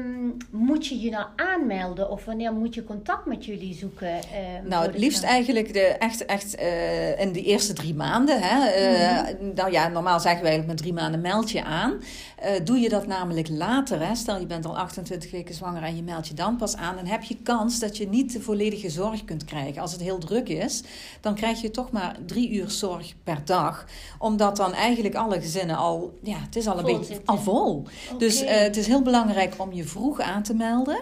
moet 0.51 0.87
je 0.87 1.01
je 1.01 1.11
nou 1.11 1.27
aanmelden 1.37 2.11
of 2.11 2.25
wanneer 2.25 2.53
moet 2.53 2.75
je 2.75 2.85
contact 2.85 3.27
met 3.27 3.45
jullie 3.45 3.75
zoeken? 3.75 4.09
ehm, 4.09 4.69
Nou, 4.69 4.87
het 4.87 4.99
liefst 4.99 5.23
eigenlijk 5.25 5.73
de, 5.73 5.81
echt, 5.81 6.25
echt 6.25 6.55
eh, 6.55 7.21
in 7.21 7.33
de 7.33 7.43
eerste 7.43 7.73
drie 7.73 7.95
maanden. 7.95 8.41
Hè. 8.41 8.67
Eh, 8.71 8.91
Mhm. 9.23 9.32
Nou 9.55 9.71
ja, 9.71 9.89
normaal 9.89 10.21
zeggen 10.21 10.43
wij 10.43 10.65
met 10.67 10.77
drie 10.77 10.93
maanden 10.93 11.21
meld 11.21 11.51
je 11.51 11.65
aan. 11.65 12.01
Eh, 12.37 12.51
doe 12.65 12.79
je 12.79 12.89
dat 12.89 13.07
namelijk 13.07 13.49
later, 13.49 14.07
hè. 14.07 14.15
stel 14.15 14.39
je 14.39 14.47
bent 14.47 14.67
al 14.67 14.79
28 14.79 15.31
weken 15.31 15.55
zwanger 15.55 15.83
en 15.83 15.97
je 15.97 16.03
meldt 16.03 16.29
je 16.29 16.35
dan 16.35 16.57
pas 16.57 16.77
aan, 16.77 16.97
dan 16.97 17.07
heb 17.07 17.23
je 17.23 17.37
kans 17.43 17.79
dat 17.79 17.97
je 17.97 18.09
niet 18.09 18.33
de 18.33 18.41
volledige 18.41 18.91
zorg 18.91 19.25
kunt 19.25 19.45
krijgen. 19.45 19.83
Als 19.83 19.93
het 19.93 20.01
heel 20.01 20.19
druk 20.19 20.49
is, 20.49 20.83
dan 21.21 21.35
krijg 21.35 21.61
je 21.61 21.71
toch 21.71 21.91
maar 21.91 22.17
drie 22.27 22.51
uur 22.51 22.71
zorg 22.71 23.15
per 23.25 23.45
dag. 23.45 23.85
Omdat 24.19 24.57
dan 24.57 24.73
eigenlijk 24.73 25.15
alle 25.15 25.41
gezinnen 25.41 25.77
al, 25.77 26.19
ja, 26.23 26.39
het 26.39 26.57
is 26.57 26.67
al 26.67 26.79
een 26.79 26.85
Vol 26.85 26.99
beetje 26.99 27.15
zitten. 27.15 27.27
al 27.27 27.39
vol. 27.39 27.87
Dus 28.19 28.41
eh, 28.41 28.61
het 28.61 28.77
is 28.77 28.87
heel 28.87 29.03
belangrijk 29.03 29.55
om 29.59 29.73
je 29.73 29.85
vroeg 29.85 30.21
aan 30.21 30.43
te 30.43 30.55
melden. 30.55 30.99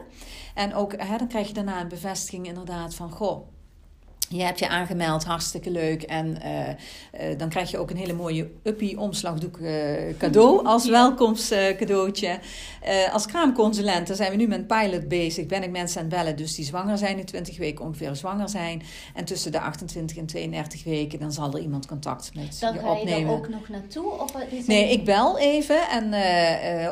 En 0.54 0.74
ook, 0.74 0.92
hè, 0.96 1.16
dan 1.18 1.28
krijg 1.28 1.48
je 1.48 1.54
daarna 1.54 1.80
een 1.80 1.88
bevestiging 1.88 2.46
inderdaad 2.46 2.94
van, 2.94 3.10
goh, 3.10 3.46
je 4.32 4.42
hebt 4.42 4.58
je 4.58 4.68
aangemeld, 4.68 5.24
hartstikke 5.24 5.70
leuk. 5.70 6.02
En 6.02 6.42
eh, 6.42 6.68
eh, 6.68 7.38
dan 7.38 7.48
krijg 7.48 7.70
je 7.70 7.78
ook 7.78 7.90
een 7.90 7.96
hele 7.96 8.12
mooie 8.12 8.50
uppie 8.62 8.98
omslagdoek 8.98 9.58
eh, 9.58 9.74
cadeau 10.18 10.64
als 10.72 10.88
welkomstcadeautje. 10.88 12.38
Als 13.12 13.26
kraamconsulent, 13.26 14.06
daar 14.06 14.16
zijn 14.16 14.30
we 14.30 14.36
nu 14.36 14.46
met 14.46 14.58
een 14.58 14.66
pilot 14.66 15.08
bezig, 15.08 15.46
ben 15.46 15.62
ik 15.62 15.70
mensen 15.70 16.00
aan 16.00 16.06
het 16.06 16.14
bellen. 16.14 16.36
Dus 16.36 16.54
die 16.54 16.64
zwanger 16.64 16.98
zijn, 16.98 17.18
in 17.18 17.24
20 17.24 17.58
weken 17.58 17.84
ongeveer 17.84 18.16
zwanger 18.16 18.48
zijn. 18.48 18.82
En 19.14 19.24
tussen 19.24 19.52
de 19.52 19.60
28 19.60 20.16
en 20.16 20.26
32 20.26 20.84
weken, 20.84 21.18
dan 21.18 21.32
zal 21.32 21.52
er 21.52 21.60
iemand 21.60 21.86
contact 21.86 22.30
met 22.34 22.60
Dan 22.60 22.72
je 22.72 22.78
ga 22.78 22.84
je 22.84 22.90
opnemen. 22.90 23.26
daar 23.26 23.36
ook 23.36 23.48
nog 23.48 23.68
naartoe? 23.68 24.10
Of 24.10 24.34
is 24.50 24.66
Nee, 24.66 24.90
ik 24.90 25.04
bel 25.04 25.38
even 25.38 25.88
en, 25.88 26.14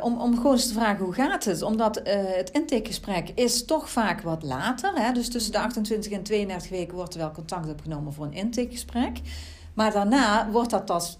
om, 0.02 0.20
om 0.20 0.36
gewoon 0.36 0.52
eens 0.52 0.68
te 0.68 0.74
vragen 0.74 1.04
hoe 1.04 1.14
gaat 1.14 1.44
het. 1.44 1.62
Omdat 1.62 2.00
het 2.04 2.50
intakegesprek 2.50 3.30
is 3.34 3.64
toch 3.64 3.90
vaak 3.90 4.20
wat 4.20 4.42
later. 4.42 4.92
Hè? 4.94 5.12
Dus 5.12 5.30
tussen 5.30 5.52
de 5.52 5.58
28 5.58 6.12
en 6.12 6.22
32 6.22 6.70
weken 6.70 6.94
wordt 6.94 7.14
er 7.14 7.20
wel 7.20 7.27
contact 7.32 7.68
opgenomen 7.68 8.12
voor 8.12 8.24
een 8.24 8.32
intakegesprek. 8.32 9.20
Maar 9.74 9.92
daarna 9.92 10.50
wordt 10.50 10.70
dat 10.70 10.84
pas, 10.84 11.18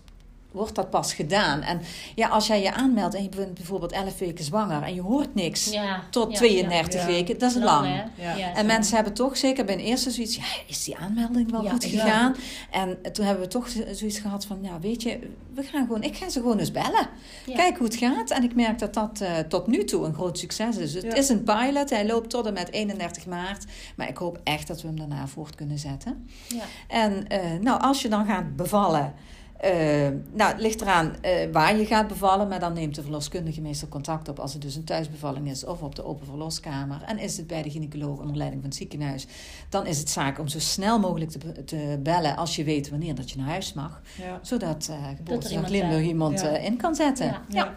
wordt 0.50 0.74
dat 0.74 0.90
pas 0.90 1.14
gedaan. 1.14 1.62
En 1.62 1.80
ja, 2.14 2.28
als 2.28 2.46
jij 2.46 2.62
je 2.62 2.72
aanmeldt 2.72 3.14
en 3.14 3.22
je 3.22 3.28
bent 3.28 3.54
bijvoorbeeld 3.54 3.92
11 3.92 4.18
weken 4.18 4.44
zwanger 4.44 4.82
en 4.82 4.94
je 4.94 5.00
hoort 5.00 5.34
niks 5.34 5.70
Ja, 5.70 6.02
tot 6.11 6.30
ja, 6.32 6.37
32 6.38 7.00
ja. 7.00 7.06
weken, 7.06 7.38
dat 7.38 7.50
is 7.50 7.62
lang. 7.62 7.87
hè? 7.87 7.92
Ja. 8.22 8.34
Ja, 8.37 8.48
En 8.50 8.56
zo. 8.61 8.64
mensen 8.64 8.94
hebben 8.94 9.14
toch 9.14 9.37
zeker 9.37 9.64
bij 9.64 9.74
een 9.74 9.80
eerste 9.80 10.11
zoiets, 10.11 10.37
ja, 10.37 10.42
is 10.66 10.84
die 10.84 10.96
aanmelding 10.96 11.50
wel 11.50 11.62
Ja, 11.62 11.70
goed 11.70 11.84
ja. 11.84 12.00
gegaan? 12.00 12.34
En 12.70 12.98
toen 13.12 13.24
hebben 13.24 13.44
we 13.44 13.50
toch 13.50 13.68
zoiets 13.92 14.18
gehad 14.18 14.44
van, 14.46 14.58
ja, 14.62 14.78
weet 14.80 15.02
je, 15.02 15.18
we 15.54 15.62
gaan 15.62 15.87
gewoon, 15.87 16.02
ik 16.02 16.16
ga 16.16 16.28
ze 16.28 16.40
gewoon 16.40 16.58
eens 16.58 16.72
bellen. 16.72 17.08
Ja. 17.46 17.54
Kijk 17.56 17.76
hoe 17.78 17.87
het 17.87 17.96
gaat. 17.96 18.30
En 18.30 18.42
ik 18.44 18.54
merk 18.54 18.78
dat 18.78 18.94
dat 18.94 19.20
eh, 19.20 19.38
tot 19.38 19.66
nu 19.66 19.84
toe 19.84 20.04
een 20.06 20.14
groot 20.14 20.38
succes 20.38 20.76
is. 20.76 20.94
Het 20.94 21.02
Ja. 21.02 21.14
is 21.14 21.28
een 21.28 21.42
pilot, 21.42 21.90
hij 21.90 22.06
loopt 22.06 22.30
tot 22.30 22.46
en 22.46 22.52
met 22.52 22.72
31 22.72 23.26
maart. 23.26 23.64
Maar 23.96 24.08
ik 24.08 24.16
hoop 24.16 24.40
echt 24.44 24.66
dat 24.66 24.80
we 24.80 24.87
hem 24.87 24.98
daarna 24.98 25.26
voort 25.26 25.54
kunnen 25.54 25.78
zetten. 25.78 26.28
Ja. 26.48 26.62
En 26.88 27.28
eh, 27.28 27.40
nou, 27.61 27.80
als 27.80 28.02
je 28.02 28.08
dan 28.08 28.26
gaat 28.26 28.56
bevallen. 28.56 29.14
Eh, 29.58 30.08
nou, 30.32 30.52
het 30.52 30.60
ligt 30.60 30.80
eraan 30.80 31.12
eh, 31.20 31.32
waar 31.52 31.76
je 31.76 31.86
gaat 31.86 32.08
bevallen, 32.08 32.48
maar 32.48 32.60
dan 32.60 32.72
neemt 32.72 32.94
de 32.94 33.02
verloskundige 33.02 33.60
meestal 33.60 33.88
contact 33.88 34.28
op 34.28 34.38
als 34.38 34.52
het 34.52 34.62
dus 34.62 34.74
een 34.74 34.84
thuisbevalling 34.84 35.50
is 35.50 35.64
of 35.64 35.82
op 35.82 35.94
de 35.94 36.04
open 36.04 36.26
verloskamer. 36.26 37.02
En 37.06 37.18
is 37.18 37.36
het 37.36 37.46
bij 37.46 37.62
de 37.62 37.70
gynaecoloog 37.70 38.18
onder 38.18 38.36
leiding 38.36 38.60
van 38.60 38.70
het 38.70 38.78
ziekenhuis, 38.78 39.26
dan 39.68 39.86
is 39.86 39.98
het 39.98 40.10
zaak 40.10 40.38
om 40.38 40.48
zo 40.48 40.58
snel 40.58 40.98
mogelijk 40.98 41.30
te, 41.30 41.38
be- 41.38 41.64
te 41.64 41.98
bellen 42.02 42.36
als 42.36 42.56
je 42.56 42.64
weet 42.64 42.90
wanneer 42.90 43.14
dat 43.14 43.30
je 43.30 43.38
naar 43.38 43.48
huis 43.48 43.72
mag. 43.72 44.00
Ja. 44.18 44.38
Zodat 44.42 44.88
uh, 44.90 44.96
geboortezorg 45.16 45.50
iemand, 45.52 45.70
Limburg 45.70 46.04
iemand 46.06 46.40
ja. 46.40 46.48
in 46.56 46.76
kan 46.76 46.94
zetten. 46.94 47.26
Ja. 47.26 47.42
ja. 47.48 47.74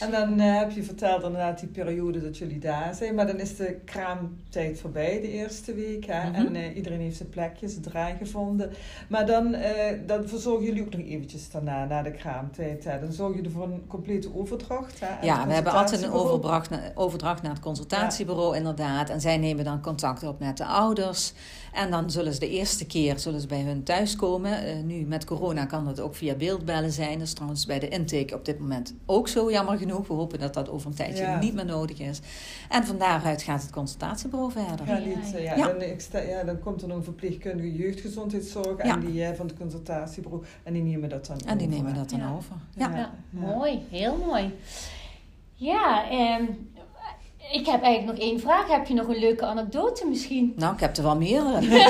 En 0.00 0.10
dan 0.10 0.40
eh, 0.40 0.58
heb 0.58 0.70
je 0.70 0.82
verteld 0.82 1.22
inderdaad 1.22 1.58
die 1.58 1.68
periode 1.68 2.22
dat 2.22 2.38
jullie 2.38 2.58
daar 2.58 2.94
zijn. 2.94 3.14
Maar 3.14 3.26
dan 3.26 3.40
is 3.40 3.56
de 3.56 3.76
kraamtijd 3.84 4.80
voorbij, 4.80 5.20
de 5.20 5.30
eerste 5.30 5.74
week. 5.74 6.06
Hè? 6.06 6.30
Mhm. 6.30 6.34
En 6.34 6.56
eh, 6.56 6.76
iedereen 6.76 7.00
heeft 7.00 7.16
zijn 7.16 7.28
plekje, 7.28 7.68
zijn 7.68 7.82
draai 7.82 8.14
gevonden. 8.18 8.70
Maar 9.08 9.26
dan, 9.26 9.54
eh, 9.54 9.98
dan 10.06 10.28
verzorgen 10.28 10.64
jullie 10.64 10.82
ook 10.82 10.96
nog 10.96 11.06
eventjes 11.06 11.50
daarna, 11.50 11.84
na 11.84 12.02
de 12.02 12.10
kraamtijd. 12.10 12.84
Hè? 12.84 13.00
Dan 13.00 13.12
zorgen 13.12 13.36
jullie 13.36 13.50
voor 13.50 13.64
een 13.64 13.84
complete 13.86 14.28
overdracht. 14.34 15.00
Hè? 15.00 15.26
Ja, 15.26 15.46
we 15.46 15.52
hebben 15.52 15.72
altijd 15.72 16.02
een 16.02 16.12
overdracht, 16.12 16.70
na- 16.70 16.92
overdracht 16.94 17.42
naar 17.42 17.52
het 17.52 17.60
consultatiebureau, 17.60 18.56
inderdaad. 18.56 19.10
En 19.10 19.20
zij 19.20 19.36
nemen 19.36 19.64
dan 19.64 19.82
contact 19.82 20.22
op 20.22 20.38
met 20.40 20.56
de 20.56 20.64
ouders. 20.64 21.32
En 21.72 21.90
dan 21.90 22.10
zullen 22.10 22.32
ze 22.32 22.40
de 22.40 22.48
eerste 22.50 22.86
keer 22.86 23.18
zullen 23.18 23.40
ze 23.40 23.46
bij 23.46 23.60
hun 23.60 23.82
thuis 23.82 24.16
komen. 24.16 24.64
Eh, 24.66 24.76
nu 24.84 25.04
met 25.04 25.24
corona 25.24 25.64
kan 25.64 25.84
dat 25.84 26.00
ook 26.00 26.14
via 26.14 26.34
beeldbellen 26.34 26.92
zijn. 26.92 27.18
Dat 27.18 27.26
is 27.26 27.32
trouwens 27.32 27.66
bij 27.66 27.78
de 27.78 27.88
intake 27.88 28.34
op 28.34 28.44
dit 28.44 28.58
moment 28.58 28.94
ook 29.06 29.28
zo, 29.28 29.50
jammer 29.50 29.65
genoeg. 29.74 30.06
We 30.06 30.14
hopen 30.14 30.38
dat 30.38 30.54
dat 30.54 30.68
over 30.68 30.88
een 30.88 30.94
tijdje 30.96 31.22
Ja. 31.22 31.38
niet 31.38 31.54
meer 31.54 31.64
nodig 31.64 31.98
is. 31.98 32.20
En 32.68 32.84
van 32.84 32.98
daaruit 32.98 33.42
gaat 33.42 33.62
het 33.62 33.70
consultatiebureau 33.70 34.52
verder. 34.52 34.86
Ja, 34.86 34.98
niet, 34.98 35.30
ja, 35.30 35.38
Ja. 35.38 35.66
Dan, 35.66 35.82
ik 35.82 36.00
sta- 36.00 36.18
ja, 36.18 36.44
dan 36.44 36.58
komt 36.58 36.82
er 36.82 36.88
nog 36.88 36.96
een 36.96 37.04
verpleegkundige 37.04 37.74
jeugdgezondheidszorg 37.76 38.84
Ja. 38.84 38.94
en 38.94 39.00
die 39.00 39.24
eh, 39.24 39.36
van 39.36 39.46
het 39.46 39.56
consultatiebureau. 39.58 40.44
En 40.62 40.72
die 40.72 40.82
nemen 40.82 41.08
dat 41.08 41.26
dan 41.26 41.38
En 41.46 41.58
die 41.58 41.66
over, 41.66 41.78
nemen 41.78 41.94
dat 41.94 42.10
dan 42.10 42.18
Ja. 42.18 42.32
over. 42.36 42.54
Ja. 42.76 42.88
Ja. 42.90 42.96
Ja, 42.96 43.10
Ja. 43.30 43.38
mooi, 43.54 43.80
heel 43.90 44.16
mooi. 44.26 44.54
Ja, 45.54 46.10
ehm, 46.10 46.42
ik 47.52 47.66
heb 47.66 47.82
eigenlijk 47.82 48.18
nog 48.18 48.28
één 48.28 48.40
vraag. 48.40 48.68
Heb 48.68 48.86
je 48.86 48.94
nog 48.94 49.08
een 49.08 49.18
leuke 49.18 49.44
anekdote 49.44 50.06
misschien? 50.06 50.52
Nou, 50.56 50.74
ik 50.74 50.80
heb 50.80 50.96
er 50.96 51.02
wel 51.02 51.16
meerdere. 51.16 51.60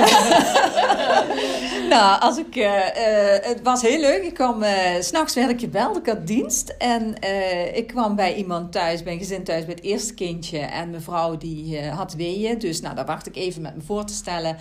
nou, 1.95 2.21
als 2.21 2.39
ik, 2.39 2.57
eh, 2.57 3.35
eh, 3.35 3.45
het 3.45 3.63
was 3.63 3.83
heel 3.83 4.01
leuk. 4.01 4.23
Ik 4.23 4.35
kwam, 4.35 4.63
eh, 4.63 5.01
s 5.01 5.07
s'nachts 5.07 5.35
werd 5.35 5.51
ik 5.51 5.61
gebeld, 5.61 5.97
ik 5.97 6.07
had 6.07 6.27
dienst. 6.27 6.75
En 6.79 7.19
eh, 7.19 7.77
ik 7.77 7.87
kwam 7.87 8.17
bij 8.17 8.35
iemand 8.35 8.73
thuis, 8.73 9.03
bij 9.03 9.13
een 9.13 9.19
gezin 9.19 9.45
thuis, 9.45 9.65
bij 9.65 9.75
het 9.75 9.85
eerste 9.85 10.15
kindje. 10.15 10.59
En 10.59 10.91
mevrouw 10.91 11.37
die 11.37 11.79
eh, 11.79 11.97
had 11.97 12.15
weeën. 12.15 12.59
Dus 12.59 12.81
nou, 12.81 12.95
daar 12.95 13.07
wacht 13.07 13.27
ik 13.27 13.37
even 13.37 13.63
met 13.63 13.77
me 13.77 13.83
voor 13.83 14.05
te 14.05 14.15
stellen. 14.15 14.57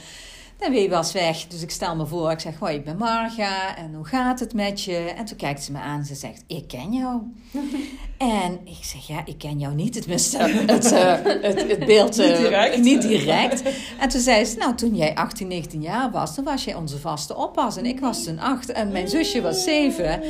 De 0.57 0.69
wee 0.69 0.89
was 0.89 1.11
weg, 1.11 1.47
dus 1.47 1.61
ik 1.61 1.71
stel 1.71 1.95
me 1.95 2.05
voor. 2.05 2.31
Ik 2.31 2.39
zeg, 2.39 2.59
hoi, 2.59 2.75
ik 2.75 2.83
ben 2.83 2.97
Marga 2.97 3.77
en 3.77 3.93
hoe 3.93 4.05
gaat 4.05 4.39
het 4.39 4.53
met 4.53 4.83
je? 4.83 4.95
En 4.95 5.25
toen 5.25 5.37
kijkt 5.37 5.63
ze 5.63 5.71
me 5.71 5.79
aan 5.79 5.99
en 5.99 6.05
ze 6.05 6.15
zegt, 6.15 6.43
ik 6.47 6.67
ken 6.67 6.93
jou. 6.93 7.21
en 8.17 8.59
ik 8.63 8.77
zeg, 8.81 9.07
ja, 9.07 9.21
ik 9.25 9.37
ken 9.37 9.59
jou 9.59 9.73
niet. 9.73 9.93
Tenminste, 10.01 10.37
het, 10.65 10.91
eh, 10.91 11.13
het, 11.41 11.67
het 11.69 11.85
beeld... 11.85 12.19
eh, 12.19 12.27
Niet 12.27 12.37
direct. 12.37 12.77
Niet 12.81 13.01
direct. 13.01 13.61
En 13.99 14.09
toen 14.09 14.21
zei 14.21 14.45
ze, 14.45 14.57
nou, 14.57 14.75
toen 14.75 14.95
jij 14.95 15.15
18, 15.15 15.47
19 15.47 15.81
jaar 15.81 16.11
was, 16.11 16.35
toen 16.35 16.43
was 16.43 16.63
jij 16.63 16.75
onze 16.75 16.99
vaste 16.99 17.35
oppas. 17.35 17.77
En 17.77 17.85
ik 17.85 17.99
was 17.99 18.23
toen 18.23 18.39
8 18.39 18.71
en 18.71 18.91
mijn 18.91 19.07
zusje 19.07 19.41
was 19.41 19.63
7. 19.63 20.21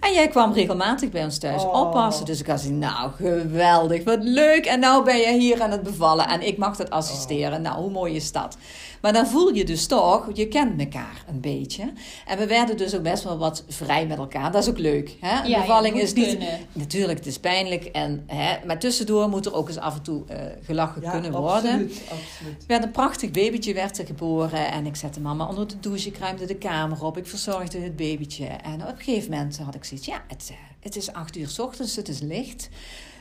En 0.00 0.12
jij 0.12 0.28
kwam 0.28 0.52
regelmatig 0.52 1.10
bij 1.10 1.24
ons 1.24 1.38
thuis 1.38 1.62
Oh. 1.62 1.80
oppassen. 1.80 2.24
Dus 2.26 2.40
ik 2.40 2.46
had 2.46 2.58
gezegd, 2.60 2.78
nou, 2.78 3.10
geweldig, 3.12 4.04
wat 4.04 4.22
leuk. 4.24 4.64
En 4.66 4.80
nou 4.80 5.04
ben 5.04 5.16
je 5.16 5.32
hier 5.38 5.62
aan 5.62 5.70
het 5.70 5.82
bevallen 5.82 6.28
en 6.28 6.46
ik 6.46 6.56
mag 6.56 6.76
dat 6.76 6.90
assisteren. 6.90 7.62
Nou, 7.62 7.80
hoe 7.80 7.90
mooi 7.90 8.14
is 8.14 8.32
dat? 8.32 8.56
Maar 9.04 9.12
dan 9.12 9.26
voel 9.26 9.54
je 9.54 9.64
dus 9.64 9.86
toch, 9.86 10.30
je 10.32 10.48
kent 10.48 10.80
elkaar 10.80 11.24
een 11.28 11.40
beetje. 11.40 11.92
En 12.26 12.38
we 12.38 12.46
werden 12.46 12.76
dus 12.76 12.94
ook 12.94 13.02
best 13.02 13.24
wel 13.24 13.38
wat 13.38 13.64
vrij 13.68 14.06
met 14.06 14.18
elkaar. 14.18 14.52
Dat 14.52 14.62
is 14.62 14.68
ook 14.68 14.78
leuk. 14.78 15.16
Hè? 15.20 15.42
Een 15.42 15.48
Ja, 15.48 15.60
bevalling 15.60 16.00
is 16.00 16.12
niet... 16.12 16.26
kunnen. 16.28 16.58
Natuurlijk, 16.72 17.18
het 17.18 17.26
is 17.26 17.38
pijnlijk. 17.38 17.84
En, 17.84 18.24
hè, 18.26 18.66
maar 18.66 18.78
tussendoor 18.78 19.28
moet 19.28 19.46
er 19.46 19.54
ook 19.54 19.68
eens 19.68 19.78
af 19.78 19.94
en 19.94 20.02
toe 20.02 20.24
eh, 20.26 20.38
gelachen 20.62 21.02
Ja, 21.02 21.10
kunnen 21.10 21.32
worden. 21.32 21.54
absoluut, 21.72 22.00
absoluut. 22.10 22.60
Er 22.60 22.66
werd 22.66 22.82
een 22.84 22.90
prachtig 22.90 23.30
babytje 23.30 23.74
werd 23.74 23.98
er 23.98 24.06
geboren. 24.06 24.72
En 24.72 24.86
ik 24.86 24.96
zette 24.96 25.20
mama 25.20 25.46
onder 25.48 25.66
de 25.68 25.80
douche. 25.80 26.08
Ik 26.08 26.16
ruimde 26.18 26.46
de 26.46 26.56
kamer 26.56 27.04
op. 27.04 27.16
Ik 27.16 27.26
verzorgde 27.26 27.78
het 27.78 27.96
babytje. 27.96 28.46
En 28.46 28.74
op 28.82 28.88
een 28.88 28.96
gegeven 29.04 29.30
moment 29.30 29.58
had 29.58 29.74
ik 29.74 29.84
zoiets... 29.84 30.06
Ja, 30.06 30.22
het, 30.28 30.48
eh, 30.50 30.56
het 30.80 30.96
is 30.96 31.12
acht 31.12 31.36
uur 31.36 31.48
s 31.48 31.58
ochtends. 31.58 31.96
Het 31.96 32.08
is 32.08 32.20
licht. 32.20 32.68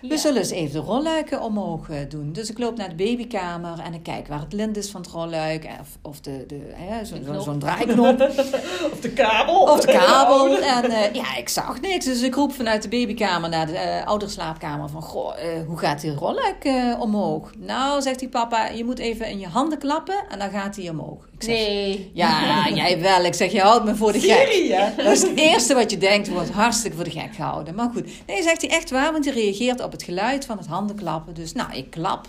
We 0.04 0.10
Ja. 0.10 0.18
zullen 0.18 0.38
eens 0.42 0.50
even 0.50 0.74
de 0.82 0.88
rolluiken 0.88 1.42
omhoog 1.42 1.90
eh, 1.90 1.98
doen. 2.10 2.32
Dus 2.34 2.50
ik 2.50 2.58
loop 2.60 2.78
naar 2.78 2.90
de 2.90 2.96
babykamer 2.96 3.80
en 3.80 3.94
ik 3.94 4.04
kijk 4.04 4.28
waar 4.28 4.40
het 4.40 4.54
lint 4.54 4.78
is 4.78 4.90
van 4.90 5.02
het 5.02 5.10
rolluik. 5.10 5.68
Of, 5.82 5.88
of 6.02 6.20
de, 6.20 6.44
de, 6.48 6.72
hè, 6.74 7.06
zo- 7.06 7.16
zo- 7.26 7.40
zo'n 7.40 7.60
draaiknop. 7.60 8.22
Of 8.94 9.00
de 9.02 9.10
kabel. 9.14 9.62
Of 9.62 9.80
de 9.80 9.92
kabel. 9.92 10.58
En 10.60 10.84
eh, 10.92 11.14
ja, 11.14 11.36
ik 11.36 11.50
zag 11.50 11.82
niks. 11.82 12.06
Dus 12.06 12.22
ik 12.22 12.36
roep 12.36 12.54
vanuit 12.54 12.82
de 12.82 12.88
babykamer 12.90 13.50
naar 13.50 13.66
de 13.66 13.78
eh, 13.78 14.08
ouderslaapkamer 14.08 14.90
van... 14.90 15.02
Goh, 15.02 15.34
eh, 15.40 15.66
hoe 15.68 15.78
gaat 15.78 16.02
die 16.02 16.14
rolluik 16.16 16.64
eh, 16.64 17.00
omhoog? 17.00 17.52
Nou, 17.58 18.02
zegt 18.02 18.20
die 18.20 18.30
papa, 18.30 18.68
je 18.68 18.86
moet 18.86 19.00
even 19.00 19.28
in 19.30 19.40
je 19.40 19.48
handen 19.48 19.78
klappen 19.78 20.24
en 20.30 20.40
dan 20.40 20.50
gaat 20.50 20.76
hij 20.76 20.90
omhoog. 20.90 21.28
Zeg, 21.44 21.56
Nee. 21.56 22.12
Ja, 22.14 22.70
jij 22.70 23.02
wel. 23.02 23.26
Ik 23.26 23.34
zeg, 23.34 23.52
je 23.52 23.62
houdt 23.62 23.86
me 23.86 23.96
voor 23.96 24.12
de 24.12 24.20
gek. 24.20 24.70
Hè? 24.70 25.04
Dat 25.04 25.12
is 25.12 25.22
het 25.22 25.38
eerste 25.38 25.74
wat 25.74 25.92
je 25.92 25.98
denkt, 25.98 26.30
wordt 26.30 26.50
hartstikke 26.50 26.96
voor 26.96 27.06
de 27.06 27.12
gek 27.12 27.36
gehouden. 27.36 27.76
Maar 27.76 27.90
goed, 27.94 28.10
nee, 28.28 28.44
zegt 28.44 28.62
hij 28.62 28.70
echt 28.70 28.90
waar, 28.90 29.12
want 29.12 29.26
hij 29.26 29.34
reageert 29.34 29.84
op 29.84 29.92
het 29.92 30.04
geluid 30.04 30.46
van 30.46 30.58
het 30.58 30.68
handenklappen. 30.68 31.34
Dus 31.34 31.54
nou, 31.54 31.74
ik 31.74 31.90
klap. 31.90 32.28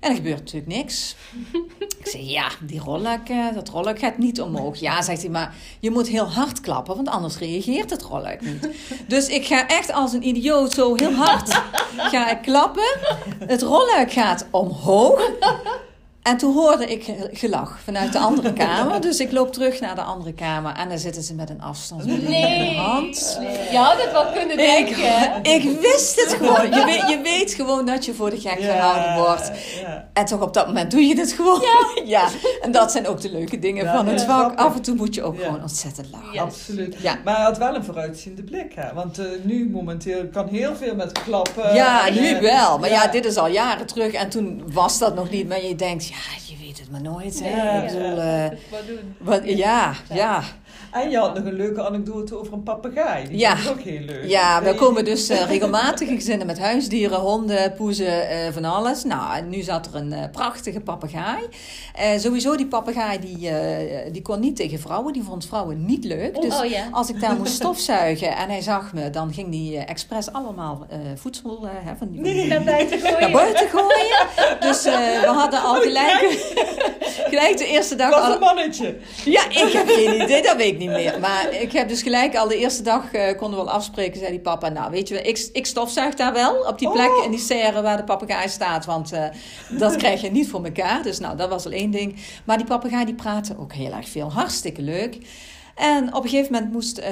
En 0.00 0.10
er 0.10 0.16
gebeurt 0.16 0.38
natuurlijk 0.38 0.66
niks. 0.76 1.16
Ik 1.98 2.10
zeg, 2.10 2.20
ja, 2.20 2.48
die 2.60 2.80
rolluik, 2.80 3.28
eh, 3.28 3.46
dat 3.54 3.68
rolluik 3.68 3.98
gaat 3.98 4.18
niet 4.18 4.40
omhoog. 4.40 4.76
Ja, 4.80 5.02
zegt 5.02 5.20
hij, 5.20 5.30
maar 5.30 5.54
je 5.80 5.90
moet 5.90 6.08
heel 6.08 6.28
hard 6.28 6.60
klappen, 6.60 6.96
want 6.96 7.08
anders 7.08 7.38
reageert 7.38 7.90
het 7.90 8.02
rolluik 8.02 8.40
niet. 8.40 8.68
Dus 9.06 9.28
ik 9.28 9.46
ga 9.46 9.68
echt 9.68 9.92
als 9.92 10.12
een 10.12 10.26
idioot 10.26 10.72
zo 10.72 10.94
heel 10.94 11.12
hard 11.12 11.62
ga 12.12 12.30
ik 12.30 12.42
klappen. 12.42 12.98
Het 13.38 13.62
rolluik 13.62 14.12
gaat 14.12 14.46
omhoog. 14.50 15.30
En 16.24 16.36
toen 16.36 16.54
hoorde 16.54 16.86
ik 16.86 17.14
gelach 17.32 17.78
vanuit 17.84 18.12
de 18.12 18.18
andere 18.18 18.52
kamer. 18.66 19.00
Dus 19.00 19.20
ik 19.20 19.32
loop 19.32 19.52
terug 19.52 19.80
naar 19.80 19.94
de 19.94 20.02
andere 20.02 20.32
kamer. 20.32 20.74
En 20.76 20.88
dan 20.88 20.98
zitten 20.98 21.22
ze 21.22 21.34
met 21.34 21.50
een 21.50 21.62
afstandsbediening 21.62 22.30
nee. 22.30 22.68
in 22.68 22.74
de 22.74 22.80
hand. 22.80 23.38
Je 23.70 23.76
had 23.76 24.02
het 24.02 24.12
wel 24.12 24.32
kunnen 24.32 24.56
denken. 24.56 24.96
Ik, 25.42 25.46
ik 25.64 25.80
wist 25.80 26.20
het 26.20 26.34
gewoon. 26.34 26.78
Je 26.78 26.84
weet, 26.84 27.08
je 27.08 27.20
weet 27.22 27.54
gewoon 27.54 27.86
dat 27.86 28.04
je 28.04 28.14
voor 28.14 28.30
de 28.30 28.40
gek 28.40 28.60
gehouden 28.60 29.24
wordt. 29.24 29.50
Ja. 29.80 30.08
En 30.12 30.24
toch 30.24 30.40
op 30.40 30.54
dat 30.54 30.66
moment 30.66 30.90
doe 30.90 31.00
je 31.00 31.18
het 31.18 31.32
gewoon. 31.32 31.60
Ja. 31.60 32.02
ja. 32.18 32.28
En 32.62 32.72
dat 32.72 32.92
zijn 32.92 33.06
ook 33.06 33.20
de 33.20 33.30
leuke 33.30 33.58
dingen 33.58 33.86
van 33.86 34.06
het 34.06 34.22
vak. 34.22 34.58
Af 34.58 34.74
en 34.74 34.82
toe 34.82 34.94
moet 34.94 35.14
je 35.14 35.22
ook 35.22 35.40
gewoon 35.42 35.62
ontzettend 35.62 36.06
lachen. 36.10 36.40
Absoluut. 36.40 36.96
Maar 37.24 37.36
hij 37.36 37.44
had 37.44 37.58
wel 37.58 37.74
een 37.74 37.84
vooruitziende 37.84 38.42
blik. 38.42 38.72
Hè? 38.74 38.94
Want 38.94 39.18
uh, 39.18 39.26
nu 39.42 39.70
momenteel 39.70 40.26
kan 40.32 40.48
heel 40.48 40.76
veel 40.76 40.94
met 40.94 41.12
klappen. 41.12 41.74
Ja, 41.74 42.10
nu 42.10 42.40
wel. 42.40 42.78
Maar 42.78 42.90
ja. 42.90 43.06
dit 43.06 43.24
is 43.24 43.36
al 43.36 43.48
jaren 43.48 43.86
terug. 43.86 44.12
En 44.12 44.28
toen 44.28 44.62
was 44.72 44.98
dat 44.98 45.14
nog 45.14 45.30
niet. 45.30 45.48
Maar 45.48 45.64
je 45.64 45.76
denkt 45.76 46.12
ja, 46.14 46.54
je 46.54 46.56
weet 46.64 46.78
het 46.78 46.90
maar 46.90 47.00
nooit. 47.00 47.40
Hè? 47.44 47.82
Ik 47.86 47.92
bedoel, 47.92 48.14
wat 48.70 48.86
doen? 48.86 49.14
Wat, 49.18 49.40
ja, 49.44 49.94
ja. 50.12 50.42
En 50.94 51.10
je 51.10 51.18
had 51.18 51.34
nog 51.34 51.44
een 51.44 51.56
leuke 51.56 51.86
anekdote 51.86 52.38
over 52.38 52.52
een 52.52 52.62
papegaai. 52.62 53.28
Die 53.28 53.38
ja. 53.38 53.56
ook 53.68 53.80
heel 53.80 54.00
leuk. 54.00 54.24
Ja, 54.28 54.62
we 54.62 54.74
komen 54.74 55.04
dus 55.04 55.30
uh, 55.30 55.46
regelmatig 55.46 56.08
in 56.08 56.16
gezinnen 56.16 56.46
met 56.46 56.58
huisdieren, 56.58 57.20
honden, 57.20 57.74
poezen, 57.74 58.06
uh, 58.06 58.52
van 58.52 58.64
alles. 58.64 59.04
Nou, 59.04 59.36
en 59.36 59.48
nu 59.48 59.60
zat 59.62 59.86
er 59.86 59.94
een 59.94 60.12
uh, 60.12 60.18
prachtige 60.32 60.80
papegaai. 60.80 61.42
sowieso, 62.18 62.56
die 62.56 62.66
papegaai 62.66 63.18
die, 63.20 63.50
die 64.12 64.22
kon 64.22 64.40
niet 64.40 64.56
tegen 64.56 64.80
vrouwen. 64.80 65.12
Die 65.12 65.22
vond 65.22 65.46
vrouwen 65.46 65.84
niet 65.84 66.04
leuk. 66.04 66.40
Dus 66.40 66.60
oh, 66.60 66.64
yeah. 66.64 66.92
als 66.92 67.08
ik 67.08 67.20
daar 67.20 67.36
moest 67.36 67.54
stofzuigen 67.62 68.36
en 68.36 68.48
hij 68.48 68.60
zag 68.60 68.92
me, 68.92 69.10
dan 69.10 69.32
ging 69.32 69.50
die 69.50 69.78
expres 69.78 70.32
allemaal 70.32 70.86
voedsel 71.14 71.66
hè, 71.66 71.96
van 71.96 72.10
die, 72.10 72.20
nee, 72.20 72.46
naar 72.46 72.64
buiten 72.64 73.00
gooien. 73.00 73.20
Naar 73.20 73.30
buiten 73.30 73.68
gooien. 73.68 74.26
Dus 74.60 74.82
we 74.84 75.32
hadden 75.34 75.62
al 75.62 75.74
gelijk, 75.74 76.54
gelijk 77.30 77.58
de 77.58 77.66
eerste 77.66 77.96
dag... 77.96 78.10
Was 78.10 78.34
een 78.34 78.40
mannetje. 78.40 78.96
Ja, 79.24 79.44
ik 79.48 79.72
heb 79.72 79.88
geen 79.88 80.22
idee, 80.22 80.42
dat 80.42 80.56
weet 80.56 80.72
ik 80.72 80.78
niet 80.78 80.83
meer. 80.90 81.20
Maar 81.24 81.52
ik 81.52 81.72
heb 81.72 81.88
dus 81.88 82.02
gelijk 82.02 82.36
al 82.36 82.48
de 82.48 82.56
eerste 82.56 82.82
dag 82.82 83.14
uh, 83.14 83.36
konden 83.36 83.58
we 83.58 83.64
wel 83.64 83.74
afspreken, 83.74 84.18
zei 84.18 84.30
die 84.30 84.40
papa. 84.40 84.68
Nou, 84.68 84.90
weet 84.90 85.08
je 85.08 85.14
wel, 85.14 85.24
ik, 85.24 85.48
ik 85.52 85.66
stofzuig 85.66 86.14
daar 86.14 86.32
wel 86.32 86.54
op 86.54 86.78
die 86.78 86.90
plek 86.90 87.16
oh. 87.16 87.24
in 87.24 87.30
die 87.30 87.40
serre 87.40 87.82
waar 87.82 87.96
de 87.96 88.04
papegaai 88.04 88.48
staat. 88.48 88.84
Want 88.84 89.12
uh, 89.12 89.24
dat 89.78 89.96
krijg 90.02 90.20
je 90.20 90.30
niet 90.30 90.48
voor 90.48 90.64
elkaar. 90.64 91.02
Dus 91.02 91.18
nou, 91.18 91.36
dat 91.36 91.48
was 91.48 91.64
al 91.64 91.72
één 91.72 91.90
ding. 91.90 92.16
Maar 92.44 92.56
die 92.56 92.66
papegaai 92.66 93.04
die 93.04 93.14
praten 93.14 93.58
ook 93.58 93.72
heel 93.72 93.92
erg 93.92 94.08
veel. 94.08 94.32
Hartstikke 94.32 94.82
leuk. 94.82 95.18
En 95.74 96.14
op 96.14 96.24
een 96.24 96.30
gegeven 96.30 96.52
moment 96.52 96.72
moest 96.72 96.98
uh, 96.98 97.06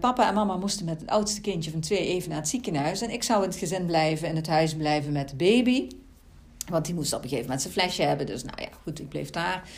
papa 0.00 0.28
en 0.28 0.34
mama 0.34 0.56
moesten 0.56 0.84
met 0.84 1.00
het 1.00 1.10
oudste 1.10 1.40
kindje 1.40 1.70
van 1.70 1.80
twee 1.80 2.06
even 2.06 2.28
naar 2.28 2.38
het 2.38 2.48
ziekenhuis. 2.48 3.00
En 3.00 3.10
ik 3.10 3.22
zou 3.22 3.42
in 3.42 3.48
het 3.48 3.58
gezin 3.58 3.86
blijven, 3.86 4.28
in 4.28 4.36
het 4.36 4.46
huis 4.46 4.74
blijven 4.74 5.12
met 5.12 5.28
de 5.28 5.36
baby. 5.36 5.88
Want 6.68 6.84
die 6.84 6.94
moest 6.94 7.12
op 7.12 7.22
een 7.22 7.28
gegeven 7.28 7.44
moment 7.44 7.62
zijn 7.62 7.74
flesje 7.74 8.02
hebben. 8.02 8.26
Dus 8.26 8.44
nou 8.44 8.60
ja, 8.60 8.68
goed, 8.82 9.00
ik 9.00 9.08
bleef 9.08 9.30
daar. 9.30 9.68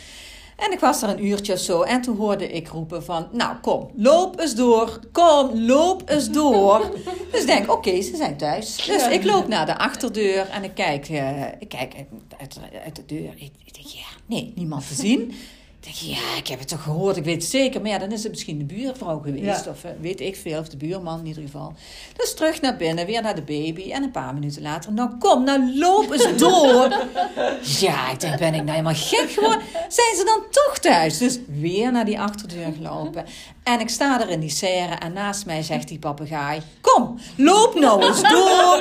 En 0.56 0.72
ik 0.72 0.80
was 0.80 1.02
er 1.02 1.08
een 1.08 1.26
uurtje 1.26 1.52
of 1.52 1.58
zo 1.58 1.82
en 1.82 2.00
toen 2.00 2.16
hoorde 2.16 2.52
ik 2.52 2.68
roepen 2.68 3.04
van... 3.04 3.28
Nou, 3.32 3.56
kom, 3.56 3.90
loop 3.94 4.40
eens 4.40 4.54
door. 4.54 5.00
Kom, 5.12 5.60
loop 5.60 6.10
eens 6.10 6.30
door. 6.30 6.90
dus 7.32 7.40
ik 7.40 7.46
denk, 7.46 7.72
oké, 7.72 8.02
ze 8.02 8.16
zijn 8.16 8.36
thuis. 8.36 8.76
Dus 8.76 9.08
ik 9.08 9.24
loop 9.24 9.48
naar 9.48 9.66
de 9.66 9.78
achterdeur 9.78 10.48
en 10.48 10.64
ik 10.64 10.74
kijk, 10.74 11.08
uh, 11.08 11.42
ik 11.58 11.68
kijk 11.68 11.94
uit, 12.38 12.58
uit, 12.84 12.96
de 12.96 13.04
deur. 13.06 13.32
Ik, 13.36 13.52
ik 13.64 13.74
denk, 13.74 13.86
ja, 13.86 14.06
nee, 14.26 14.52
niemand 14.54 14.88
te 14.88 14.94
zien 14.94 15.34
denk 15.80 15.96
je, 15.96 16.08
ja, 16.08 16.36
ik 16.36 16.46
heb 16.46 16.58
het 16.58 16.68
toch 16.68 16.82
gehoord, 16.82 17.16
ik 17.16 17.24
weet 17.24 17.42
het 17.42 17.50
zeker. 17.50 17.80
Maar 17.80 17.90
ja, 17.90 17.98
dan 17.98 18.12
is 18.12 18.22
het 18.22 18.32
misschien 18.32 18.58
de 18.58 18.64
buurvrouw 18.64 19.18
geweest. 19.18 19.66
Of 19.68 19.84
uh, 19.84 19.90
weet 20.00 20.20
ik 20.20 20.36
veel, 20.36 20.58
of 20.58 20.68
de 20.68 20.76
buurman 20.76 21.18
in 21.18 21.26
ieder 21.26 21.42
geval. 21.42 21.72
Dus 22.16 22.34
terug 22.34 22.60
naar 22.60 22.76
binnen, 22.76 23.06
weer 23.06 23.22
naar 23.22 23.34
de 23.34 23.42
baby. 23.42 23.90
En 23.92 24.02
een 24.02 24.10
paar 24.10 24.34
minuten 24.34 24.62
later, 24.62 24.92
nou 24.92 25.10
kom, 25.18 25.44
nou 25.44 25.78
loop 25.78 26.10
eens 26.10 26.36
door. 26.36 26.88
ja, 27.88 28.10
ik 28.10 28.20
denk, 28.20 28.38
ben 28.38 28.54
ik 28.54 28.60
nou 28.60 28.70
helemaal 28.70 28.94
gek 28.94 29.30
geworden? 29.30 29.60
Zijn 29.72 30.16
ze 30.16 30.22
dan 30.24 30.42
toch 30.50 30.78
thuis? 30.78 31.18
Dus 31.18 31.38
weer 31.46 31.92
naar 31.92 32.04
die 32.04 32.20
achterdeur 32.20 32.72
gelopen. 32.76 33.24
En 33.62 33.80
ik 33.80 33.88
sta 33.88 34.20
er 34.20 34.28
in 34.28 34.40
die 34.40 34.50
serre 34.50 34.94
en 34.94 35.12
naast 35.12 35.46
mij 35.46 35.62
zegt 35.62 35.88
die 35.88 35.98
papegaai... 35.98 36.60
Kom, 36.80 37.18
loop 37.36 37.74
nou 37.74 38.06
eens 38.06 38.22
door. 38.22 38.78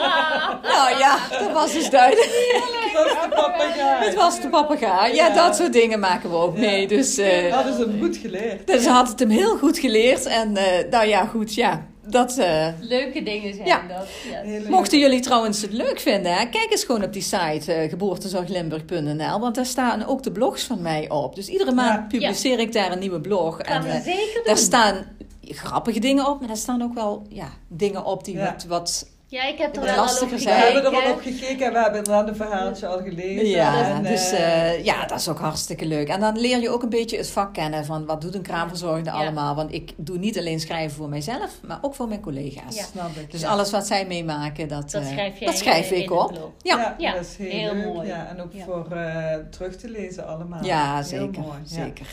nou 0.73 0.97
ja, 0.97 1.17
dat 1.39 1.51
was 1.51 1.73
dus 1.73 1.89
duidelijk. 1.89 2.61
Het 2.93 2.93
was 2.93 3.23
de 3.23 3.29
papegaai. 3.35 4.05
Het 4.05 4.15
was 4.15 4.41
de 4.41 4.49
papegaai. 4.49 5.15
Ja, 5.15 5.29
dat 5.29 5.55
soort 5.55 5.73
dingen 5.73 5.99
maken 5.99 6.29
we 6.29 6.35
ook 6.35 6.57
mee. 6.57 6.87
Dus, 6.95 7.19
uh, 7.19 7.53
hadden 7.53 7.73
ze 7.73 7.79
hem 7.79 7.99
goed 8.01 8.17
geleerd. 8.17 8.67
Dus 8.67 8.83
ze 8.83 8.89
had 8.89 9.07
het 9.07 9.19
hem 9.19 9.29
heel 9.29 9.57
goed 9.57 9.77
geleerd. 9.77 10.25
En 10.25 10.51
uh, 10.51 10.63
nou 10.89 11.07
ja, 11.07 11.25
goed, 11.25 11.55
ja. 11.55 11.87
Dat, 12.07 12.37
uh, 12.37 12.67
Leuke 12.79 13.23
dingen 13.23 13.53
zijn 13.53 13.67
ja. 13.67 13.81
dat. 13.87 14.07
Ja. 14.29 14.69
Mochten 14.69 14.99
jullie 14.99 15.19
trouwens 15.19 15.61
het 15.61 15.73
leuk 15.73 15.99
vinden, 15.99 16.33
hè, 16.33 16.45
kijk 16.45 16.71
eens 16.71 16.83
gewoon 16.83 17.03
op 17.03 17.13
die 17.13 17.21
site 17.21 17.83
uh, 17.83 17.89
geboortezorglimburg.nl, 17.89 19.39
want 19.39 19.55
daar 19.55 19.65
staan 19.65 20.05
ook 20.05 20.23
de 20.23 20.31
blogs 20.31 20.63
van 20.63 20.81
mij 20.81 21.09
op. 21.09 21.35
Dus 21.35 21.47
iedere 21.47 21.71
maand 21.71 22.07
publiceer 22.07 22.59
ik 22.59 22.73
daar 22.73 22.91
een 22.91 22.99
nieuwe 22.99 23.21
blog. 23.21 23.59
en 23.59 23.85
uh, 23.85 23.93
daar 24.43 24.57
staan 24.57 25.05
grappige 25.41 25.99
dingen 25.99 26.27
op, 26.27 26.39
maar 26.39 26.47
daar 26.47 26.57
staan 26.57 26.81
ook 26.81 26.93
wel 26.93 27.25
ja, 27.29 27.49
dingen 27.67 28.05
op 28.05 28.23
die 28.23 28.37
wat, 28.37 28.65
wat 28.67 29.07
ja, 29.27 29.43
ik 29.43 29.57
heb 29.57 29.75
er 29.75 29.81
wel 29.81 29.95
al 29.95 30.21
op 30.21 30.29
We 30.29 30.49
hebben 30.49 30.85
er 30.85 30.91
wel 30.91 31.11
op 31.11 31.21
gekeken 31.21 31.65
en 31.65 31.73
we 31.73 31.79
hebben 31.79 31.97
inderdaad 31.97 32.27
een 32.27 32.35
verhaaltje 32.35 32.87
al 32.87 32.97
gelezen. 32.97 33.47
Ja, 33.47 33.89
en, 33.89 34.03
dus 34.03 34.33
uh, 34.33 34.83
ja, 34.83 35.05
dat 35.05 35.19
is 35.19 35.29
ook 35.29 35.39
hartstikke 35.39 35.85
leuk. 35.85 36.07
En 36.07 36.19
dan 36.19 36.39
leer 36.39 36.59
je 36.59 36.69
ook 36.69 36.83
een 36.83 36.89
beetje 36.89 37.17
het 37.17 37.29
vak 37.29 37.53
kennen 37.53 37.85
van 37.85 38.05
wat 38.05 38.21
doet 38.21 38.35
een 38.35 38.41
kraamverzorgende 38.41 39.09
ja. 39.09 39.15
allemaal. 39.15 39.55
Want 39.55 39.73
ik 39.73 39.93
doe 39.95 40.17
niet 40.17 40.37
alleen 40.37 40.59
schrijven 40.59 40.97
voor 40.97 41.09
mijzelf, 41.09 41.59
maar 41.67 41.77
ook 41.81 41.95
voor 41.95 42.07
mijn 42.07 42.21
collega's. 42.21 42.75
Ja. 42.75 42.83
Snap 42.83 43.15
ik, 43.15 43.31
dus 43.31 43.43
alles 43.43 43.71
wat 43.71 43.87
zij 43.87 44.05
meemaken, 44.05 44.67
dat, 44.67 44.91
dat 44.91 45.03
schrijf, 45.05 45.39
dat 45.39 45.57
schrijf 45.57 45.91
ik 45.91 46.11
op. 46.11 46.51
Ja. 46.61 46.95
ja, 46.97 47.13
dat 47.13 47.21
is 47.21 47.35
heel, 47.37 47.49
heel 47.49 47.73
leuk. 47.73 47.85
mooi. 47.85 48.07
Ja, 48.07 48.27
en 48.27 48.41
ook 48.41 48.51
voor 48.65 48.87
uh, 48.93 49.33
terug 49.49 49.75
te 49.75 49.89
lezen 49.89 50.27
allemaal. 50.27 50.63
Ja, 50.63 51.03
zeker. 51.03 51.43
zeker. 51.63 52.05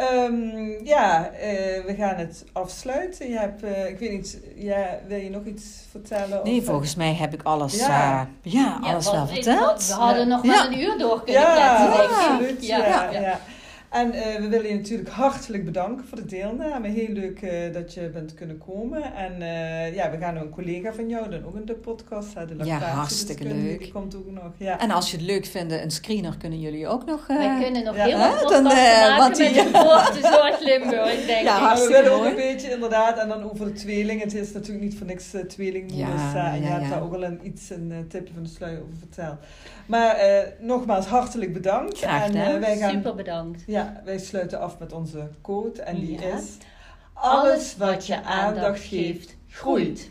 Um, 0.00 0.84
ja, 0.84 1.30
uh, 1.32 1.40
we 1.84 1.94
gaan 1.98 2.16
het 2.16 2.44
afsluiten. 2.52 3.28
Je 3.28 3.38
hebt, 3.38 3.64
uh, 3.64 3.88
ik 3.88 3.98
weet 3.98 4.10
niet, 4.10 4.38
ja, 4.54 4.98
wil 5.06 5.18
je 5.18 5.30
nog 5.30 5.44
iets 5.44 5.64
vertellen? 5.90 6.40
Nee, 6.44 6.62
volgens 6.62 6.94
mij 6.94 7.14
heb 7.14 7.34
ik 7.34 7.42
alles, 7.42 7.76
ja. 7.76 8.28
Uh, 8.42 8.52
ja, 8.52 8.78
alles 8.82 9.10
wel 9.10 9.26
verteld. 9.26 9.86
We 9.86 9.92
hadden 9.92 10.28
nog 10.28 10.42
wel 10.42 10.64
een 10.64 10.78
uur 10.78 10.98
door 10.98 11.24
kunnen 11.24 11.42
ja, 11.42 11.86
Absoluut, 11.86 12.66
ja, 12.66 13.10
ja. 13.10 13.40
En 13.96 14.14
uh, 14.14 14.36
we 14.36 14.48
willen 14.48 14.68
je 14.68 14.74
natuurlijk 14.74 15.08
hartelijk 15.08 15.64
bedanken 15.64 16.06
voor 16.06 16.16
de 16.18 16.24
deelname. 16.24 16.88
Heel 16.88 17.08
leuk 17.08 17.42
uh, 17.42 17.72
dat 17.72 17.94
je 17.94 18.08
bent 18.08 18.34
kunnen 18.34 18.58
komen. 18.58 19.14
En 19.14 19.32
uh, 19.40 19.94
ja, 19.94 20.10
we 20.10 20.16
gaan 20.18 20.36
een 20.36 20.50
collega 20.50 20.92
van 20.92 21.08
jou 21.08 21.30
dan 21.30 21.44
ook 21.44 21.56
in 21.56 21.64
de 21.64 21.74
podcast 21.74 22.34
de 22.34 22.64
Ja, 22.64 22.78
hartstikke 22.78 23.44
leuk. 23.44 23.78
Die 23.78 23.92
komt 23.92 24.16
ook 24.16 24.30
nog. 24.30 24.52
Ja. 24.56 24.78
En 24.78 24.90
als 24.90 25.10
je 25.10 25.16
het 25.16 25.26
leuk 25.26 25.46
vindt, 25.46 25.72
een 25.72 25.90
screener 25.90 26.36
kunnen 26.36 26.60
jullie 26.60 26.88
ook 26.88 27.04
nog... 27.04 27.26
Wij 27.26 27.58
kunnen 27.62 27.84
nog 27.84 27.96
ja. 27.96 28.04
heel 28.04 28.18
wat 28.18 28.40
podcasts 28.40 28.74
maken 28.74 29.16
want 29.16 29.36
die, 29.36 29.54
met 29.54 29.54
de 29.54 29.78
geboortezorg 29.78 30.60
Limburg, 30.60 31.26
denk 31.26 31.46
ja, 31.46 31.72
ik. 31.72 31.78
we 31.78 31.88
willen 31.88 32.12
ook 32.12 32.24
een 32.24 32.34
beetje 32.34 32.70
inderdaad. 32.70 33.18
En 33.18 33.28
dan 33.28 33.50
over 33.50 33.64
de 33.64 33.72
tweeling. 33.72 34.22
Het 34.22 34.34
is 34.34 34.52
natuurlijk 34.52 34.84
niet 34.84 34.96
voor 34.96 35.06
niks 35.06 35.34
tweelingmoeders. 35.48 36.32
Ja, 36.34 36.52
en 36.52 36.60
je 36.60 36.66
hebt 36.66 36.88
daar 36.88 37.02
ook 37.02 37.14
al 37.14 37.24
een, 37.24 37.40
iets, 37.42 37.70
een 37.70 38.06
tipje 38.08 38.34
van 38.34 38.42
de 38.42 38.48
sluier 38.48 38.80
over 38.82 38.96
verteld. 38.98 39.38
Maar 39.86 40.16
uh, 40.16 40.40
nogmaals, 40.60 41.06
hartelijk 41.06 41.52
bedankt. 41.52 41.98
Graag 41.98 42.26
gedaan. 42.26 42.42
En, 42.42 42.54
uh, 42.54 42.60
wij 42.60 42.76
gaan, 42.76 42.90
Super 42.90 43.14
bedankt. 43.14 43.62
Ja, 43.86 44.00
wij 44.04 44.18
sluiten 44.18 44.60
af 44.60 44.78
met 44.78 44.92
onze 44.92 45.28
quote. 45.40 45.82
En 45.82 46.00
die 46.00 46.20
ja. 46.20 46.36
is... 46.36 46.56
Alles 47.12 47.76
wat 47.76 48.06
je 48.06 48.22
aandacht 48.22 48.82
geeft, 48.82 49.36
groeit. 49.48 50.10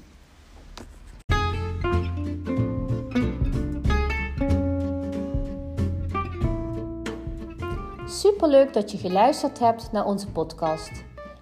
Superleuk 8.08 8.74
dat 8.74 8.92
je 8.92 8.98
geluisterd 8.98 9.60
hebt 9.60 9.92
naar 9.92 10.06
onze 10.06 10.28
podcast. 10.28 10.92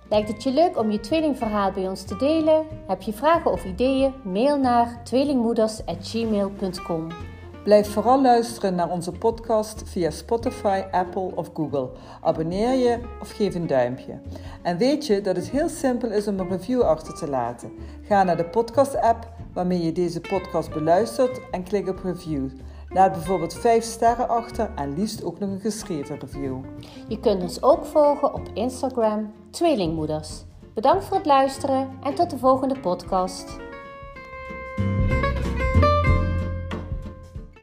Lijkt 0.09 0.27
het 0.27 0.43
je 0.43 0.51
leuk 0.51 0.77
om 0.77 0.91
je 0.91 0.99
tweelingverhaal 0.99 1.71
bij 1.71 1.87
ons 1.87 2.03
te 2.03 2.15
delen? 2.15 2.65
Heb 2.87 3.01
je 3.01 3.13
vragen 3.13 3.51
of 3.51 3.65
ideeën? 3.65 4.13
Mail 4.23 4.57
naar 4.57 5.03
tweelingmoeders.gmail.com 5.03 7.07
Blijf 7.63 7.93
vooral 7.93 8.21
luisteren 8.21 8.75
naar 8.75 8.89
onze 8.89 9.11
podcast 9.11 9.83
via 9.85 10.09
Spotify, 10.09 10.83
Apple 10.91 11.31
of 11.35 11.49
Google. 11.53 11.89
Abonneer 12.21 12.73
je 12.73 12.99
of 13.21 13.31
geef 13.31 13.55
een 13.55 13.67
duimpje. 13.67 14.19
En 14.61 14.77
weet 14.77 15.05
je 15.05 15.21
dat 15.21 15.35
het 15.35 15.49
heel 15.49 15.69
simpel 15.69 16.11
is 16.11 16.27
om 16.27 16.39
een 16.39 16.49
review 16.49 16.81
achter 16.81 17.13
te 17.13 17.29
laten. 17.29 17.71
Ga 18.01 18.23
naar 18.23 18.37
de 18.37 18.45
podcast-app 18.45 19.31
waarmee 19.53 19.83
je 19.83 19.91
deze 19.91 20.21
podcast 20.21 20.73
beluistert 20.73 21.41
en 21.51 21.63
klik 21.63 21.87
op 21.87 21.99
review. 22.03 22.49
Laat 22.89 23.11
bijvoorbeeld 23.11 23.53
5 23.53 23.83
sterren 23.83 24.29
achter 24.29 24.71
en 24.75 24.93
liefst 24.93 25.23
ook 25.23 25.39
nog 25.39 25.49
een 25.49 25.59
geschreven 25.59 26.19
review. 26.19 26.57
Je 27.07 27.19
kunt 27.19 27.41
ons 27.41 27.63
ook 27.63 27.85
volgen 27.85 28.33
op 28.33 28.49
Instagram 28.53 29.31
Tweelingmoeders. 29.49 30.43
Bedankt 30.73 31.05
voor 31.05 31.17
het 31.17 31.25
luisteren 31.25 31.89
en 32.03 32.15
tot 32.15 32.29
de 32.29 32.37
volgende 32.37 32.79
podcast. 32.79 33.57